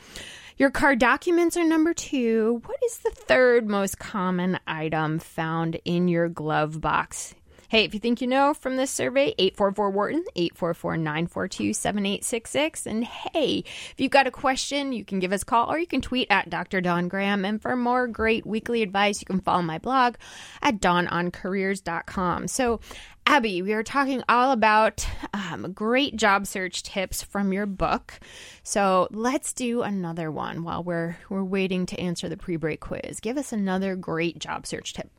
Your 0.59 0.71
car 0.71 0.95
documents 0.95 1.57
are 1.57 1.65
number 1.65 1.95
two. 1.95 2.61
What 2.67 2.79
is 2.85 2.99
the 2.99 3.11
third 3.11 3.69
most 3.69 3.99
common 3.99 4.59
item 4.67 5.19
found 5.19 5.81
in 5.85 6.09
your 6.09 6.29
glove 6.29 6.81
box? 6.81 7.35
Hey, 7.75 7.85
if 7.85 7.93
you 7.93 7.99
think 7.99 8.21
you 8.21 8.29
know 8.29 8.55
from 8.55 8.77
this 8.77 8.91
survey, 8.91 9.35
844 9.37 9.91
Wharton, 9.91 10.25
844 10.37 10.97
942 10.97 11.73
7866. 11.73 12.87
And 12.87 13.05
hey, 13.05 13.65
if 13.67 13.95
you've 13.99 14.13
got 14.13 14.29
a 14.29 14.31
question, 14.31 14.93
you 14.93 15.05
can 15.05 15.19
give 15.19 15.33
us 15.33 15.43
a 15.43 15.45
call 15.45 15.69
or 15.69 15.79
you 15.79 15.87
can 15.87 16.01
tweet 16.01 16.29
at 16.31 16.51
Dr. 16.51 16.81
Dawn 16.81 17.09
Graham. 17.09 17.45
And 17.45 17.61
for 17.61 17.75
more 17.75 18.07
great 18.07 18.47
weekly 18.47 18.83
advice, 18.83 19.21
you 19.21 19.27
can 19.27 19.41
follow 19.41 19.63
my 19.63 19.79
blog 19.79 20.15
at 20.63 20.79
dawnoncareers.com. 20.79 22.47
So, 22.47 22.81
Abby, 23.27 23.63
we 23.63 23.73
are 23.73 23.83
talking 23.83 24.23
all 24.29 24.53
about 24.53 25.07
um, 25.33 25.73
great 25.73 26.15
job 26.17 26.47
search 26.47 26.83
tips 26.83 27.23
from 27.23 27.53
your 27.53 27.65
book. 27.67 28.21
So 28.63 29.09
let's 29.11 29.53
do 29.53 29.83
another 29.83 30.31
one 30.31 30.63
while 30.63 30.85
we're 30.85 31.17
we're 31.31 31.43
waiting 31.43 31.87
to 31.87 31.99
answer 32.01 32.29
the 32.29 32.37
pre-break 32.37 32.81
quiz. 32.81 33.21
Give 33.21 33.39
us 33.39 33.53
another 33.53 33.97
great 33.97 34.39
job 34.39 34.67
search 34.67 34.93
tip. 34.93 35.11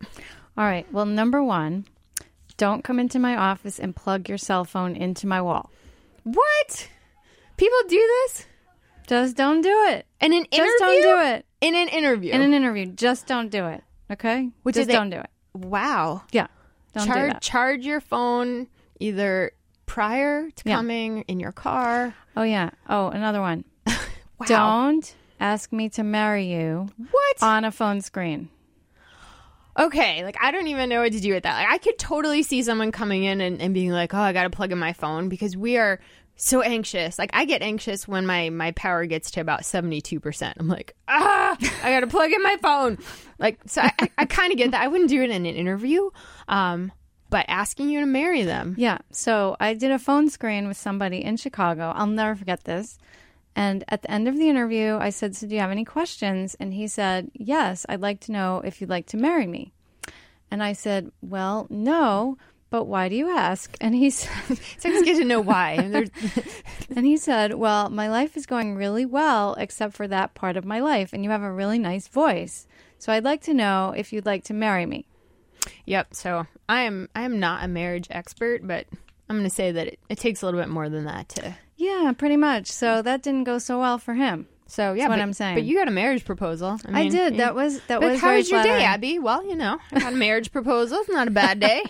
All 0.57 0.65
right. 0.65 0.85
Well, 0.93 1.05
number 1.05 1.43
one, 1.43 1.85
don't 2.57 2.83
come 2.83 2.99
into 2.99 3.17
my 3.19 3.35
office 3.35 3.79
and 3.79 3.95
plug 3.95 4.29
your 4.29 4.37
cell 4.37 4.65
phone 4.65 4.95
into 4.95 5.25
my 5.27 5.41
wall. 5.41 5.71
What? 6.23 6.89
People 7.57 7.77
do 7.87 7.97
this 7.97 8.45
Just 9.07 9.35
don't 9.35 9.61
do 9.61 9.83
it. 9.89 10.05
in 10.21 10.31
an 10.31 10.45
interview? 10.45 10.57
Just 10.65 10.79
don't 10.79 11.01
do 11.01 11.19
it. 11.35 11.45
In 11.61 11.75
an 11.75 11.87
interview. 11.87 12.31
In 12.33 12.41
an 12.41 12.53
interview, 12.53 12.85
just 12.85 13.25
don't 13.27 13.49
do 13.49 13.65
it. 13.67 13.83
Okay? 14.11 14.51
Which 14.63 14.75
just 14.75 14.89
is 14.89 14.93
don't 14.95 15.09
do 15.09 15.17
it. 15.17 15.29
wow. 15.53 16.21
Yeah. 16.31 16.47
Don't 16.95 17.05
do 17.07 17.13
charge 17.13 17.33
that. 17.33 17.41
charge 17.41 17.85
your 17.85 18.01
phone 18.01 18.67
either 18.99 19.51
prior 19.85 20.49
to 20.49 20.63
Yeah. 20.65 20.75
coming 20.77 21.21
in 21.27 21.39
your 21.39 21.51
car. 21.51 22.15
Oh 22.35 22.43
yeah. 22.43 22.71
Oh, 22.89 23.09
another 23.09 23.41
one. 23.41 23.63
Wow. 24.37 24.47
Don't 24.47 25.15
ask 25.39 25.71
me 25.71 25.87
to 25.91 26.03
marry 26.03 26.51
you 26.51 26.89
What? 27.11 27.37
on 27.41 27.63
a 27.63 27.71
phone 27.71 28.01
screen. 28.01 28.49
Okay, 29.77 30.23
like 30.23 30.37
I 30.41 30.51
don't 30.51 30.67
even 30.67 30.87
know 30.89 31.01
what 31.01 31.11
to 31.11 31.19
do 31.19 31.33
with 31.33 31.43
that. 31.43 31.57
Like 31.57 31.69
I 31.69 31.77
could 31.77 31.97
totally 31.97 32.43
see 32.43 32.61
someone 32.63 32.91
coming 32.91 33.23
in 33.25 33.41
and, 33.41 33.61
and 33.61 33.73
being 33.73 33.91
like, 33.91 34.13
"Oh, 34.13 34.19
I 34.19 34.31
got 34.31 34.43
to 34.43 34.49
plug 34.49 34.71
in 34.71 34.77
my 34.77 34.93
phone," 34.93 35.27
because 35.27 35.57
we 35.57 35.77
are 35.77 35.99
so 36.35 36.61
anxious. 36.61 37.17
Like 37.17 37.31
I 37.33 37.45
get 37.45 37.61
anxious 37.61 38.07
when 38.07 38.25
my 38.25 38.49
my 38.49 38.71
power 38.71 39.05
gets 39.05 39.31
to 39.31 39.41
about 39.41 39.65
seventy 39.65 40.01
two 40.01 40.19
percent. 40.19 40.57
I'm 40.59 40.67
like, 40.67 40.95
ah, 41.07 41.57
I 41.83 41.91
got 41.91 42.01
to 42.01 42.07
plug 42.07 42.31
in 42.31 42.43
my 42.43 42.57
phone. 42.57 42.97
Like 43.39 43.59
so, 43.67 43.81
I, 43.81 43.91
I, 43.99 44.09
I 44.19 44.25
kind 44.25 44.51
of 44.51 44.57
get 44.57 44.71
that. 44.71 44.81
I 44.81 44.87
wouldn't 44.87 45.09
do 45.09 45.21
it 45.21 45.29
in 45.29 45.45
an 45.45 45.55
interview. 45.55 46.09
Um, 46.47 46.91
by 47.29 47.43
asking 47.47 47.89
you 47.89 47.99
to 47.99 48.05
marry 48.05 48.43
them. 48.43 48.75
Yeah. 48.77 48.99
So 49.11 49.57
I 49.59 49.73
did 49.73 49.91
a 49.91 49.99
phone 49.99 50.29
screen 50.29 50.67
with 50.67 50.77
somebody 50.77 51.23
in 51.23 51.37
Chicago. 51.37 51.91
I'll 51.95 52.07
never 52.07 52.35
forget 52.35 52.63
this. 52.63 52.97
And 53.55 53.83
at 53.87 54.01
the 54.01 54.11
end 54.11 54.27
of 54.27 54.37
the 54.37 54.49
interview, 54.49 54.97
I 54.99 55.09
said, 55.09 55.35
So 55.35 55.47
do 55.47 55.55
you 55.55 55.61
have 55.61 55.71
any 55.71 55.85
questions? 55.85 56.55
And 56.59 56.73
he 56.73 56.87
said, 56.87 57.31
Yes, 57.33 57.85
I'd 57.87 58.01
like 58.01 58.19
to 58.21 58.31
know 58.31 58.61
if 58.63 58.79
you'd 58.79 58.89
like 58.89 59.07
to 59.07 59.17
marry 59.17 59.47
me. 59.47 59.73
And 60.51 60.61
I 60.61 60.73
said, 60.73 61.11
Well, 61.21 61.67
no, 61.69 62.37
but 62.75 62.87
why 62.87 63.07
do 63.07 63.15
you 63.15 63.29
ask? 63.29 63.77
And 63.79 63.95
he 63.95 64.09
said, 64.09 64.29
it's 64.49 64.83
good 64.83 65.05
to 65.17 65.23
know 65.23 65.39
why. 65.39 65.75
And 65.79 66.11
and 66.97 67.05
he 67.05 67.15
said, 67.15 67.53
Well, 67.53 67.89
my 67.89 68.09
life 68.09 68.35
is 68.35 68.45
going 68.45 68.75
really 68.75 69.05
well, 69.05 69.55
except 69.57 69.93
for 69.93 70.09
that 70.09 70.33
part 70.35 70.57
of 70.57 70.65
my 70.65 70.81
life. 70.81 71.13
And 71.13 71.23
you 71.23 71.29
have 71.29 71.41
a 71.41 71.51
really 71.51 71.79
nice 71.79 72.09
voice. 72.09 72.67
So 72.97 73.13
I'd 73.13 73.23
like 73.23 73.43
to 73.43 73.53
know 73.53 73.93
if 73.95 74.11
you'd 74.11 74.25
like 74.25 74.43
to 74.45 74.53
marry 74.53 74.85
me. 74.85 75.05
Yep. 75.85 76.15
So 76.15 76.47
I 76.67 76.81
am 76.81 77.07
I 77.15 77.21
am 77.21 77.39
not 77.39 77.63
a 77.63 77.69
marriage 77.69 78.07
expert, 78.09 78.67
but 78.67 78.87
I'm 79.29 79.37
going 79.37 79.49
to 79.49 79.55
say 79.55 79.71
that 79.71 79.87
it, 79.87 79.99
it 80.09 80.17
takes 80.17 80.41
a 80.41 80.45
little 80.45 80.59
bit 80.59 80.69
more 80.69 80.89
than 80.89 81.05
that 81.05 81.29
to. 81.29 81.55
Yeah, 81.77 82.11
pretty 82.17 82.37
much. 82.37 82.67
So 82.67 83.01
that 83.01 83.23
didn't 83.23 83.45
go 83.45 83.57
so 83.57 83.79
well 83.79 83.99
for 83.99 84.15
him. 84.15 84.47
So 84.67 84.91
yeah, 84.93 85.03
That's 85.03 85.09
what 85.09 85.15
but, 85.15 85.21
I'm 85.21 85.33
saying. 85.33 85.55
But 85.55 85.63
you 85.63 85.77
got 85.77 85.87
a 85.87 85.91
marriage 85.91 86.25
proposal. 86.25 86.77
I 86.85 86.91
mean, 86.91 87.11
did. 87.11 87.33
you- 87.33 87.37
That 87.37 87.51
eh, 87.51 87.51
was 87.51 87.79
that 87.87 88.01
But 88.01 88.11
was 88.11 88.19
how 88.19 88.35
was 88.35 88.49
your 88.51 88.63
day. 88.63 88.83
Abby? 88.83 89.19
Well, 89.19 89.45
you 89.45 89.55
know, 89.55 89.79
I 89.93 89.99
got 89.99 90.13
a 90.13 90.15
marriage 90.17 90.51
proposal. 90.51 90.97
It's 90.99 91.09
not 91.09 91.27
a 91.27 91.31
bad 91.31 91.59
day. 91.59 91.83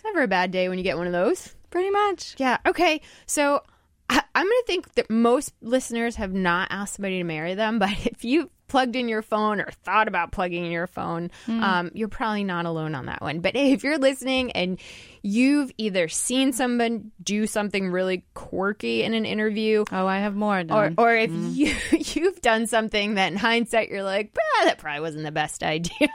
It's 0.00 0.04
never 0.06 0.22
a 0.22 0.28
bad 0.28 0.50
day 0.50 0.68
when 0.70 0.78
you 0.78 0.84
get 0.84 0.96
one 0.96 1.06
of 1.06 1.12
those. 1.12 1.54
Pretty 1.70 1.90
much. 1.90 2.34
Yeah. 2.38 2.56
Okay. 2.66 3.02
So 3.26 3.62
I, 4.08 4.22
I'm 4.34 4.46
going 4.46 4.60
to 4.62 4.66
think 4.66 4.94
that 4.94 5.10
most 5.10 5.52
listeners 5.60 6.16
have 6.16 6.32
not 6.32 6.68
asked 6.70 6.94
somebody 6.94 7.18
to 7.18 7.24
marry 7.24 7.54
them, 7.54 7.78
but 7.78 7.90
if 8.06 8.24
you 8.24 8.50
plugged 8.66 8.96
in 8.96 9.08
your 9.08 9.20
phone 9.20 9.60
or 9.60 9.68
thought 9.84 10.08
about 10.08 10.32
plugging 10.32 10.64
in 10.64 10.72
your 10.72 10.86
phone, 10.86 11.30
Hmm. 11.44 11.62
um, 11.62 11.90
you're 11.92 12.08
probably 12.08 12.44
not 12.44 12.64
alone 12.64 12.94
on 12.94 13.06
that 13.06 13.20
one. 13.20 13.40
But 13.40 13.56
if 13.56 13.84
you're 13.84 13.98
listening 13.98 14.52
and 14.52 14.78
you've 15.22 15.70
either 15.78 16.08
seen 16.08 16.52
someone 16.52 17.10
do 17.22 17.46
something 17.46 17.90
really 17.90 18.24
quirky 18.34 19.02
in 19.02 19.14
an 19.14 19.24
interview, 19.26 19.84
Oh, 19.92 20.06
I 20.06 20.18
have 20.18 20.34
more 20.34 20.62
or, 20.70 20.92
or 20.98 21.14
if 21.16 21.30
Mm. 21.30 21.54
you 21.54 21.74
you've 22.22 22.40
done 22.40 22.66
something 22.66 23.14
that 23.14 23.30
in 23.32 23.38
hindsight 23.38 23.88
you're 23.90 24.02
like, 24.02 24.32
bah, 24.34 24.64
that 24.64 24.78
probably 24.78 25.00
wasn't 25.00 25.24
the 25.24 25.32
best 25.32 25.62
idea. 25.62 26.08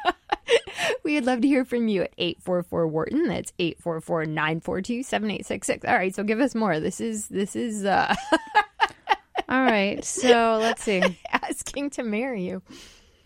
we 1.03 1.15
would 1.15 1.25
love 1.25 1.41
to 1.41 1.47
hear 1.47 1.65
from 1.65 1.87
you 1.87 2.03
at 2.03 2.13
844 2.17 2.87
Wharton. 2.87 3.27
That's 3.27 3.51
844-942-7866. 3.59 5.87
All 5.87 5.95
right, 5.95 6.13
so 6.15 6.23
give 6.23 6.39
us 6.39 6.55
more. 6.55 6.79
This 6.79 6.99
is 7.01 7.27
this 7.27 7.55
is 7.55 7.85
uh 7.85 8.13
All 9.47 9.61
right. 9.61 10.03
So 10.03 10.57
let's 10.59 10.81
see. 10.83 11.03
asking 11.31 11.91
to 11.91 12.03
marry 12.03 12.41
you. 12.43 12.63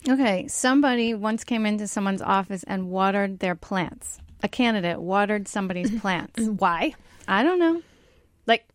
Okay. 0.07 0.47
Somebody 0.47 1.13
once 1.13 1.43
came 1.45 1.65
into 1.65 1.87
someone's 1.87 2.21
office 2.21 2.63
and 2.67 2.89
watered 2.89 3.39
their 3.39 3.55
plants. 3.55 4.19
A 4.43 4.47
candidate 4.47 4.99
watered 5.01 5.47
somebody's 5.47 5.91
plants. 6.01 6.39
Why? 6.47 6.93
I 7.27 7.43
don't 7.43 7.59
know. 7.59 7.81
Like 8.47 8.67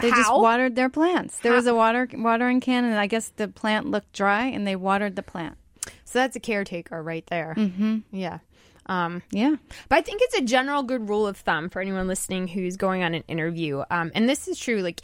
They 0.00 0.10
how? 0.10 0.16
just 0.16 0.32
watered 0.32 0.76
their 0.76 0.88
plants. 0.90 1.38
There 1.40 1.52
was 1.52 1.66
a 1.66 1.74
water 1.74 2.08
watering 2.12 2.60
can, 2.60 2.84
and 2.84 2.94
I 2.94 3.06
guess 3.06 3.30
the 3.36 3.48
plant 3.48 3.86
looked 3.86 4.12
dry, 4.12 4.46
and 4.46 4.66
they 4.66 4.76
watered 4.76 5.16
the 5.16 5.22
plant. 5.22 5.56
so 6.04 6.18
that's 6.18 6.36
a 6.36 6.40
caretaker 6.40 7.02
right 7.02 7.24
there. 7.28 7.54
Mm-hmm. 7.56 7.98
Yeah. 8.12 8.38
Um, 8.86 9.22
Yeah. 9.32 9.56
But 9.88 9.98
I 9.98 10.02
think 10.02 10.20
it's 10.22 10.36
a 10.38 10.42
general 10.42 10.82
good 10.82 11.08
rule 11.08 11.26
of 11.26 11.36
thumb 11.36 11.68
for 11.68 11.80
anyone 11.82 12.06
listening 12.06 12.48
who's 12.48 12.76
going 12.76 13.02
on 13.02 13.14
an 13.14 13.24
interview. 13.28 13.82
Um, 13.90 14.10
and 14.14 14.28
this 14.28 14.48
is 14.48 14.58
true. 14.58 14.80
Like, 14.80 15.00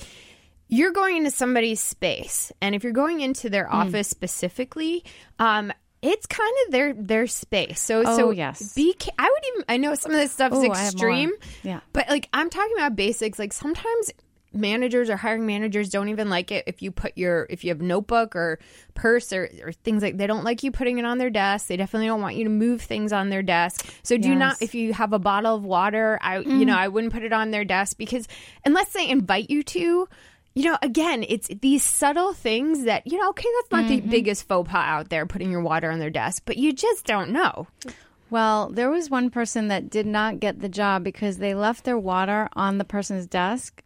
you're 0.69 0.93
going 0.93 1.19
into 1.19 1.31
somebody's 1.31 1.81
space, 1.81 2.51
and 2.63 2.75
if 2.75 2.83
you're 2.83 2.93
going 2.95 3.21
into 3.21 3.51
their 3.51 3.67
Hmm. 3.67 3.75
office 3.77 4.09
specifically, 4.09 5.05
um, 5.39 5.73
it's 6.05 6.27
kind 6.27 6.53
of 6.67 6.73
their 6.73 6.93
their 6.95 7.27
space. 7.27 7.81
So, 7.81 8.03
Oh, 8.07 8.17
so 8.17 8.31
yes. 8.31 8.75
Be. 8.75 8.95
I 9.19 9.31
would 9.31 9.43
even. 9.55 9.65
I 9.69 9.77
know 9.79 9.95
some 9.95 10.13
of 10.13 10.19
this 10.19 10.33
stuff 10.33 10.53
is 10.53 10.59
Oh, 10.59 10.63
more. 10.65 10.75
extreme. 10.77 11.33
Yeah. 11.63 11.81
But 11.93 12.09
like, 12.09 12.29
I'm 12.33 12.51
talking 12.51 12.75
about 12.77 12.95
basics. 12.97 13.39
Like 13.39 13.53
sometimes 13.53 14.11
managers 14.53 15.11
or 15.11 15.17
hiring 15.17 15.47
managers 15.47 15.91
don't 15.91 16.09
even 16.11 16.31
like 16.31 16.53
it 16.53 16.63
if 16.69 16.81
you 16.81 16.93
put 16.93 17.19
your 17.19 17.45
if 17.51 17.65
you 17.65 17.71
have 17.71 17.83
notebook 17.83 18.37
or 18.37 18.61
purse 18.95 19.33
or, 19.33 19.49
or 19.65 19.73
things 19.73 20.01
like 20.01 20.17
they 20.17 20.29
don't 20.29 20.45
like 20.45 20.63
you 20.63 20.71
putting 20.71 20.99
it 20.99 21.05
on 21.05 21.19
their 21.19 21.29
desk 21.29 21.67
they 21.67 21.77
definitely 21.77 22.07
don't 22.07 22.21
want 22.21 22.37
you 22.37 22.45
to 22.45 22.51
move 22.51 22.81
things 22.81 23.13
on 23.13 23.31
their 23.31 23.43
desk 23.43 23.85
so 24.05 24.17
do 24.17 24.29
Yes. 24.29 24.39
not 24.39 24.63
if 24.63 24.73
you 24.77 24.93
have 24.93 25.13
a 25.13 25.19
bottle 25.19 25.57
of 25.57 25.65
water 25.65 26.21
i 26.23 26.39
you 26.39 26.45
mm. 26.45 26.67
know 26.67 26.77
i 26.77 26.87
wouldn't 26.87 27.13
put 27.13 27.25
it 27.25 27.33
on 27.33 27.51
their 27.51 27.65
desk 27.65 27.99
because 27.99 28.29
unless 28.65 28.91
they 28.93 29.09
invite 29.11 29.51
you 29.51 29.65
to 29.65 30.09
you 30.55 30.65
know 30.65 30.79
again 30.83 31.25
it's 31.29 31.49
these 31.61 31.83
subtle 31.83 32.33
things 32.33 32.85
that 32.85 33.07
you 33.07 33.19
know 33.19 33.31
okay 33.31 33.49
that's 33.57 33.73
not 33.73 33.89
the 33.89 34.01
mm-hmm. 34.01 34.11
biggest 34.11 34.47
faux 34.47 34.71
pas 34.71 34.85
out 34.85 35.09
there 35.09 35.27
putting 35.27 35.51
your 35.51 35.61
water 35.61 35.91
on 35.91 35.99
their 35.99 36.11
desk 36.11 36.43
but 36.47 36.57
you 36.57 36.73
just 36.73 37.05
don't 37.05 37.31
know 37.31 37.67
Well, 38.31 38.69
there 38.71 38.91
was 38.91 39.11
one 39.11 39.31
person 39.31 39.69
that 39.69 39.91
did 39.91 40.07
not 40.07 40.41
get 40.41 40.61
the 40.61 40.69
job 40.69 41.05
because 41.05 41.39
they 41.39 41.55
left 41.55 41.85
their 41.85 41.97
water 41.97 42.49
on 42.55 42.79
the 42.79 42.85
person's 42.85 43.29
desk 43.29 43.81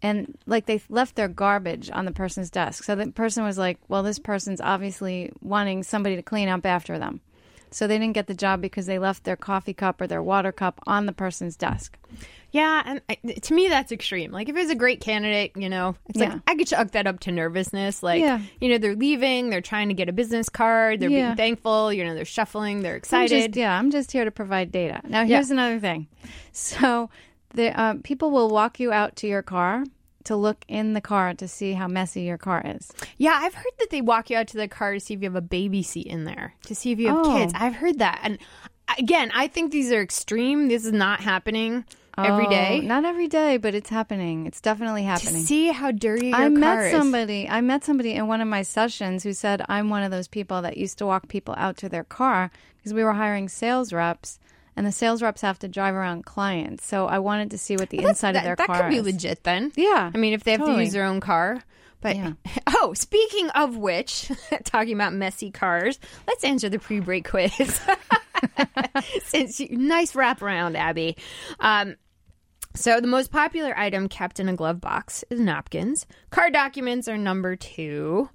and 0.00 0.38
like 0.46 0.66
they 0.66 0.80
left 0.88 1.16
their 1.16 1.28
garbage 1.28 1.90
on 1.92 2.06
the 2.06 2.10
person's 2.10 2.50
desk. 2.50 2.84
So 2.84 2.94
the 2.94 3.08
person 3.08 3.44
was 3.44 3.58
like, 3.58 3.78
well, 3.88 4.02
this 4.02 4.18
person's 4.18 4.60
obviously 4.60 5.32
wanting 5.42 5.82
somebody 5.82 6.16
to 6.16 6.22
clean 6.22 6.48
up 6.48 6.64
after 6.64 6.98
them. 6.98 7.20
So 7.72 7.86
they 7.86 7.98
didn't 7.98 8.14
get 8.14 8.26
the 8.26 8.34
job 8.34 8.60
because 8.60 8.86
they 8.86 8.98
left 8.98 9.24
their 9.24 9.36
coffee 9.36 9.74
cup 9.74 10.00
or 10.00 10.06
their 10.06 10.22
water 10.22 10.50
cup 10.52 10.80
on 10.86 11.06
the 11.06 11.12
person's 11.12 11.56
desk. 11.56 11.96
Yeah, 12.52 12.82
and 12.84 13.00
I, 13.08 13.14
to 13.42 13.54
me 13.54 13.68
that's 13.68 13.92
extreme. 13.92 14.32
Like 14.32 14.48
if 14.48 14.56
it's 14.56 14.72
a 14.72 14.74
great 14.74 15.00
candidate, 15.00 15.52
you 15.56 15.68
know, 15.68 15.94
it's 16.08 16.18
Yeah. 16.18 16.30
like 16.32 16.40
I 16.48 16.56
could 16.56 16.66
chalk 16.66 16.90
that 16.92 17.06
up 17.06 17.20
to 17.20 17.30
nervousness. 17.32 18.02
Like 18.02 18.20
Yeah. 18.22 18.40
you 18.60 18.68
know, 18.68 18.78
they're 18.78 18.96
leaving, 18.96 19.50
they're 19.50 19.60
trying 19.60 19.86
to 19.88 19.94
get 19.94 20.08
a 20.08 20.12
business 20.12 20.48
card, 20.48 20.98
they're 20.98 21.10
Yeah. 21.10 21.26
being 21.26 21.36
thankful, 21.36 21.92
you 21.92 22.04
know, 22.04 22.14
they're 22.16 22.24
shuffling, 22.24 22.82
they're 22.82 22.94
I'm 22.94 22.98
excited. 22.98 23.52
just, 23.52 23.56
yeah, 23.56 23.78
I'm 23.78 23.92
just 23.92 24.10
here 24.10 24.24
to 24.24 24.32
provide 24.32 24.72
data. 24.72 25.00
Now, 25.06 25.24
here's 25.24 25.52
another 25.52 25.78
thing. 25.78 26.08
So, 26.52 27.08
the 27.54 27.78
uh, 27.80 27.94
people 28.02 28.32
will 28.32 28.48
walk 28.50 28.80
you 28.80 28.90
out 28.92 29.14
to 29.16 29.28
your 29.28 29.42
car 29.42 29.84
to 30.24 30.36
look 30.36 30.64
in 30.68 30.92
the 30.92 31.00
car 31.00 31.34
to 31.34 31.48
see 31.48 31.72
how 31.72 31.88
messy 31.88 32.22
your 32.22 32.38
car 32.38 32.62
is. 32.64 32.90
Yeah, 33.18 33.38
I've 33.40 33.54
heard 33.54 33.72
that 33.78 33.90
they 33.90 34.00
walk 34.00 34.30
you 34.30 34.36
out 34.36 34.48
to 34.48 34.56
the 34.56 34.68
car 34.68 34.92
to 34.94 35.00
see 35.00 35.14
if 35.14 35.20
you 35.22 35.26
have 35.28 35.36
a 35.36 35.40
baby 35.40 35.82
seat 35.82 36.06
in 36.06 36.24
there, 36.24 36.54
to 36.66 36.74
see 36.74 36.92
if 36.92 36.98
you 36.98 37.08
have 37.08 37.18
Oh. 37.26 37.36
kids. 37.38 37.52
I've 37.56 37.74
heard 37.74 37.98
that, 38.00 38.20
and 38.22 38.38
again, 38.98 39.30
I 39.34 39.46
think 39.46 39.72
these 39.72 39.90
are 39.92 40.00
extreme. 40.02 40.68
This 40.68 40.84
is 40.84 40.92
not 40.92 41.20
happening 41.20 41.84
every 42.18 42.46
Oh, 42.46 42.50
day. 42.50 42.80
Not 42.80 43.04
every 43.06 43.28
day, 43.28 43.56
but 43.56 43.74
it's 43.74 43.88
happening. 43.88 44.46
It's 44.46 44.60
definitely 44.60 45.04
happening. 45.04 45.40
to 45.42 45.46
see 45.46 45.68
how 45.68 45.90
dirty 45.90 46.26
your 46.28 46.36
I 46.36 46.40
car 46.42 46.50
met 46.50 46.84
is. 46.86 46.92
somebody. 46.92 47.48
I 47.48 47.60
met 47.62 47.82
somebody 47.84 48.12
in 48.12 48.26
one 48.26 48.40
of 48.42 48.48
my 48.48 48.60
sessions 48.62 49.22
who 49.22 49.32
said 49.32 49.64
I'm 49.68 49.88
one 49.88 50.02
of 50.02 50.10
those 50.10 50.28
people 50.28 50.60
that 50.62 50.76
used 50.76 50.98
to 50.98 51.06
walk 51.06 51.28
people 51.28 51.54
out 51.56 51.76
to 51.78 51.88
their 51.88 52.04
car 52.04 52.50
because 52.76 52.92
we 52.92 53.04
were 53.04 53.14
hiring 53.14 53.48
sales 53.48 53.92
reps, 53.92 54.38
and 54.76 54.86
the 54.86 54.92
sales 54.92 55.22
reps 55.22 55.40
have 55.42 55.58
to 55.60 55.68
drive 55.68 55.94
around 55.94 56.24
clients. 56.24 56.86
So 56.86 57.06
I 57.06 57.18
wanted 57.18 57.50
to 57.52 57.58
see 57.58 57.76
what 57.76 57.90
the 57.90 57.98
inside 57.98 58.32
that, 58.32 58.38
of 58.40 58.44
their 58.44 58.56
that 58.56 58.66
car 58.66 58.76
That 58.76 58.82
could 58.84 58.90
be 58.90 59.00
legit 59.00 59.44
then. 59.44 59.72
Yeah, 59.76 60.10
I 60.12 60.18
mean, 60.18 60.32
if 60.32 60.44
they 60.44 60.52
have 60.52 60.64
to 60.64 60.80
use 60.80 60.92
their 60.92 61.04
own 61.04 61.20
car. 61.20 61.62
But 62.00 62.16
Yeah. 62.16 62.32
oh, 62.66 62.94
speaking 62.94 63.50
of 63.50 63.76
which, 63.76 64.30
talking 64.64 64.94
about 64.94 65.12
messy 65.12 65.50
cars, 65.50 65.98
let's 66.26 66.44
answer 66.44 66.68
the 66.68 66.78
pre-break 66.78 67.28
quiz. 67.28 67.80
Since 69.22 69.60
you, 69.60 69.76
nice 69.76 70.12
wraparound, 70.14 70.76
Abby. 70.76 71.16
Um, 71.58 71.96
so 72.74 73.00
the 73.00 73.06
most 73.06 73.32
popular 73.32 73.76
item 73.76 74.08
kept 74.08 74.40
in 74.40 74.48
a 74.48 74.54
glove 74.54 74.80
box 74.80 75.24
is 75.28 75.40
napkins. 75.40 76.06
Car 76.30 76.50
documents 76.50 77.08
are 77.08 77.18
number 77.18 77.56
two. 77.56 78.30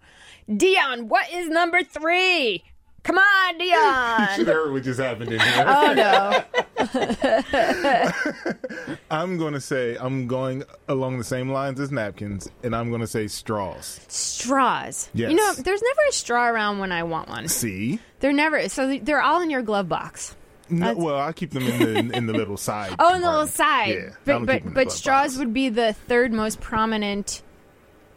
Dion, 0.54 1.08
what 1.08 1.32
is 1.32 1.50
number 1.50 1.84
three? 1.84 2.64
Come 3.06 3.18
on, 3.18 3.58
Dion. 3.58 4.28
Sure, 4.46 4.72
what 4.72 4.84
just 4.84 5.00
happened 5.00 5.32
in 5.32 5.40
here. 5.40 5.66
oh 5.68 5.94
no. 5.94 6.44
I'm 9.12 9.38
going 9.38 9.54
to 9.54 9.62
say 9.62 9.96
I'm 10.00 10.28
going 10.28 10.64
along 10.88 11.18
the 11.20 11.24
same 11.24 11.50
lines 11.52 11.80
as 11.80 11.92
napkins, 11.92 12.50
and 12.64 12.76
I'm 12.76 12.90
going 12.90 13.02
to 13.02 13.08
say 13.08 13.28
straws. 13.28 14.02
Straws. 14.08 15.10
Yes. 15.14 15.32
You 15.32 15.38
know, 15.38 15.54
there's 15.54 15.82
never 15.82 16.00
a 16.10 16.12
straw 16.12 16.48
around 16.50 16.80
when 16.80 16.92
I 16.92 17.04
want 17.04 17.30
one. 17.30 17.48
See? 17.48 18.00
They're 18.20 18.34
never. 18.34 18.68
So 18.70 18.98
they're 19.00 19.22
all 19.22 19.42
in 19.42 19.50
your 19.50 19.62
glove 19.62 19.88
box. 19.88 20.36
No, 20.68 20.96
well, 20.96 21.20
I 21.20 21.32
keep 21.32 21.52
them 21.52 21.64
in 21.68 22.08
the 22.10 22.18
in 22.18 22.26
the 22.26 22.34
little 22.34 22.58
side. 22.58 22.96
Oh, 23.00 23.14
in 23.14 23.22
the 23.22 23.30
little 23.30 23.46
side. 23.48 23.90
Yeah, 23.94 24.10
but 24.26 24.32
don't 24.32 24.42
keep 24.42 24.48
them 24.48 24.68
in 24.70 24.74
but 24.74 24.86
but 24.86 24.92
straws 24.92 25.34
box. 25.34 25.38
would 25.38 25.54
be 25.54 25.70
the 25.70 25.94
third 25.94 26.34
most 26.34 26.60
prominent 26.60 27.44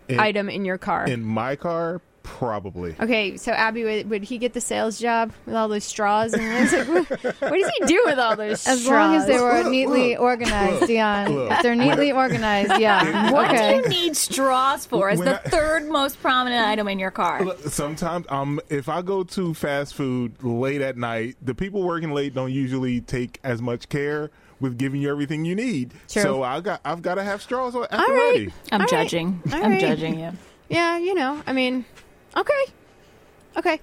In- 0.09 0.18
item 0.18 0.49
in 0.49 0.64
your 0.64 0.78
car. 0.78 1.07
in 1.07 1.22
my 1.22 1.57
car, 1.57 2.01
probably. 2.37 2.95
okay, 3.01 3.37
so 3.37 3.53
Abby, 3.53 3.85
would, 3.85 4.11
would 4.11 4.22
he 4.24 4.39
get 4.39 4.53
the 4.53 4.61
sales 4.61 4.99
job 4.99 5.33
with 5.47 5.55
all 5.55 5.68
those 5.68 5.85
straws? 5.85 6.33
And 6.35 6.43
I 6.43 6.61
was 6.61 6.72
like, 6.72 6.89
what, 6.89 7.11
what 7.41 7.61
does 7.61 7.72
he 7.79 7.87
do 7.87 8.03
with 8.07 8.18
all 8.18 8.37
those 8.37 8.61
straws? 8.61 8.81
As 8.81 8.87
long 8.87 9.14
as 9.14 9.26
they 9.26 9.41
were 9.41 9.62
Look, 9.62 9.72
neatly 9.72 10.11
look, 10.12 10.20
organized, 10.20 10.81
look, 10.83 10.89
Dion. 10.89 11.35
look. 11.35 11.53
If 11.53 11.62
they're 11.62 11.74
neatly 11.74 12.12
organized, 12.12 12.79
yeah. 12.81 13.33
What 13.33 13.49
okay. 13.51 13.81
do 13.83 13.83
you 13.83 13.89
need 13.89 14.16
straws 14.16 14.87
for? 14.87 15.11
As 15.11 15.18
the 15.18 15.41
I- 15.45 15.49
third 15.49 15.89
most 15.89 16.20
prominent 16.20 16.66
item 16.66 16.87
in 16.89 16.99
your 16.99 17.11
car. 17.11 17.45
Look, 17.45 17.59
Sometimes, 17.68 18.26
um, 18.29 18.61
if 18.68 18.89
I 18.89 19.03
go 19.03 19.24
to 19.24 19.55
fast 19.55 19.95
food 19.95 20.43
late 20.43 20.81
at 20.81 20.97
night, 20.97 21.37
the 21.43 21.55
people 21.55 21.83
working 21.83 22.12
late 22.12 22.35
don't 22.35 22.53
usually 22.53 23.01
take 23.01 23.41
as 23.43 23.61
much 23.62 23.89
care 23.89 24.31
with 24.61 24.76
giving 24.76 25.01
you 25.01 25.11
everything 25.11 25.45
you 25.45 25.55
need. 25.55 25.93
True. 26.09 26.22
So 26.22 26.43
I 26.43 26.61
got, 26.61 26.81
I've 26.85 27.01
got 27.03 27.14
to 27.14 27.22
have 27.24 27.41
straws 27.43 27.74
at 27.76 27.91
the 27.91 27.97
All 27.99 28.07
right. 28.07 28.33
ready. 28.33 28.53
I'm 28.72 28.81
All 28.81 28.87
right. 28.87 28.89
judging. 28.91 29.41
All 29.53 29.64
I'm 29.64 29.70
right. 29.72 29.81
judging 29.81 30.18
you. 30.18 30.33
Yeah, 30.68 30.99
you 30.99 31.14
know, 31.14 31.43
I 31.47 31.53
mean, 31.53 31.85
okay, 32.37 32.64
okay. 33.57 33.81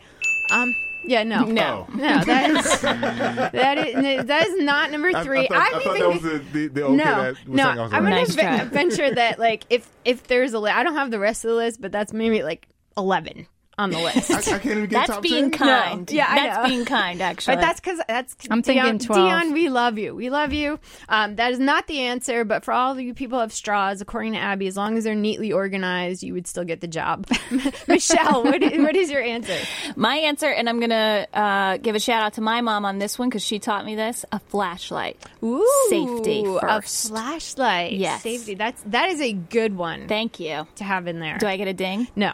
Um, 0.52 0.74
Yeah, 1.08 1.24
no, 1.24 1.46
No. 1.46 1.88
no. 1.96 2.24
That 2.24 2.50
is 2.50 2.82
that 2.82 3.78
is 3.78 4.26
that 4.26 4.48
is 4.48 4.64
not 4.64 4.91
number 4.91 5.10
I- 5.16 5.20
I 5.20 5.24
three. 5.24 5.48
thought- 5.48 5.58
I 5.58 5.66
I'm 5.66 5.72
thought 5.82 5.98
even 5.98 6.00
that 6.00 6.10
was 6.10 6.22
the- 6.22 6.39
the- 6.52 6.68
the 6.68 6.84
okay 6.84 6.96
no, 6.96 7.04
that 7.04 7.30
was 7.30 7.38
no. 7.48 7.64
I 7.70 7.76
was 7.84 7.93
I'm 7.93 8.04
gonna 8.04 8.10
Nice 8.16 8.36
ve- 8.36 8.41
try. 8.41 8.64
venture 8.66 9.14
that 9.14 9.38
like 9.39 9.64
if 9.70 9.88
if 10.04 10.26
there's 10.28 10.54
a 10.54 10.60
list, 10.60 10.76
I 10.76 10.84
don't 10.84 10.96
have 10.96 11.12
the 11.12 11.20
rest 11.20 11.46
of 11.46 11.50
the 11.50 11.56
list, 11.56 11.80
but 11.82 11.91
that's 11.91 12.12
maybe 12.14 12.41
like 12.43 12.68
eleven 12.98 13.46
on 13.78 13.89
the 13.91 13.99
list. 13.99 14.32
I, 14.32 14.38
I 14.38 14.41
can't 14.41 14.65
even 14.65 14.82
get 14.84 14.91
That's 14.91 15.09
top 15.09 15.21
being 15.21 15.51
10? 15.51 15.51
kind. 15.51 16.11
Yeah, 16.11 16.28
I 16.30 16.36
that's 16.36 16.57
know. 16.57 16.65
being 16.76 16.86
kind. 16.86 17.21
Actually, 17.21 17.55
But 17.57 17.61
that's 17.61 17.80
because 17.80 17.99
that's 18.07 18.36
I'm 18.49 18.61
Dion, 18.61 18.86
thinking 18.99 19.07
12. 19.07 19.28
Dion, 19.30 19.53
we 19.53 19.69
love 19.69 19.97
you. 19.97 20.15
We 20.15 20.30
love 20.30 20.53
you. 20.53 20.80
Um, 21.09 21.36
that 21.36 21.51
is 21.51 21.59
not 21.59 21.88
the 21.88 21.99
answer, 21.99 22.45
but 22.45 22.63
for 22.63 22.71
all 22.73 22.91
of 22.93 22.99
you 23.01 23.13
people 23.13 23.38
who 23.38 23.41
have 23.41 23.53
straws, 23.53 24.01
according 24.01 24.34
to 24.34 24.39
Abby, 24.39 24.67
as 24.67 24.78
long 24.78 24.97
as 24.97 25.03
they're 25.03 25.15
neatly 25.15 25.51
organized, 25.51 26.23
you 26.23 26.34
would 26.34 26.47
still 26.47 26.63
get 26.63 26.82
the 26.82 26.88
job. 26.88 27.28
Michelle, 27.88 28.43
what 28.43 28.61
is, 28.63 28.78
what 28.80 28.95
is 28.95 29.11
your 29.11 29.21
answer? 29.21 29.57
my 29.95 30.15
answer, 30.17 30.47
and 30.47 30.69
I'm 30.69 30.80
gonna 30.80 31.28
uh, 31.34 31.78
give 31.78 31.95
a 31.95 31.99
shout 31.99 32.23
out 32.23 32.34
to 32.34 32.41
my 32.41 32.61
mom 32.61 32.86
on 32.86 32.97
this 32.99 33.19
one 33.19 33.30
because 33.30 33.43
she 33.43 33.59
taught 33.59 33.86
me 33.86 33.95
this: 33.95 34.26
a 34.32 34.39
flashlight. 34.39 35.17
Ooh, 35.43 35.88
Safety 35.89 36.43
first. 36.45 37.05
a 37.05 37.09
flashlight. 37.09 37.93
Yes. 37.93 38.23
safety. 38.23 38.55
That's 38.55 38.82
that 38.84 39.09
is 39.09 39.21
a 39.21 39.34
good 39.34 39.76
one 39.78 40.07
Thank 40.07 40.39
you. 40.39 40.67
to 40.76 40.84
have 40.84 41.07
in 41.07 41.19
there. 41.19 41.38
Do 41.38 41.47
I 41.47 41.57
get 41.57 41.67
a 41.67 41.73
ding? 41.73 42.07
No. 42.15 42.34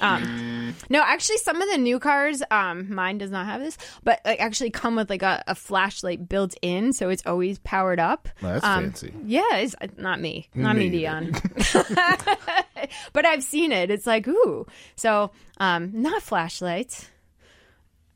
Um, 0.00 0.74
no, 0.88 1.02
actually, 1.02 1.38
some 1.38 1.60
of 1.60 1.68
the 1.70 1.78
new 1.78 1.98
cars, 1.98 2.42
um, 2.50 2.92
mine 2.94 3.18
does 3.18 3.30
not 3.30 3.46
have 3.46 3.60
this, 3.60 3.76
but 4.02 4.20
like 4.24 4.40
actually 4.40 4.70
come 4.70 4.96
with 4.96 5.10
like 5.10 5.22
a, 5.22 5.42
a 5.46 5.54
flashlight 5.54 6.28
built 6.28 6.54
in, 6.62 6.92
so 6.92 7.08
it's 7.08 7.24
always 7.26 7.58
powered 7.60 8.00
up. 8.00 8.28
Oh, 8.42 8.46
that's 8.46 8.64
um, 8.64 8.84
fancy. 8.84 9.12
Yeah, 9.24 9.56
it's 9.56 9.74
uh, 9.80 9.88
not 9.98 10.20
me, 10.20 10.48
not 10.54 10.76
me, 10.76 10.88
Me 10.88 10.98
Dion. 10.98 11.32
but 13.12 13.26
I've 13.26 13.42
seen 13.42 13.72
it. 13.72 13.90
It's 13.90 14.06
like 14.06 14.26
ooh, 14.28 14.66
so 14.96 15.30
um, 15.58 15.90
not 15.94 16.22
flashlights. 16.22 17.08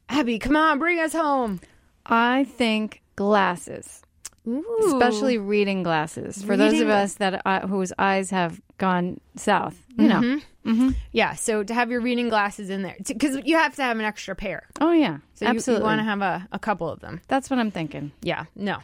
Abby, 0.09 0.39
come 0.39 0.57
on, 0.57 0.79
bring 0.79 1.01
us 1.01 1.13
home. 1.13 1.61
I 2.05 2.45
think 2.45 3.03
glasses, 3.17 4.03
Ooh. 4.47 4.65
especially 4.87 5.39
reading 5.39 5.83
glasses, 5.83 6.43
for 6.43 6.57
those 6.57 6.81
of 6.81 6.89
us 6.89 7.15
that 7.15 7.43
uh, 7.45 7.67
whose 7.67 7.93
eyes 7.99 8.31
have 8.31 8.61
gone 8.79 9.21
south. 9.37 9.83
You 9.99 10.09
know. 10.09 10.91
yeah. 11.13 11.35
So 11.35 11.63
to 11.65 11.73
have 11.75 11.91
your 11.91 12.01
reading 12.01 12.29
glasses 12.29 12.69
in 12.71 12.83
there, 12.83 12.97
because 13.07 13.39
you 13.45 13.57
have 13.57 13.75
to 13.77 13.83
have 13.83 13.99
an 13.99 14.05
extra 14.05 14.35
pair. 14.37 14.69
Oh 14.81 14.93
yeah, 14.93 15.19
So 15.35 15.47
you- 15.47 15.51
absolutely. 15.53 15.83
you 15.85 15.87
want 15.87 16.01
to 16.01 16.05
have 16.05 16.21
a, 16.23 16.47
a 16.53 16.59
couple 16.59 16.89
of 16.91 17.01
them. 17.01 17.21
That's 17.29 17.49
what 17.51 17.59
I'm 17.59 17.71
thinking. 17.71 18.13
Yeah, 18.23 18.45
no. 18.55 18.79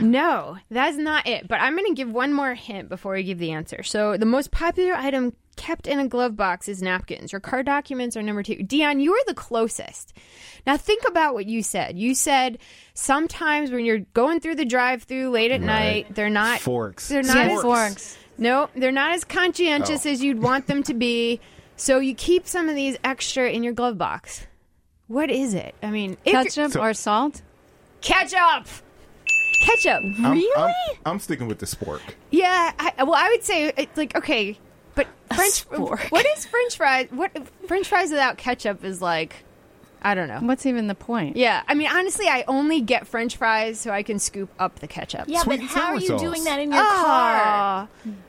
no, 0.10 0.56
that's 0.70 0.96
not 0.96 1.26
it. 1.26 1.46
But 1.48 1.60
I'm 1.60 1.74
going 1.76 1.86
to 1.88 1.94
give 1.94 2.10
one 2.10 2.32
more 2.32 2.54
hint 2.54 2.88
before 2.88 3.16
I 3.16 3.22
give 3.22 3.38
the 3.38 3.52
answer. 3.52 3.82
So, 3.82 4.16
the 4.16 4.26
most 4.26 4.50
popular 4.50 4.94
item 4.94 5.34
kept 5.56 5.86
in 5.86 5.98
a 5.98 6.08
glove 6.08 6.36
box 6.36 6.68
is 6.68 6.80
napkins. 6.80 7.32
Your 7.32 7.40
car 7.40 7.62
documents 7.62 8.16
are 8.16 8.22
number 8.22 8.42
two. 8.42 8.56
Dion, 8.62 8.98
you 9.00 9.12
are 9.12 9.24
the 9.26 9.34
closest. 9.34 10.14
Now, 10.66 10.76
think 10.76 11.02
about 11.08 11.34
what 11.34 11.46
you 11.46 11.62
said. 11.62 11.98
You 11.98 12.14
said 12.14 12.58
sometimes 12.94 13.70
when 13.70 13.84
you're 13.84 13.98
going 14.14 14.40
through 14.40 14.54
the 14.56 14.64
drive 14.64 15.02
through 15.02 15.30
late 15.30 15.50
at 15.50 15.60
night, 15.60 16.14
they're 16.14 16.30
not 16.30 16.60
Forks. 16.60 17.08
They're 17.08 17.22
not 17.22 17.36
Yeah, 17.36 17.56
as, 17.56 17.62
forks. 17.62 18.18
No, 18.38 18.70
they're 18.74 18.92
not 18.92 19.12
as 19.12 19.24
conscientious 19.24 20.06
Oh. 20.06 20.10
as 20.10 20.22
you'd 20.22 20.42
want 20.42 20.66
them 20.66 20.82
to 20.84 20.94
be. 20.94 21.40
So, 21.76 21.98
you 21.98 22.14
keep 22.14 22.46
some 22.46 22.68
of 22.68 22.74
these 22.74 22.96
extra 23.04 23.50
in 23.50 23.62
your 23.62 23.72
glove 23.74 23.98
box. 23.98 24.46
What 25.08 25.30
is 25.30 25.54
it? 25.54 25.74
I 25.82 25.90
mean, 25.90 26.16
if 26.24 26.32
Ketchup 26.32 26.72
So- 26.72 26.80
or 26.82 26.94
salt? 26.94 27.42
ketchup. 28.00 28.66
Ketchup. 29.60 30.02
I'm, 30.18 30.42
I'm, 30.56 30.74
I'm 31.06 31.18
sticking 31.18 31.48
with 31.48 31.58
the 31.58 31.66
spork. 31.66 32.00
Yeah, 32.30 32.72
I, 32.78 33.04
well, 33.04 33.14
I 33.14 33.28
would 33.28 33.42
say 33.42 33.72
it's 33.76 33.96
like 33.96 34.16
okay, 34.16 34.58
but 34.94 35.06
French. 35.34 35.68
spork. 35.68 36.10
What 36.10 36.26
is 36.26 36.46
French 36.46 36.76
fries? 36.76 37.08
What 37.10 37.36
French 37.66 37.88
fries 37.88 38.10
without 38.10 38.38
ketchup 38.38 38.84
is 38.84 39.00
like? 39.02 39.44
I 40.02 40.14
don't 40.14 40.28
know. 40.28 40.40
What's 40.40 40.66
even 40.66 40.86
the 40.86 40.94
point? 40.94 41.36
Yeah, 41.36 41.62
I 41.68 41.74
mean, 41.74 41.88
honestly, 41.92 42.26
I 42.26 42.44
only 42.48 42.80
get 42.80 43.06
French 43.06 43.36
fries 43.36 43.78
so 43.80 43.90
I 43.90 44.02
can 44.02 44.18
scoop 44.18 44.50
up 44.58 44.78
the 44.80 44.86
ketchup. 44.88 45.24
Yeah, 45.28 45.40
Sweet 45.40 45.60
but 45.60 45.66
how 45.68 45.92
are 45.94 46.00
you 46.00 46.06
sauce. 46.08 46.20
doing 46.20 46.44
that 46.44 46.58
in 46.60 46.72
your 46.72 46.82
car? 46.82 47.40
Ah. 47.42 47.88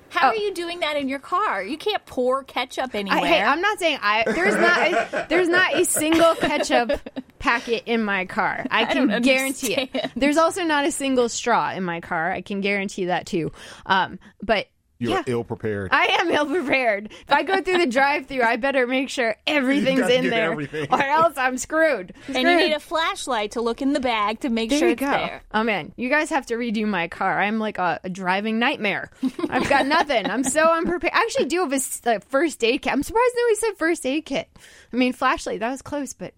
How 0.10 0.28
Oh. 0.28 0.32
are 0.32 0.36
you 0.36 0.54
doing 0.54 0.82
that 0.82 0.98
in 0.98 1.08
your 1.08 1.20
car? 1.20 1.64
You 1.64 1.78
can't 1.78 2.06
pour 2.06 2.44
ketchup 2.44 2.94
anywhere. 2.96 3.22
I, 3.24 3.28
hey, 3.28 3.42
I'm 3.42 3.62
not 3.62 3.80
saying 3.80 3.98
I. 4.02 4.24
There's 4.26 4.56
not. 4.56 4.92
A, 4.92 5.26
there's 5.30 5.48
not 5.48 5.74
a 5.74 5.86
single 5.86 6.36
ketchup 6.36 7.00
packet 7.40 7.84
in 7.86 8.04
my 8.04 8.26
car. 8.26 8.66
I 8.70 8.84
can 8.86 9.08
don't 9.08 9.22
guarantee 9.22 9.76
it. 9.76 10.12
There's 10.18 10.36
also 10.36 10.64
not 10.64 10.84
a 10.86 10.92
single 10.92 11.30
straw 11.30 11.72
in 11.72 11.84
my 11.86 12.02
car. 12.02 12.30
I 12.30 12.42
can 12.42 12.60
guarantee 12.60 13.06
that 13.06 13.26
too. 13.26 13.54
Um, 13.86 14.20
but 14.44 14.68
You're 15.02 15.14
yeah. 15.14 15.24
ill 15.26 15.44
prepared. 15.44 15.90
I 15.92 16.18
am 16.20 16.30
ill 16.30 16.46
prepared. 16.46 17.08
If 17.12 17.32
I 17.32 17.42
go 17.42 17.60
through 17.60 17.80
the 17.80 17.88
drive-through, 17.88 18.44
I 18.44 18.58
better 18.58 18.86
make 18.86 19.10
sure 19.10 19.36
everything's 19.48 20.08
in 20.08 20.30
there, 20.30 20.52
everything. 20.52 20.86
or 20.92 21.02
else 21.02 21.34
I'm 21.38 21.58
screwed. 21.58 22.14
and 22.28 22.38
you 22.38 22.56
need 22.56 22.74
a 22.74 22.80
flashlight 22.80 23.52
to 23.54 23.62
look 23.62 23.82
in 23.82 23.94
the 23.94 24.00
bag 24.00 24.42
to 24.42 24.50
make 24.50 24.70
There 24.70 24.78
sure 24.78 24.90
you 24.90 24.94
it's 24.94 25.00
go. 25.00 25.10
there. 25.10 25.42
Oh 25.56 25.64
man, 25.64 25.92
you 25.96 26.08
guys 26.08 26.30
have 26.30 26.46
to 26.46 26.54
redo 26.54 26.86
my 26.88 27.08
car. 27.08 27.42
I'm 27.42 27.58
like 27.58 27.80
a, 27.80 28.00
a 28.04 28.10
driving 28.10 28.60
nightmare. 28.60 29.10
I've 29.50 29.68
got 29.68 29.88
nothing. 29.88 30.28
I'm 30.28 30.44
so 30.44 30.72
unprepared. 30.72 31.14
I 31.16 31.22
actually 31.24 31.46
do 31.46 31.68
have 31.68 31.74
a 31.74 32.20
first 32.20 32.64
aid 32.64 32.84
kit. 32.84 32.94
I'm 32.94 33.02
surprised 33.02 33.34
nobody 33.36 33.56
said 33.56 33.78
first 33.80 34.06
aid 34.06 34.26
kit. 34.26 34.50
I 34.94 34.96
mean, 34.96 35.14
flashlight. 35.14 35.62
That 35.62 35.72
was 35.72 35.82
close, 35.82 36.14
but 36.14 36.34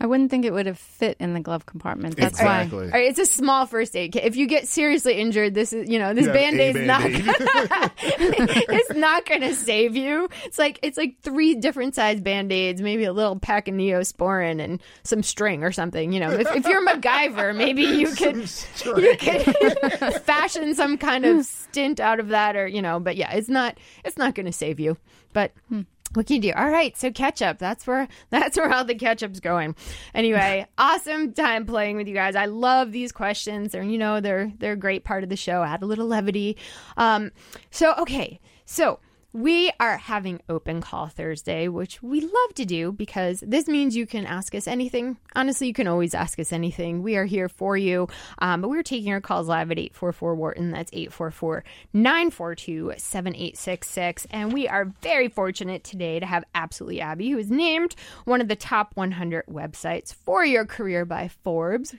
I 0.00 0.06
wouldn't 0.06 0.30
think 0.30 0.44
it 0.44 0.52
would 0.52 0.66
have 0.66 0.78
fit 0.78 1.16
in 1.18 1.34
the 1.34 1.40
glove 1.40 1.66
compartment. 1.66 2.16
That's 2.16 2.40
why. 2.40 2.62
exactly. 2.62 2.86
all 2.86 2.92
right, 2.92 3.08
it's 3.08 3.18
a 3.18 3.26
small 3.26 3.66
first 3.66 3.96
aid 3.96 4.12
kit. 4.12 4.24
If 4.24 4.36
you 4.36 4.46
get 4.46 4.68
seriously 4.68 5.14
injured, 5.14 5.54
this 5.54 5.72
is 5.72 5.88
you 5.88 5.98
know 5.98 6.14
this 6.14 6.26
Yeah, 6.26 6.32
band 6.32 6.60
aid's 6.60 6.78
a 6.78 6.82
not. 6.82 7.02
Band-Aid. 7.02 7.24
it's 7.98 8.94
not 8.94 9.26
going 9.26 9.40
to 9.40 9.54
save 9.54 9.96
you. 9.96 10.28
It's 10.44 10.58
like 10.58 10.78
it's 10.82 10.96
like 10.96 11.18
three 11.20 11.56
different 11.56 11.96
size 11.96 12.20
band 12.20 12.52
aids, 12.52 12.80
maybe 12.80 13.04
a 13.04 13.12
little 13.12 13.38
pack 13.38 13.66
of 13.66 13.74
neosporin 13.74 14.62
and 14.62 14.80
some 15.02 15.22
string 15.22 15.64
or 15.64 15.72
something. 15.72 16.12
You 16.12 16.20
know, 16.20 16.30
if, 16.30 16.48
if 16.54 16.66
you're 16.66 16.86
MacGyver, 16.86 17.56
maybe 17.56 17.82
you 17.82 18.08
could 18.14 18.36
you 18.84 19.16
could 19.16 20.22
fashion 20.22 20.74
some 20.74 20.96
kind 20.96 21.24
of 21.24 21.44
stint 21.44 21.98
out 21.98 22.20
of 22.20 22.28
that, 22.28 22.54
or 22.54 22.68
you 22.68 22.82
know. 22.82 23.00
But 23.00 23.16
yeah, 23.16 23.32
it's 23.32 23.48
not 23.48 23.78
it's 24.04 24.16
not 24.16 24.34
going 24.34 24.46
to 24.46 24.52
save 24.52 24.78
you. 24.78 24.96
But. 25.32 25.52
Hmm. 25.68 25.82
What 26.14 26.26
can 26.26 26.36
you 26.36 26.42
do? 26.42 26.52
All 26.56 26.70
right, 26.70 26.96
so 26.96 27.10
ketchup. 27.10 27.58
That's 27.58 27.86
where 27.86 28.08
that's 28.30 28.56
where 28.56 28.72
all 28.72 28.84
the 28.84 28.94
ketchup's 28.94 29.40
going. 29.40 29.76
Anyway, 30.14 30.66
awesome 30.78 31.32
time 31.32 31.66
playing 31.66 31.96
with 31.96 32.08
you 32.08 32.14
guys. 32.14 32.34
I 32.34 32.46
love 32.46 32.92
these 32.92 33.12
questions. 33.12 33.72
They're 33.72 33.82
you 33.82 33.98
know 33.98 34.20
they're 34.20 34.52
they're 34.58 34.72
a 34.72 34.76
great 34.76 35.04
part 35.04 35.22
of 35.22 35.28
the 35.28 35.36
show. 35.36 35.62
Add 35.62 35.82
a 35.82 35.86
little 35.86 36.06
levity. 36.06 36.56
Um, 36.96 37.30
so 37.70 37.94
okay, 37.98 38.40
so 38.64 39.00
we 39.32 39.70
are 39.78 39.98
having 39.98 40.40
open 40.48 40.80
call 40.80 41.08
Thursday, 41.08 41.68
which 41.68 42.02
we 42.02 42.20
love 42.20 42.54
to 42.54 42.64
do 42.64 42.92
because 42.92 43.40
this 43.40 43.68
means 43.68 43.94
you 43.94 44.06
can 44.06 44.24
ask 44.24 44.54
us 44.54 44.66
anything. 44.66 45.18
Honestly, 45.34 45.66
you 45.66 45.74
can 45.74 45.86
always 45.86 46.14
ask 46.14 46.38
us 46.38 46.52
anything. 46.52 47.02
We 47.02 47.16
are 47.16 47.26
here 47.26 47.48
for 47.48 47.76
you. 47.76 48.08
Um, 48.38 48.62
but 48.62 48.70
we're 48.70 48.82
taking 48.82 49.08
your 49.08 49.20
calls 49.20 49.46
live 49.46 49.70
at 49.70 49.78
844 49.78 50.34
Wharton. 50.34 50.70
That's 50.70 50.90
844 50.94 51.64
942 51.92 52.94
7866. 52.96 54.26
And 54.30 54.52
we 54.52 54.66
are 54.66 54.86
very 55.02 55.28
fortunate 55.28 55.84
today 55.84 56.18
to 56.20 56.26
have 56.26 56.44
Absolutely 56.54 57.02
Abby, 57.02 57.30
who 57.30 57.38
is 57.38 57.50
named 57.50 57.94
one 58.24 58.40
of 58.40 58.48
the 58.48 58.56
top 58.56 58.92
100 58.96 59.46
websites 59.46 60.14
for 60.14 60.44
your 60.44 60.64
career 60.64 61.04
by 61.04 61.28
Forbes 61.28 61.94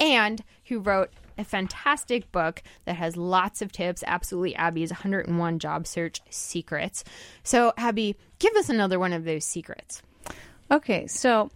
and 0.00 0.42
who 0.66 0.80
wrote 0.80 1.10
a 1.42 1.44
fantastic 1.44 2.32
book 2.32 2.62
that 2.86 2.96
has 2.96 3.16
lots 3.16 3.60
of 3.60 3.70
tips. 3.72 4.02
Absolutely, 4.06 4.54
Abby's 4.56 4.90
101 4.90 5.58
job 5.58 5.86
search 5.86 6.20
secrets. 6.30 7.04
So, 7.42 7.72
Abby, 7.76 8.16
give 8.38 8.54
us 8.56 8.68
another 8.70 8.98
one 8.98 9.12
of 9.12 9.24
those 9.24 9.44
secrets. 9.44 10.02
Okay, 10.70 11.06
so 11.06 11.50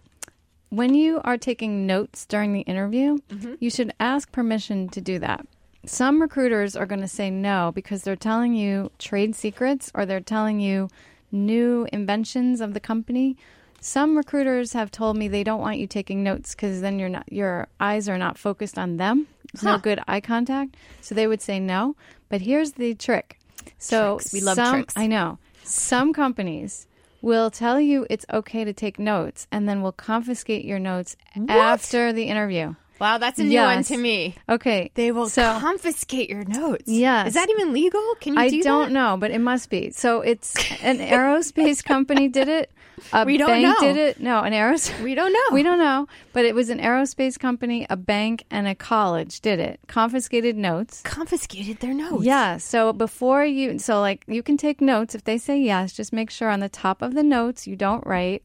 when 0.69 0.93
you 0.93 1.21
are 1.23 1.37
taking 1.37 1.87
notes 1.87 2.25
during 2.25 2.53
the 2.53 2.61
interview, 2.61 3.17
Mm-hmm. 3.29 3.53
you 3.59 3.69
should 3.69 3.93
ask 3.99 4.31
permission 4.31 4.89
to 4.89 5.01
do 5.01 5.17
that. 5.19 5.45
Some 5.85 6.21
recruiters 6.21 6.75
are 6.75 6.85
going 6.85 7.01
to 7.01 7.07
say 7.07 7.29
no 7.29 7.71
because 7.73 8.03
they're 8.03 8.15
telling 8.17 8.53
you 8.53 8.91
trade 8.99 9.35
secrets 9.35 9.89
or 9.95 10.05
they're 10.05 10.19
telling 10.19 10.59
you 10.59 10.89
new 11.31 11.87
inventions 11.93 12.59
of 12.61 12.73
the 12.73 12.79
company. 12.79 13.37
Some 13.79 14.17
recruiters 14.17 14.73
have 14.73 14.91
told 14.91 15.15
me 15.17 15.27
they 15.27 15.43
don't 15.45 15.61
want 15.61 15.77
you 15.77 15.87
taking 15.87 16.23
notes 16.23 16.53
because 16.55 16.81
then 16.81 16.99
you're 16.99 17.09
not 17.09 17.31
your 17.31 17.67
eyes 17.79 18.09
are 18.09 18.17
not 18.17 18.37
focused 18.37 18.77
on 18.77 18.97
them. 18.97 19.27
There's 19.53 19.63
no 19.63 19.77
good 19.77 19.99
eye 20.07 20.21
contact, 20.21 20.75
so 21.01 21.15
they 21.15 21.27
would 21.27 21.41
say 21.41 21.59
no. 21.59 21.95
But 22.29 22.41
here's 22.41 22.73
the 22.73 22.93
trick. 22.95 23.39
So 23.77 24.17
Tricks. 24.17 24.33
We 24.33 24.41
love 24.41 24.55
some- 24.55 24.73
tricks. 24.73 24.93
I 24.97 25.07
know 25.07 25.37
some 25.63 26.13
companies 26.13 26.87
will 27.21 27.49
tell 27.49 27.79
you 27.81 28.05
it's 28.09 28.25
okay 28.31 28.63
to 28.63 28.73
take 28.73 28.99
notes 28.99 29.47
and 29.51 29.67
then 29.67 29.81
will 29.81 29.91
confiscate 29.91 30.63
your 30.65 30.79
notes 30.79 31.15
after 31.49 32.13
the 32.13 32.23
interview. 32.23 32.75
Wow, 32.99 33.19
that's 33.19 33.37
a 33.37 33.43
new 33.43 33.59
one 33.61 33.83
to 33.83 33.97
me. 33.97 34.35
Okay. 34.49 34.89
They 34.95 35.11
will 35.11 35.29
so 35.29 35.59
confiscate 35.59 36.29
your 36.31 36.43
notes. 36.45 36.85
Yes. 36.87 37.27
Is 37.27 37.33
that 37.35 37.47
even 37.49 37.71
legal? 37.71 38.01
Can 38.19 38.33
you 38.33 38.39
I 38.39 38.49
do 38.49 38.63
don't 38.63 38.87
that? 38.87 38.91
know, 38.93 39.17
but 39.19 39.29
it 39.29 39.37
must 39.39 39.69
be. 39.69 39.91
So 39.91 40.21
it's 40.21 40.55
an 40.81 40.97
aerospace 40.97 41.83
company 41.83 42.27
did 42.27 42.47
it. 42.47 42.71
A 43.13 43.25
We 43.25 43.37
don't 43.37 43.47
bank 43.47 43.63
know. 43.63 43.75
did 43.79 43.97
it. 43.97 44.19
No, 44.19 44.41
an 44.41 44.53
aerospace. 44.53 45.01
We 45.03 45.13
don't 45.15 45.31
know. 45.31 45.39
We 45.53 45.63
don't 45.63 45.77
know, 45.77 46.07
but 46.33 46.45
it 46.45 46.55
was 46.55 46.69
an 46.69 46.79
aerospace 46.79 47.37
company, 47.39 47.85
a 47.89 47.95
bank, 47.95 48.43
and 48.49 48.67
a 48.67 48.73
college 48.75 49.39
did 49.41 49.59
it. 49.59 49.79
Confiscated 49.87 50.57
notes. 50.57 51.01
Confiscated 51.03 51.79
their 51.79 51.93
notes. 51.93 52.23
Yeah. 52.25 52.57
So 52.57 52.93
before 52.93 53.45
you, 53.45 53.77
so 53.79 53.99
like 53.99 54.23
you 54.27 54.41
can 54.41 54.57
take 54.57 54.81
notes 54.81 55.13
if 55.15 55.23
they 55.23 55.37
say 55.37 55.59
yes. 55.59 55.93
Just 55.93 56.11
make 56.11 56.29
sure 56.29 56.49
on 56.49 56.59
the 56.59 56.69
top 56.69 57.01
of 57.01 57.13
the 57.13 57.23
notes 57.23 57.67
you 57.67 57.75
don't 57.75 58.05
write 58.05 58.43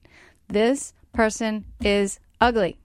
this 0.48 0.92
person 1.12 1.64
is 1.82 2.20
ugly. 2.40 2.76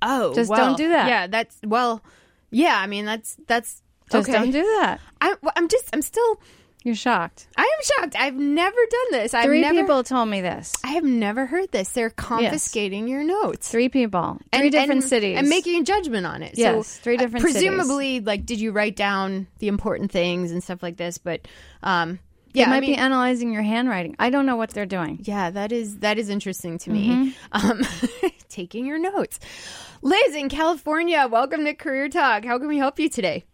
Oh, 0.00 0.32
Just 0.34 0.48
well, 0.50 0.66
don't 0.68 0.76
do 0.76 0.88
that. 0.90 1.08
Yeah, 1.08 1.26
that's 1.26 1.56
well. 1.64 2.02
Yeah, 2.50 2.78
I 2.80 2.86
mean 2.86 3.04
that's 3.04 3.36
that's 3.48 3.82
Just 4.10 4.28
okay. 4.28 4.38
don't 4.38 4.50
do 4.52 4.62
that. 4.80 5.00
I, 5.20 5.34
I'm 5.56 5.66
just 5.68 5.88
I'm 5.92 6.02
still 6.02 6.40
You're 6.84 6.94
shocked. 6.94 7.48
I 7.56 7.62
am 7.62 7.84
shocked. 8.02 8.16
I've 8.18 8.36
never 8.36 8.76
done 8.90 9.20
this. 9.20 9.34
I've 9.34 9.44
Three 9.46 9.60
never, 9.60 9.80
people 9.80 10.04
told 10.04 10.28
me 10.28 10.40
this. 10.40 10.72
I 10.84 10.88
have 10.92 11.04
never 11.04 11.44
heard 11.44 11.70
this. 11.72 11.90
They're 11.90 12.08
confiscating 12.08 13.08
your 13.08 13.24
notes. 13.24 13.68
Three 13.68 13.88
people. 13.88 14.38
Three 14.52 14.62
And- 14.62 14.70
different 14.72 14.90
and- 15.02 15.04
cities. 15.04 15.38
and 15.38 15.48
making 15.48 15.80
a 15.80 15.84
judgment 15.84 16.24
on 16.26 16.42
it. 16.42 16.52
Yes, 16.56 16.86
so, 16.86 17.00
three 17.02 17.16
uh, 17.16 17.20
different 17.20 17.46
cities. 17.46 17.68
Presumably, 17.68 18.20
like, 18.20 18.46
did 18.46 18.60
you 18.60 18.70
write 18.72 18.94
down 18.96 19.48
the 19.58 19.68
important 19.68 20.12
things 20.12 20.52
and 20.52 20.62
stuff 20.62 20.82
like 20.82 20.96
this? 20.96 21.18
But 21.18 21.48
um, 21.82 22.20
yeah, 22.54 22.66
they 22.66 22.70
might 22.70 22.76
I 22.76 22.80
mean, 22.80 22.90
be 22.92 22.96
analyzing 22.96 23.52
your 23.52 23.62
handwriting. 23.62 24.14
I 24.20 24.30
don't 24.30 24.46
know 24.46 24.56
what 24.56 24.70
they're 24.70 24.86
doing. 24.86 25.18
yeah, 25.24 25.50
that 25.50 25.72
is 25.72 25.98
that 25.98 26.16
is 26.18 26.28
interesting 26.30 26.78
to 26.78 26.90
me. 26.90 27.34
Mhm. 27.52 27.70
Um, 28.22 28.30
taking 28.48 28.86
your 28.86 28.98
notes, 29.00 29.40
Liz 30.00 30.34
in 30.34 30.48
California. 30.48 31.26
Welcome 31.30 31.64
to 31.64 31.74
Career 31.74 32.08
Talk. 32.08 32.44
How 32.44 32.58
can 32.58 32.68
we 32.68 32.78
help 32.78 32.98
you 33.00 33.08
today? 33.10 33.44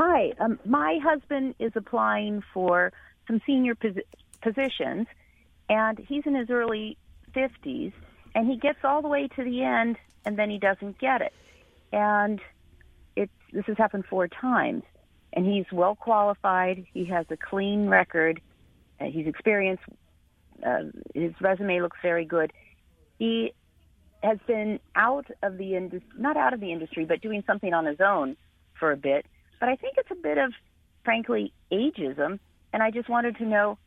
Hi, 0.00 0.32
um, 0.38 0.60
my 0.64 1.00
husband 1.02 1.56
is 1.58 1.72
applying 1.74 2.44
for 2.54 2.92
some 3.26 3.42
senior 3.44 3.74
posi- 3.74 4.04
positions, 4.40 5.08
and 5.68 5.98
he's 5.98 6.22
in 6.24 6.36
his 6.36 6.50
early 6.50 6.96
50s, 7.34 7.92
and 8.32 8.48
he 8.48 8.58
gets 8.58 8.78
all 8.84 9.02
the 9.02 9.08
way 9.08 9.26
to 9.26 9.42
the 9.42 9.64
end, 9.64 9.96
and 10.24 10.38
then 10.38 10.50
he 10.50 10.58
doesn't 10.60 11.00
get 11.00 11.20
it. 11.20 11.32
And 11.92 12.40
it's 13.16 13.32
this 13.52 13.64
has 13.66 13.76
happened 13.76 14.04
four 14.08 14.28
times, 14.28 14.84
and 15.32 15.44
he's 15.44 15.66
well 15.72 15.96
qualified. 15.96 16.86
He 16.94 17.06
has 17.06 17.26
a 17.30 17.36
clean 17.36 17.88
record. 17.88 18.40
Uh, 19.00 19.06
he's 19.06 19.26
experienced. 19.26 19.82
Uh, 20.64 20.92
his 21.12 21.32
resume 21.40 21.80
looks 21.80 21.98
very 22.02 22.24
good. 22.24 22.52
He 23.18 23.52
has 24.22 24.38
been 24.46 24.78
out 24.94 25.26
of 25.42 25.58
the 25.58 25.74
industry, 25.74 26.08
not 26.16 26.36
out 26.36 26.54
of 26.54 26.60
the 26.60 26.70
industry, 26.70 27.04
but 27.04 27.20
doing 27.20 27.42
something 27.48 27.74
on 27.74 27.84
his 27.84 28.00
own 28.00 28.36
for 28.78 28.92
a 28.92 28.96
bit. 28.96 29.26
But 29.60 29.68
I 29.68 29.76
think 29.76 29.94
it's 29.98 30.10
a 30.10 30.14
bit 30.14 30.38
of, 30.38 30.52
frankly, 31.04 31.52
ageism. 31.72 32.38
And 32.72 32.82
I 32.82 32.90
just 32.90 33.08
wanted 33.08 33.36
to 33.38 33.44
know 33.44 33.78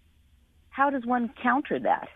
how 0.70 0.90
does 0.90 1.06
one 1.06 1.32
counter 1.42 1.80
that? 1.80 2.10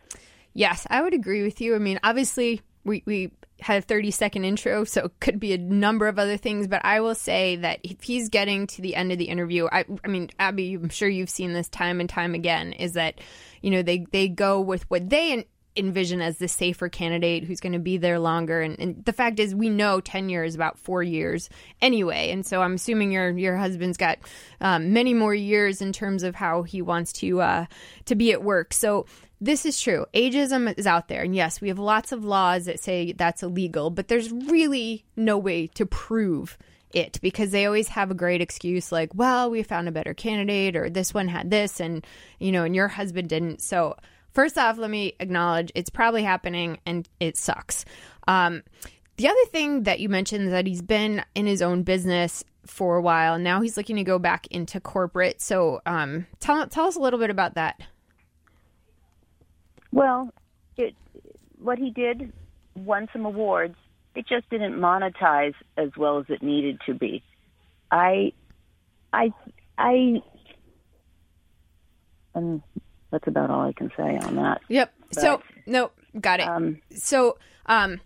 Yes, 0.53 0.87
I 0.89 1.01
would 1.01 1.13
agree 1.13 1.43
with 1.43 1.61
you. 1.61 1.75
I 1.75 1.79
mean, 1.79 1.99
obviously, 2.03 2.61
we, 2.85 3.03
we 3.05 3.31
had 3.59 3.83
a 3.83 3.85
30 3.85 4.11
second 4.11 4.45
intro, 4.45 4.83
so 4.83 5.05
it 5.05 5.19
could 5.19 5.39
be 5.39 5.53
a 5.53 5.57
number 5.57 6.07
of 6.07 6.17
other 6.17 6.37
things. 6.37 6.67
But 6.67 6.83
I 6.85 7.01
will 7.01 7.15
say 7.15 7.57
that 7.57 7.79
if 7.83 8.01
he's 8.01 8.29
getting 8.29 8.67
to 8.67 8.81
the 8.81 8.95
end 8.95 9.11
of 9.11 9.17
the 9.17 9.25
interview, 9.25 9.67
I, 9.71 9.85
I 10.03 10.07
mean, 10.07 10.29
Abby, 10.39 10.73
I'm 10.75 10.89
sure 10.89 11.09
you've 11.09 11.29
seen 11.29 11.53
this 11.53 11.67
time 11.69 11.99
and 11.99 12.09
time 12.09 12.33
again, 12.33 12.73
is 12.73 12.93
that, 12.93 13.19
you 13.61 13.71
know, 13.71 13.81
they, 13.81 14.05
they 14.11 14.27
go 14.27 14.61
with 14.61 14.89
what 14.89 15.09
they 15.09 15.33
en- 15.33 15.45
envision 15.77 16.21
as 16.21 16.37
the 16.37 16.47
safer 16.47 16.89
candidate 16.89 17.43
who's 17.43 17.59
going 17.59 17.73
to 17.73 17.79
be 17.79 17.97
there 17.97 18.19
longer. 18.19 18.61
And, 18.61 18.79
and 18.79 19.05
the 19.05 19.13
fact 19.13 19.39
is, 19.39 19.53
we 19.53 19.69
know 19.69 19.99
tenure 19.99 20.43
is 20.43 20.55
about 20.55 20.79
four 20.79 21.03
years 21.03 21.49
anyway. 21.81 22.31
And 22.31 22.45
so 22.45 22.61
I'm 22.61 22.75
assuming 22.75 23.11
your 23.11 23.29
your 23.37 23.57
husband's 23.57 23.97
got 23.97 24.19
um, 24.61 24.93
many 24.93 25.13
more 25.13 25.35
years 25.35 25.81
in 25.81 25.93
terms 25.93 26.23
of 26.23 26.35
how 26.35 26.63
he 26.63 26.81
wants 26.81 27.11
to 27.13 27.41
uh, 27.41 27.65
to 28.05 28.15
be 28.15 28.31
at 28.31 28.43
work. 28.43 28.73
So 28.73 29.05
this 29.41 29.65
is 29.65 29.81
true. 29.81 30.05
Ageism 30.13 30.77
is 30.77 30.87
out 30.87 31.07
there. 31.07 31.21
And 31.21 31.35
yes, 31.35 31.59
we 31.59 31.67
have 31.67 31.79
lots 31.79 32.11
of 32.11 32.23
laws 32.23 32.65
that 32.65 32.79
say 32.79 33.11
that's 33.11 33.43
illegal, 33.43 33.89
but 33.89 34.07
there's 34.07 34.31
really 34.31 35.05
no 35.15 35.37
way 35.37 35.67
to 35.67 35.85
prove 35.85 36.57
it 36.93 37.19
because 37.21 37.51
they 37.51 37.65
always 37.65 37.89
have 37.89 38.09
a 38.09 38.15
great 38.15 38.41
excuse 38.41 38.91
like, 38.91 39.13
well, 39.13 39.51
we 39.51 39.61
found 39.61 39.87
a 39.87 39.91
better 39.91 40.13
candidate 40.13 40.75
or 40.75 40.89
this 40.89 41.13
one 41.13 41.27
had 41.27 41.51
this 41.51 41.81
and, 41.81 42.05
you 42.39 42.51
know, 42.51 42.63
and 42.63 42.75
your 42.75 42.87
husband 42.87 43.27
didn't. 43.27 43.61
So, 43.61 43.97
first 44.35 44.57
off, 44.57 44.77
let 44.77 44.91
me 44.91 45.15
acknowledge 45.19 45.71
it's 45.73 45.89
probably 45.89 46.21
happening 46.21 46.77
and 46.85 47.09
it 47.19 47.37
sucks. 47.37 47.85
Um, 48.27 48.61
the 49.17 49.29
other 49.29 49.45
thing 49.51 49.83
that 49.83 49.99
you 49.99 50.09
mentioned 50.09 50.45
is 50.45 50.51
that 50.51 50.67
he's 50.67 50.81
been 50.81 51.23
in 51.33 51.47
his 51.47 51.61
own 51.61 51.83
business 51.83 52.43
for 52.65 52.97
a 52.97 53.01
while. 53.01 53.39
Now 53.39 53.61
he's 53.61 53.77
looking 53.77 53.95
to 53.95 54.03
go 54.03 54.19
back 54.19 54.45
into 54.47 54.79
corporate. 54.79 55.41
So, 55.41 55.81
um, 55.85 56.27
tell, 56.39 56.67
tell 56.67 56.85
us 56.85 56.95
a 56.95 56.99
little 56.99 57.19
bit 57.19 57.29
about 57.29 57.55
that. 57.55 57.81
Well, 59.91 60.33
it 60.75 60.93
what 61.57 61.79
he 61.79 61.89
did 61.89 62.33
won 62.75 63.07
some 63.13 63.25
awards. 63.25 63.75
It 64.13 64.27
just 64.27 64.49
didn't 64.49 64.75
monetize 64.75 65.53
as 65.77 65.89
well 65.97 66.19
as 66.19 66.25
it 66.29 66.43
needed 66.43 66.81
to 66.85 66.93
be. 66.93 67.23
I, 67.91 68.33
I, 69.13 69.33
I, 69.77 70.21
and 72.33 72.61
that's 73.11 73.27
about 73.27 73.49
all 73.49 73.61
I 73.61 73.73
can 73.73 73.91
say 73.95 74.17
on 74.17 74.35
that. 74.35 74.61
Yep. 74.67 74.93
so 75.11 75.37
But, 75.37 75.67
no, 75.67 75.91
got 76.19 76.39
it. 76.39 76.81
so 76.97 77.37
um, 77.65 78.01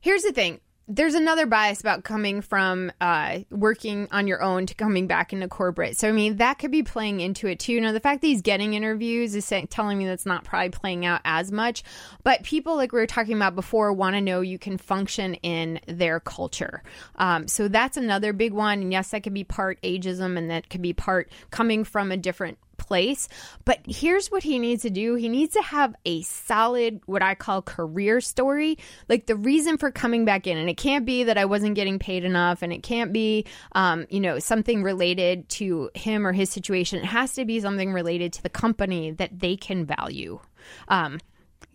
here's 0.00 0.22
the 0.22 0.32
thing. 0.32 0.60
There's 0.86 1.14
another 1.14 1.46
bias 1.46 1.80
about 1.80 2.04
coming 2.04 2.42
from 2.42 2.92
uh, 3.00 3.38
working 3.50 4.06
on 4.10 4.26
your 4.26 4.42
own 4.42 4.66
to 4.66 4.74
coming 4.74 5.06
back 5.06 5.32
into 5.32 5.48
corporate. 5.48 5.96
So 5.96 6.10
I 6.10 6.12
mean 6.12 6.36
that 6.36 6.58
could 6.58 6.70
be 6.70 6.82
playing 6.82 7.20
into 7.20 7.46
it 7.46 7.58
too. 7.58 7.80
Now 7.80 7.92
the 7.92 8.00
fact 8.00 8.20
that 8.20 8.26
he's 8.26 8.42
getting 8.42 8.74
interviews 8.74 9.34
is 9.34 9.46
saying, 9.46 9.68
telling 9.68 9.96
me 9.96 10.04
that's 10.04 10.26
not 10.26 10.44
probably 10.44 10.68
playing 10.68 11.06
out 11.06 11.22
as 11.24 11.50
much. 11.50 11.84
But 12.22 12.42
people, 12.42 12.76
like 12.76 12.92
we 12.92 12.98
were 12.98 13.06
talking 13.06 13.34
about 13.34 13.54
before, 13.54 13.94
want 13.94 14.14
to 14.14 14.20
know 14.20 14.42
you 14.42 14.58
can 14.58 14.76
function 14.76 15.36
in 15.36 15.80
their 15.88 16.20
culture. 16.20 16.82
Um, 17.16 17.48
so 17.48 17.66
that's 17.66 17.96
another 17.96 18.34
big 18.34 18.52
one. 18.52 18.82
And 18.82 18.92
yes, 18.92 19.12
that 19.12 19.22
could 19.22 19.32
be 19.32 19.44
part 19.44 19.80
ageism, 19.80 20.36
and 20.36 20.50
that 20.50 20.68
could 20.68 20.82
be 20.82 20.92
part 20.92 21.30
coming 21.50 21.84
from 21.84 22.12
a 22.12 22.18
different 22.18 22.58
place. 22.76 23.28
But 23.64 23.80
here's 23.86 24.30
what 24.30 24.42
he 24.42 24.58
needs 24.58 24.82
to 24.82 24.90
do 24.90 25.14
he 25.14 25.28
needs 25.28 25.54
to 25.54 25.62
have 25.62 25.94
a 26.04 26.22
solid, 26.22 27.00
what 27.06 27.22
I 27.22 27.34
call 27.34 27.62
career 27.62 28.20
story. 28.20 28.78
Like 29.08 29.26
the 29.26 29.36
reason 29.36 29.78
for 29.78 29.90
coming 29.90 30.24
back 30.24 30.46
in. 30.46 30.58
And 30.58 30.68
it 30.68 30.76
can't 30.76 31.06
be 31.06 31.24
that 31.24 31.38
I 31.38 31.44
wasn't 31.44 31.74
getting 31.74 31.98
paid 31.98 32.24
enough, 32.24 32.62
and 32.62 32.72
it 32.72 32.82
can't 32.82 33.12
be, 33.12 33.46
um, 33.72 34.06
you 34.10 34.20
know, 34.20 34.38
something 34.38 34.82
related 34.82 35.48
to 35.50 35.90
him 35.94 36.26
or 36.26 36.32
his 36.32 36.50
situation. 36.50 36.98
It 36.98 37.06
has 37.06 37.32
to 37.34 37.44
be 37.44 37.60
something 37.60 37.92
related 37.92 38.32
to 38.34 38.42
the 38.42 38.48
company 38.48 39.10
that 39.12 39.38
they 39.38 39.56
can 39.56 39.84
value. 39.84 40.40
Um, 40.88 41.20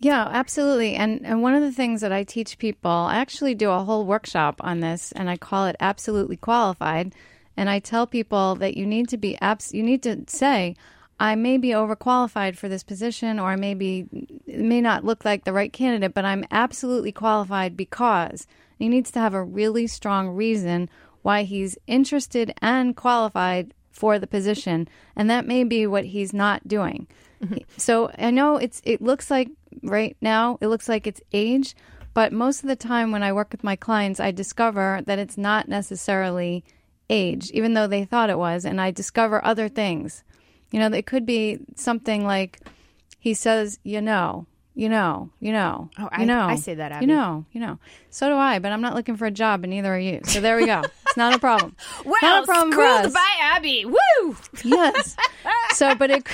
Yeah, 0.02 0.26
absolutely. 0.32 0.96
And 0.96 1.26
and 1.26 1.42
one 1.42 1.56
of 1.56 1.62
the 1.62 1.74
things 1.74 2.02
that 2.02 2.14
I 2.14 2.24
teach 2.24 2.58
people, 2.58 2.90
I 2.90 3.18
actually 3.18 3.54
do 3.54 3.70
a 3.70 3.84
whole 3.84 4.06
workshop 4.06 4.62
on 4.64 4.80
this 4.80 5.12
and 5.12 5.30
I 5.30 5.36
call 5.36 5.66
it 5.66 5.76
absolutely 5.80 6.38
qualified. 6.38 7.14
And 7.60 7.70
I 7.70 7.80
tell 7.80 8.08
people 8.08 8.56
that 8.56 8.78
you 8.78 8.86
need 8.86 9.10
to 9.10 9.18
be 9.18 9.38
abs- 9.42 9.74
you 9.74 9.84
need 9.84 10.02
to 10.04 10.24
say 10.28 10.78
I 11.20 11.36
may 11.36 11.58
be 11.58 11.72
overqualified 11.72 12.56
for 12.56 12.70
this 12.70 12.84
position 12.84 13.38
or 13.38 13.50
I 13.50 13.58
may 13.58 13.74
be 13.74 14.06
may 14.48 14.80
not 14.80 15.04
look 15.04 15.26
like 15.26 15.44
the 15.44 15.52
right 15.52 15.74
candidate, 15.74 16.14
but 16.14 16.24
I'm 16.24 16.46
absolutely 16.52 17.12
qualified 17.12 17.76
because 17.76 18.48
he 18.78 18.88
needs 18.88 19.12
to 19.12 19.20
have 19.20 19.34
a 19.34 19.44
really 19.44 19.88
strong 19.88 20.30
reason 20.30 20.90
why 21.22 21.44
he's 21.44 21.78
interested 21.86 22.54
and 22.62 22.96
qualified 22.96 23.74
for 23.92 24.18
the 24.20 24.28
position, 24.28 24.88
and 25.14 25.30
that 25.30 25.46
may 25.46 25.66
be 25.66 25.86
what 25.86 26.06
he's 26.06 26.32
not 26.32 26.66
doing. 26.66 27.08
Mm-hmm. 27.44 27.58
So 27.76 28.10
I 28.18 28.32
know 28.32 28.56
it's 28.56 28.82
it 28.86 29.02
looks 29.02 29.30
like 29.30 29.50
right 29.84 30.16
now 30.22 30.58
it 30.62 30.68
looks 30.68 30.88
like 30.88 31.06
it's 31.06 31.20
age, 31.34 31.76
but 32.14 32.32
most 32.32 32.64
of 32.64 32.70
the 32.70 32.78
time 32.78 33.12
when 33.12 33.22
I 33.22 33.34
work 33.34 33.52
with 33.52 33.66
my 33.66 33.76
clients, 33.76 34.22
I 34.22 34.32
discover 34.32 35.02
that 35.08 35.20
it's 35.20 35.38
not 35.38 35.68
necessarily 35.68 36.64
age, 37.10 37.52
even 37.52 37.74
though 37.74 37.88
they 37.88 38.06
thought 38.06 38.30
it 38.30 38.38
was, 38.38 38.66
and 38.66 38.80
I 38.80 38.92
discover 38.92 39.44
other 39.44 39.68
things. 39.70 40.24
You 40.72 40.80
know, 40.80 40.88
it 40.88 41.06
could 41.06 41.26
be 41.26 41.60
something 41.76 42.26
like 42.26 42.60
he 43.20 43.34
says, 43.34 43.80
"You 43.84 44.02
know." 44.02 44.46
You 44.76 44.88
know, 44.88 45.30
you 45.42 45.52
know, 45.52 45.90
Oh, 45.98 46.04
you 46.04 46.10
I- 46.12 46.26
know. 46.26 46.42
I 46.46 46.56
say 46.56 46.76
that, 46.76 46.92
Abby. 46.94 47.06
You 47.06 47.12
know, 47.14 47.46
you 47.52 47.60
know. 47.60 47.80
So 48.12 48.30
do 48.30 48.36
I, 48.36 48.60
but 48.60 48.72
I'm 48.72 48.82
not 48.82 48.96
looking 48.96 49.18
for 49.18 49.26
a 49.26 49.32
job, 49.32 49.64
and 49.64 49.72
neither 49.72 49.94
are 49.94 50.00
you. 50.00 50.22
So 50.24 50.40
there 50.40 50.56
we 50.56 50.66
go. 50.68 50.84
It's 51.06 51.18
not 51.18 51.36
a 51.36 51.40
problem. 51.40 51.76
well, 52.06 52.16
not 52.22 52.44
a 52.44 52.46
problem 52.48 52.72
for 52.72 52.82
us. 52.84 53.14
by 53.14 53.28
Abby. 53.42 53.86
Woo! 53.86 54.38
yes. 54.64 55.16
So, 55.74 55.96
but 55.96 56.10
it 56.12 56.28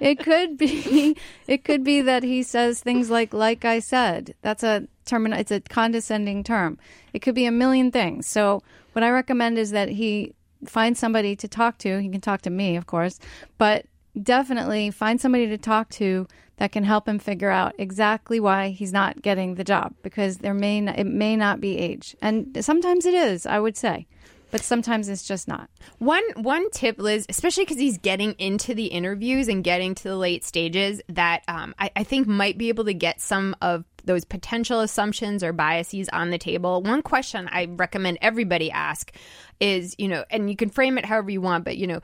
it 0.00 0.18
could 0.18 0.56
be 0.56 1.16
it 1.46 1.62
could 1.64 1.84
be 1.84 2.00
that 2.02 2.22
he 2.22 2.42
says 2.42 2.80
things 2.80 3.10
like 3.10 3.32
"like 3.32 3.64
I 3.64 3.78
said." 3.80 4.34
That's 4.42 4.62
a 4.62 4.86
term. 5.04 5.30
It's 5.32 5.50
a 5.52 5.60
condescending 5.60 6.42
term. 6.42 6.78
It 7.12 7.20
could 7.20 7.34
be 7.34 7.44
a 7.46 7.52
million 7.52 7.90
things. 7.92 8.26
So, 8.26 8.62
what 8.92 9.02
I 9.02 9.10
recommend 9.10 9.58
is 9.58 9.70
that 9.70 9.88
he 9.90 10.34
find 10.66 10.96
somebody 10.96 11.36
to 11.36 11.48
talk 11.48 11.78
to. 11.78 12.00
He 12.00 12.08
can 12.08 12.20
talk 12.20 12.42
to 12.42 12.50
me, 12.50 12.76
of 12.76 12.86
course, 12.86 13.18
but 13.58 13.86
definitely 14.20 14.90
find 14.90 15.20
somebody 15.20 15.46
to 15.48 15.58
talk 15.58 15.88
to 15.90 16.26
that 16.56 16.72
can 16.72 16.84
help 16.84 17.08
him 17.08 17.18
figure 17.18 17.50
out 17.50 17.74
exactly 17.78 18.38
why 18.38 18.70
he's 18.70 18.92
not 18.92 19.22
getting 19.22 19.54
the 19.54 19.64
job 19.64 19.94
because 20.02 20.38
there 20.38 20.54
may 20.54 20.80
not, 20.80 20.98
it 20.98 21.06
may 21.06 21.36
not 21.36 21.60
be 21.60 21.78
age, 21.78 22.14
and 22.22 22.64
sometimes 22.64 23.06
it 23.06 23.14
is. 23.14 23.46
I 23.46 23.58
would 23.58 23.76
say. 23.76 24.06
But 24.52 24.60
sometimes 24.60 25.08
it's 25.08 25.26
just 25.26 25.48
not. 25.48 25.70
One 25.98 26.22
one 26.36 26.70
tip, 26.72 26.98
Liz, 26.98 27.24
especially 27.30 27.64
because 27.64 27.78
he's 27.78 27.96
getting 27.96 28.32
into 28.32 28.74
the 28.74 28.84
interviews 28.84 29.48
and 29.48 29.64
getting 29.64 29.94
to 29.94 30.02
the 30.02 30.16
late 30.16 30.44
stages, 30.44 31.00
that 31.08 31.42
um, 31.48 31.74
I, 31.78 31.90
I 31.96 32.04
think 32.04 32.26
might 32.28 32.58
be 32.58 32.68
able 32.68 32.84
to 32.84 32.92
get 32.92 33.22
some 33.22 33.56
of 33.62 33.86
those 34.04 34.26
potential 34.26 34.80
assumptions 34.80 35.42
or 35.42 35.54
biases 35.54 36.10
on 36.10 36.28
the 36.28 36.36
table. 36.36 36.82
One 36.82 37.00
question 37.00 37.48
I 37.50 37.64
recommend 37.64 38.18
everybody 38.20 38.70
ask 38.70 39.10
is, 39.58 39.94
you 39.96 40.08
know, 40.08 40.24
and 40.30 40.50
you 40.50 40.56
can 40.56 40.68
frame 40.68 40.98
it 40.98 41.06
however 41.06 41.30
you 41.30 41.40
want, 41.40 41.64
but 41.64 41.78
you 41.78 41.86
know, 41.86 42.00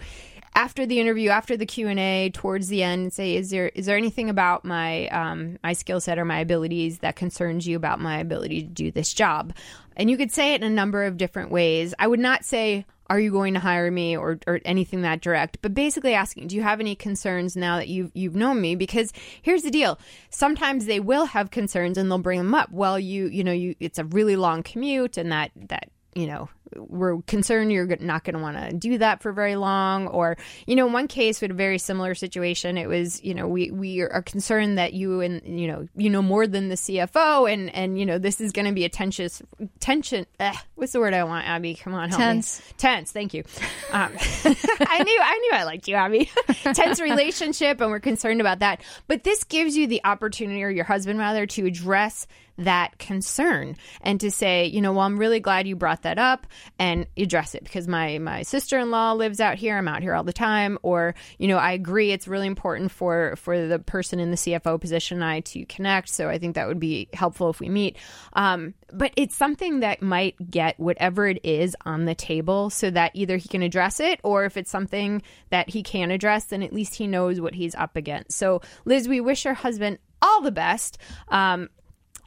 after 0.58 0.84
the 0.86 0.98
interview, 0.98 1.30
after 1.30 1.56
the 1.56 1.64
Q 1.64 1.86
and 1.86 2.00
A, 2.00 2.30
towards 2.30 2.66
the 2.66 2.82
end, 2.82 3.12
say, 3.12 3.36
is 3.36 3.50
there 3.50 3.68
is 3.76 3.86
there 3.86 3.96
anything 3.96 4.28
about 4.28 4.64
my 4.64 5.06
um, 5.08 5.56
my 5.62 5.72
skill 5.72 6.00
set 6.00 6.18
or 6.18 6.24
my 6.24 6.40
abilities 6.40 6.98
that 6.98 7.14
concerns 7.14 7.68
you 7.68 7.76
about 7.76 8.00
my 8.00 8.18
ability 8.18 8.62
to 8.62 8.68
do 8.68 8.90
this 8.90 9.14
job? 9.14 9.54
And 9.96 10.10
you 10.10 10.16
could 10.16 10.32
say 10.32 10.54
it 10.54 10.60
in 10.60 10.66
a 10.66 10.74
number 10.74 11.04
of 11.04 11.16
different 11.16 11.52
ways. 11.52 11.94
I 12.00 12.08
would 12.08 12.18
not 12.18 12.44
say 12.44 12.84
are 13.08 13.20
you 13.20 13.30
going 13.30 13.54
to 13.54 13.60
hire 13.60 13.90
me 13.90 14.16
or, 14.16 14.38
or 14.46 14.60
anything 14.64 15.00
that 15.02 15.22
direct 15.22 15.62
but 15.62 15.72
basically 15.72 16.12
asking 16.12 16.46
do 16.46 16.54
you 16.54 16.62
have 16.62 16.78
any 16.78 16.94
concerns 16.94 17.56
now 17.56 17.76
that 17.76 17.88
you've 17.88 18.10
you've 18.12 18.36
known 18.36 18.60
me 18.60 18.74
because 18.74 19.14
here's 19.40 19.62
the 19.62 19.70
deal 19.70 19.98
sometimes 20.28 20.84
they 20.84 21.00
will 21.00 21.24
have 21.24 21.50
concerns 21.50 21.96
and 21.96 22.10
they'll 22.10 22.18
bring 22.18 22.38
them 22.38 22.54
up 22.54 22.70
well 22.70 22.98
you 22.98 23.28
you 23.28 23.42
know 23.42 23.52
you 23.52 23.74
it's 23.80 23.98
a 23.98 24.04
really 24.04 24.36
long 24.36 24.62
commute 24.62 25.16
and 25.16 25.32
that 25.32 25.50
that 25.56 25.88
you 26.18 26.26
know 26.26 26.48
we're 26.76 27.22
concerned 27.22 27.72
you're 27.72 27.86
not 28.00 28.24
going 28.24 28.34
to 28.34 28.42
want 28.42 28.56
to 28.56 28.72
do 28.72 28.98
that 28.98 29.22
for 29.22 29.32
very 29.32 29.56
long 29.56 30.06
or 30.08 30.36
you 30.66 30.74
know 30.76 30.86
in 30.86 30.92
one 30.92 31.08
case 31.08 31.40
with 31.40 31.50
a 31.50 31.54
very 31.54 31.78
similar 31.78 32.14
situation 32.14 32.76
it 32.76 32.86
was 32.88 33.22
you 33.22 33.34
know 33.34 33.46
we 33.46 33.70
we 33.70 34.00
are 34.00 34.20
concerned 34.22 34.76
that 34.78 34.92
you 34.92 35.20
and 35.20 35.60
you 35.60 35.66
know 35.68 35.86
you 35.96 36.10
know 36.10 36.20
more 36.20 36.46
than 36.46 36.68
the 36.68 36.74
CFO 36.74 37.50
and 37.50 37.72
and 37.74 37.98
you 37.98 38.04
know 38.04 38.18
this 38.18 38.40
is 38.40 38.52
going 38.52 38.66
to 38.66 38.72
be 38.72 38.84
a 38.84 38.88
tensious 38.88 39.40
tension 39.80 40.26
eh, 40.40 40.52
what's 40.74 40.92
the 40.92 41.00
word 41.00 41.14
I 41.14 41.24
want 41.24 41.46
Abby 41.46 41.74
come 41.74 41.94
on 41.94 42.08
help 42.08 42.20
Tense. 42.20 42.60
me. 42.60 42.74
tense 42.76 43.12
thank 43.12 43.32
you 43.32 43.44
um, 43.92 44.12
I 44.44 45.02
knew 45.04 45.18
I 45.22 45.38
knew 45.38 45.50
I 45.54 45.62
liked 45.64 45.86
you 45.88 45.94
Abby 45.94 46.30
tense 46.74 47.00
relationship 47.00 47.80
and 47.80 47.90
we're 47.90 48.00
concerned 48.00 48.40
about 48.40 48.58
that 48.58 48.82
but 49.06 49.24
this 49.24 49.44
gives 49.44 49.76
you 49.76 49.86
the 49.86 50.02
opportunity 50.04 50.62
or 50.64 50.70
your 50.70 50.84
husband 50.84 51.18
rather 51.18 51.46
to 51.46 51.66
address 51.66 52.26
that 52.58 52.98
concern 52.98 53.76
and 54.00 54.20
to 54.20 54.30
say, 54.30 54.66
you 54.66 54.80
know, 54.80 54.92
well, 54.92 55.02
I'm 55.02 55.18
really 55.18 55.40
glad 55.40 55.66
you 55.66 55.76
brought 55.76 56.02
that 56.02 56.18
up 56.18 56.46
and 56.78 57.06
address 57.16 57.54
it 57.54 57.64
because 57.64 57.88
my 57.88 58.18
my 58.18 58.42
sister-in-law 58.42 59.12
lives 59.12 59.40
out 59.40 59.58
here. 59.58 59.78
I'm 59.78 59.88
out 59.88 60.02
here 60.02 60.14
all 60.14 60.24
the 60.24 60.32
time. 60.32 60.78
Or, 60.82 61.14
you 61.38 61.48
know, 61.48 61.56
I 61.56 61.72
agree 61.72 62.12
it's 62.12 62.28
really 62.28 62.46
important 62.46 62.90
for 62.90 63.36
for 63.36 63.66
the 63.66 63.78
person 63.78 64.20
in 64.20 64.30
the 64.30 64.36
CFO 64.36 64.80
position 64.80 65.18
and 65.18 65.24
I 65.24 65.40
to 65.40 65.64
connect. 65.66 66.08
So 66.08 66.28
I 66.28 66.38
think 66.38 66.54
that 66.54 66.68
would 66.68 66.80
be 66.80 67.08
helpful 67.12 67.50
if 67.50 67.60
we 67.60 67.68
meet. 67.68 67.96
Um, 68.32 68.74
but 68.92 69.12
it's 69.16 69.36
something 69.36 69.80
that 69.80 70.02
might 70.02 70.50
get 70.50 70.78
whatever 70.80 71.26
it 71.26 71.44
is 71.44 71.76
on 71.84 72.04
the 72.04 72.14
table 72.14 72.70
so 72.70 72.90
that 72.90 73.12
either 73.14 73.36
he 73.36 73.48
can 73.48 73.62
address 73.62 74.00
it 74.00 74.20
or 74.22 74.44
if 74.44 74.56
it's 74.56 74.70
something 74.70 75.22
that 75.50 75.70
he 75.70 75.82
can 75.82 76.10
address, 76.10 76.46
then 76.46 76.62
at 76.62 76.72
least 76.72 76.94
he 76.94 77.06
knows 77.06 77.40
what 77.40 77.54
he's 77.54 77.74
up 77.74 77.96
against. 77.96 78.32
So, 78.32 78.62
Liz, 78.84 79.08
we 79.08 79.20
wish 79.20 79.44
your 79.44 79.54
husband 79.54 79.98
all 80.22 80.40
the 80.40 80.52
best. 80.52 80.98
Um, 81.28 81.68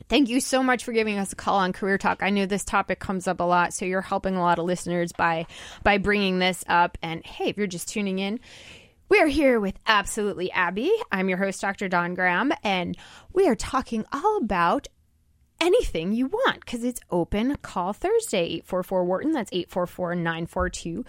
Thank 0.10 0.30
you 0.30 0.40
so 0.40 0.64
much 0.64 0.84
for 0.84 0.92
giving 0.92 1.18
us 1.18 1.34
a 1.34 1.36
call 1.36 1.58
on 1.58 1.74
Career 1.74 1.98
Talk. 1.98 2.22
I 2.22 2.30
know 2.30 2.46
this 2.46 2.66
topic 2.66 3.00
comes 3.00 3.28
up 3.28 3.40
a 3.40 3.44
lot, 3.44 3.74
so 3.74 3.86
you're 3.86 4.02
helping 4.02 4.36
a 4.36 4.42
lot 4.42 4.60
of 4.60 4.66
listeners 4.66 5.12
by 5.12 5.48
by 5.84 5.98
bringing 5.98 6.40
this 6.40 6.64
up. 6.68 6.98
And 7.02 7.26
hey, 7.26 7.50
if 7.50 7.58
you're 7.58 7.68
just 7.68 7.90
tuning 7.90 8.20
in, 8.20 8.40
we 9.10 9.20
are 9.20 9.28
here 9.28 9.60
with 9.60 9.78
Absolutely 9.88 10.52
Abby. 10.52 10.92
I'm 11.12 11.30
your 11.30 11.38
host, 11.38 11.62
Dr. 11.62 11.88
Dawn 11.88 12.14
Graham, 12.14 12.52
and 12.64 12.98
we 13.34 13.48
are 13.48 13.56
talking 13.56 14.06
all 14.12 14.38
about 14.38 14.88
anything 15.60 16.14
you 16.14 16.28
want 16.28 16.62
because 16.62 16.84
it's 16.84 17.00
open 17.10 17.56
call 17.62 17.94
Thursday, 17.94 18.46
844 18.46 19.06
Wharton. 19.06 19.32
That's 19.32 19.52
844 19.54 20.16
942 20.16 21.06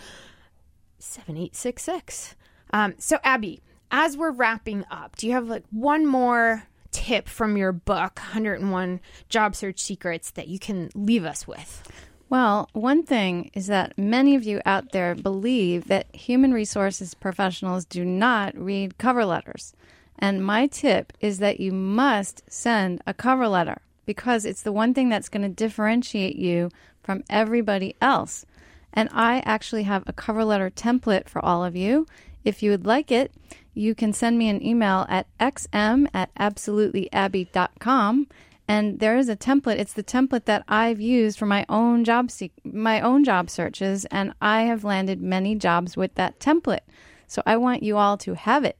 7866. 0.99 2.37
Um, 2.73 2.95
so, 2.99 3.19
Abby, 3.25 3.63
as 3.91 4.17
we're 4.17 4.31
wrapping 4.31 4.85
up, 4.91 5.17
do 5.17 5.27
you 5.27 5.35
have 5.35 5.49
like 5.49 5.65
one 5.71 6.07
more 6.07 6.65
tip 6.93 7.29
from 7.29 7.57
your 7.57 7.73
book, 7.73 8.19
101 8.19 9.01
Job 9.29 9.57
Search 9.57 9.81
Secrets, 9.81 10.31
that 10.31 10.49
you 10.49 10.59
can 10.59 10.91
leave 10.95 11.25
us 11.25 11.47
with? 11.47 11.83
Well, 12.29 12.71
one 12.73 13.03
thing 13.03 13.51
is 13.53 13.67
that 13.67 13.99
many 13.99 14.35
of 14.35 14.45
you 14.45 14.63
out 14.65 14.93
there 14.93 15.15
believe 15.15 15.89
that 15.89 16.15
human 16.15 16.55
resources 16.55 17.13
professionals 17.13 17.85
do 17.85 18.05
not 18.05 18.57
read 18.57 18.97
cover 18.97 19.27
letters. 19.27 19.75
And 20.19 20.45
my 20.45 20.67
tip 20.67 21.13
is 21.21 21.39
that 21.39 21.61
you 21.61 21.73
must 21.73 22.43
send 22.51 23.03
a 23.07 23.13
cover 23.13 23.49
letter 23.49 23.83
because 24.07 24.45
it's 24.45 24.63
the 24.63 24.73
one 24.73 24.95
thing 24.95 25.09
that's 25.09 25.29
going 25.29 25.43
to 25.43 25.49
differentiate 25.49 26.37
you 26.37 26.71
from 27.03 27.23
everybody 27.29 27.97
else. 28.01 28.47
And 28.93 29.09
I 29.13 29.43
actually 29.45 29.83
have 29.83 30.05
a 30.07 30.13
cover 30.13 30.45
letter 30.45 30.71
template 30.71 31.29
for 31.29 31.45
all 31.45 31.65
of 31.65 31.77
you. 31.77 32.07
If 32.45 32.63
you 32.63 32.71
would 32.71 32.87
like 32.87 33.11
it, 33.13 33.33
you 33.75 33.95
can 33.95 34.13
send 34.13 34.39
me 34.39 34.49
an 34.49 34.65
email 34.65 35.07
at 35.09 35.27
xm 35.39 36.07
at 36.15 36.35
absolutelyabby.com 36.35 38.27
and 38.69 39.01
there 39.01 39.17
is 39.17 39.29
a 39.29 39.37
template 39.37 39.79
it's 39.79 39.93
the 39.95 40.03
template 40.03 40.45
that 40.45 40.65
i've 40.69 41.01
used 41.01 41.39
for 41.39 41.47
my 41.47 41.65
own 41.69 42.05
job 42.05 42.31
my 42.65 43.01
own 43.01 43.25
job 43.25 43.49
searches 43.51 44.05
and 44.07 44.33
i 44.41 44.63
have 44.63 44.85
landed 44.85 45.21
many 45.21 45.55
jobs 45.55 45.97
with 45.97 46.15
that 46.15 46.39
template 46.39 46.81
so 47.27 47.43
i 47.47 47.57
want 47.57 47.83
you 47.83 47.97
all 47.97 48.17
to 48.17 48.35
have 48.35 48.65
it 48.65 48.77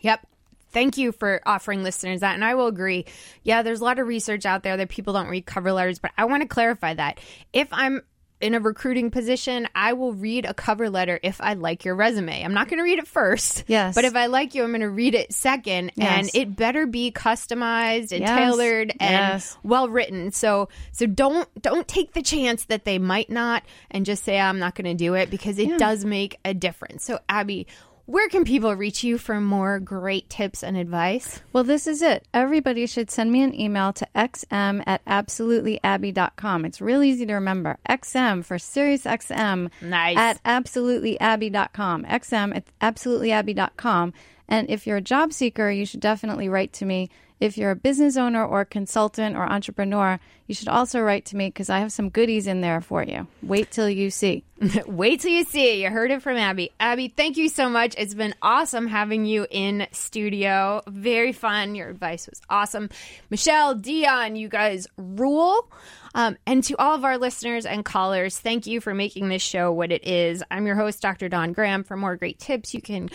Yep. 0.00 0.26
Thank 0.72 0.98
you 0.98 1.10
for 1.10 1.40
offering 1.46 1.82
listeners 1.82 2.20
that. 2.20 2.34
And 2.34 2.44
I 2.44 2.54
will 2.54 2.68
agree. 2.68 3.06
Yeah, 3.42 3.62
there's 3.62 3.80
a 3.80 3.84
lot 3.84 3.98
of 3.98 4.06
research 4.06 4.46
out 4.46 4.62
there 4.62 4.76
that 4.76 4.88
people 4.88 5.12
don't 5.12 5.28
read 5.28 5.44
cover 5.44 5.72
letters, 5.72 5.98
but 5.98 6.12
I 6.16 6.26
want 6.26 6.42
to 6.42 6.48
clarify 6.48 6.94
that. 6.94 7.18
If 7.52 7.68
I'm 7.72 8.02
in 8.40 8.54
a 8.54 8.60
recruiting 8.60 9.10
position, 9.10 9.68
I 9.74 9.92
will 9.92 10.12
read 10.12 10.44
a 10.46 10.54
cover 10.54 10.88
letter 10.90 11.20
if 11.22 11.40
I 11.40 11.54
like 11.54 11.84
your 11.84 11.94
resume. 11.94 12.42
I'm 12.42 12.54
not 12.54 12.68
going 12.68 12.78
to 12.78 12.84
read 12.84 12.98
it 12.98 13.06
first. 13.06 13.64
Yes. 13.66 13.94
But 13.94 14.04
if 14.04 14.16
I 14.16 14.26
like 14.26 14.54
you, 14.54 14.62
I'm 14.64 14.70
going 14.70 14.80
to 14.80 14.88
read 14.90 15.14
it 15.14 15.32
second. 15.32 15.92
And 15.98 16.28
it 16.34 16.56
better 16.56 16.86
be 16.86 17.12
customized 17.12 18.12
and 18.12 18.20
Yes. 18.20 18.38
tailored 18.38 18.90
and 19.00 19.10
Yes. 19.34 19.56
well 19.62 19.88
written. 19.88 20.32
So 20.32 20.68
so 20.92 21.06
don't 21.06 21.48
don't 21.60 21.86
take 21.86 22.12
the 22.12 22.22
chance 22.22 22.64
that 22.66 22.84
they 22.84 22.98
might 22.98 23.30
not 23.30 23.62
and 23.90 24.06
just 24.06 24.24
say 24.24 24.38
I'm 24.40 24.58
not 24.58 24.74
going 24.74 24.84
to 24.86 24.94
do 24.94 25.14
it 25.14 25.30
because 25.30 25.58
it 25.58 25.68
Yeah. 25.68 25.76
does 25.78 26.04
make 26.04 26.38
a 26.44 26.54
difference. 26.54 27.04
So 27.04 27.18
Abby, 27.28 27.66
where 28.10 28.28
can 28.28 28.44
people 28.44 28.74
reach 28.74 29.04
you 29.04 29.18
for 29.18 29.40
more 29.40 29.78
great 29.78 30.28
tips 30.28 30.64
and 30.64 30.76
advice? 30.76 31.40
Well, 31.52 31.62
this 31.62 31.86
is 31.86 32.02
it. 32.02 32.26
Everybody 32.34 32.86
should 32.86 33.08
send 33.08 33.30
me 33.30 33.40
an 33.42 33.54
email 33.58 33.92
to 33.92 34.06
xm 34.16 34.82
at 34.84 35.04
absolutelyabby.com. 35.04 36.64
It's 36.64 36.80
real 36.80 37.04
easy 37.04 37.24
to 37.26 37.34
remember. 37.34 37.78
XM 37.88 38.44
for 38.44 38.58
Sirius 38.58 39.04
XM 39.04 39.70
Nice. 39.80 40.16
at 40.16 40.42
absolutelyabby.com. 40.42 42.04
XM 42.04 42.56
at 42.56 42.64
absolutelyabby.com. 42.80 44.12
And 44.48 44.68
if 44.68 44.88
you're 44.88 44.96
a 44.96 45.00
job 45.02 45.32
seeker, 45.32 45.70
you 45.70 45.86
should 45.86 46.00
definitely 46.00 46.48
write 46.48 46.72
to 46.74 46.84
me. 46.84 47.10
If 47.40 47.56
you're 47.56 47.70
a 47.70 47.76
business 47.76 48.18
owner 48.18 48.44
or 48.44 48.66
consultant 48.66 49.34
or 49.34 49.50
entrepreneur, 49.50 50.20
you 50.46 50.54
should 50.54 50.68
also 50.68 51.00
write 51.00 51.24
to 51.26 51.36
me 51.36 51.48
because 51.48 51.70
I 51.70 51.78
have 51.78 51.90
some 51.90 52.10
goodies 52.10 52.46
in 52.46 52.60
there 52.60 52.82
for 52.82 53.02
you. 53.02 53.26
Wait 53.42 53.70
till 53.70 53.88
you 53.88 54.10
see. 54.10 54.44
Wait 54.86 55.20
till 55.20 55.32
you 55.32 55.44
see. 55.44 55.82
You 55.82 55.88
heard 55.88 56.10
it 56.10 56.20
from 56.20 56.36
Abby. 56.36 56.70
Abby, 56.78 57.08
thank 57.08 57.38
you 57.38 57.48
so 57.48 57.70
much. 57.70 57.94
It's 57.96 58.12
been 58.12 58.34
awesome 58.42 58.86
having 58.86 59.24
you 59.24 59.46
in 59.50 59.86
studio. 59.90 60.82
Very 60.86 61.32
fun. 61.32 61.74
Your 61.74 61.88
advice 61.88 62.28
was 62.28 62.42
awesome. 62.50 62.90
Michelle, 63.30 63.74
Dion, 63.74 64.36
you 64.36 64.48
guys 64.48 64.86
rule. 64.98 65.70
Um, 66.14 66.36
and 66.46 66.62
to 66.64 66.76
all 66.76 66.94
of 66.94 67.04
our 67.04 67.16
listeners 67.16 67.64
and 67.64 67.84
callers, 67.84 68.38
thank 68.38 68.66
you 68.66 68.80
for 68.80 68.92
making 68.92 69.28
this 69.28 69.42
show 69.42 69.72
what 69.72 69.92
it 69.92 70.06
is. 70.06 70.42
I'm 70.50 70.66
your 70.66 70.76
host, 70.76 71.00
Dr. 71.00 71.30
Dawn 71.30 71.52
Graham. 71.52 71.84
For 71.84 71.96
more 71.96 72.16
great 72.16 72.38
tips, 72.38 72.74
you 72.74 72.82
can 72.82 73.08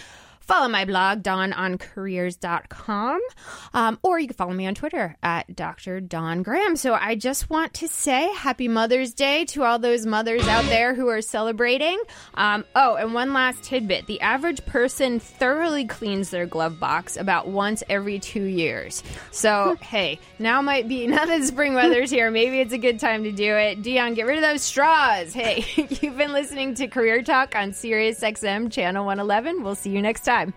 follow 0.45 0.67
my 0.67 0.85
blog, 0.85 1.23
dawnoncareers.com, 1.23 3.21
um, 3.73 3.99
or 4.03 4.19
you 4.19 4.27
can 4.27 4.35
follow 4.35 4.53
me 4.53 4.67
on 4.67 4.75
Twitter 4.75 5.17
at 5.23 5.55
Dr. 5.55 5.99
Dawn 5.99 6.43
Graham. 6.43 6.75
So 6.75 6.93
I 6.93 7.15
just 7.15 7.49
want 7.49 7.73
to 7.75 7.87
say 7.87 8.31
happy 8.33 8.67
Mother's 8.67 9.13
Day 9.13 9.45
to 9.45 9.63
all 9.63 9.79
those 9.79 10.05
mothers 10.05 10.47
out 10.47 10.65
there 10.65 10.93
who 10.93 11.07
are 11.07 11.21
celebrating. 11.21 11.99
Um, 12.35 12.65
oh, 12.75 12.95
and 12.95 13.13
one 13.13 13.33
last 13.33 13.63
tidbit 13.63 14.05
the 14.05 14.21
average 14.21 14.65
person 14.65 15.19
thoroughly 15.19 15.85
cleans 15.85 16.29
their 16.29 16.45
glove 16.45 16.79
box 16.79 17.17
about 17.17 17.47
once 17.47 17.83
every 17.89 18.19
two 18.19 18.43
years. 18.43 19.03
So, 19.31 19.77
hey, 19.81 20.19
now 20.39 20.61
might 20.61 20.87
be, 20.87 21.07
now 21.07 21.25
that 21.25 21.43
spring 21.43 21.73
weather's 21.73 22.11
here, 22.11 22.29
maybe 22.29 22.59
it's 22.59 22.73
a 22.73 22.77
good 22.77 22.99
time 22.99 23.23
to 23.23 23.31
do 23.31 23.55
it. 23.55 23.81
Dion, 23.81 24.13
get 24.13 24.27
rid 24.27 24.37
of 24.37 24.43
those 24.43 24.61
straws. 24.61 25.33
Hey, 25.33 25.65
you've 25.75 26.17
been 26.17 26.33
listening 26.33 26.75
to 26.75 26.87
Career 26.87 27.23
Talk 27.23 27.55
on 27.55 27.73
Sirius 27.73 28.19
XM 28.19 28.71
Channel 28.71 29.05
111. 29.05 29.63
We'll 29.63 29.75
see 29.75 29.89
you 29.89 30.01
next 30.01 30.23
time. 30.36 30.53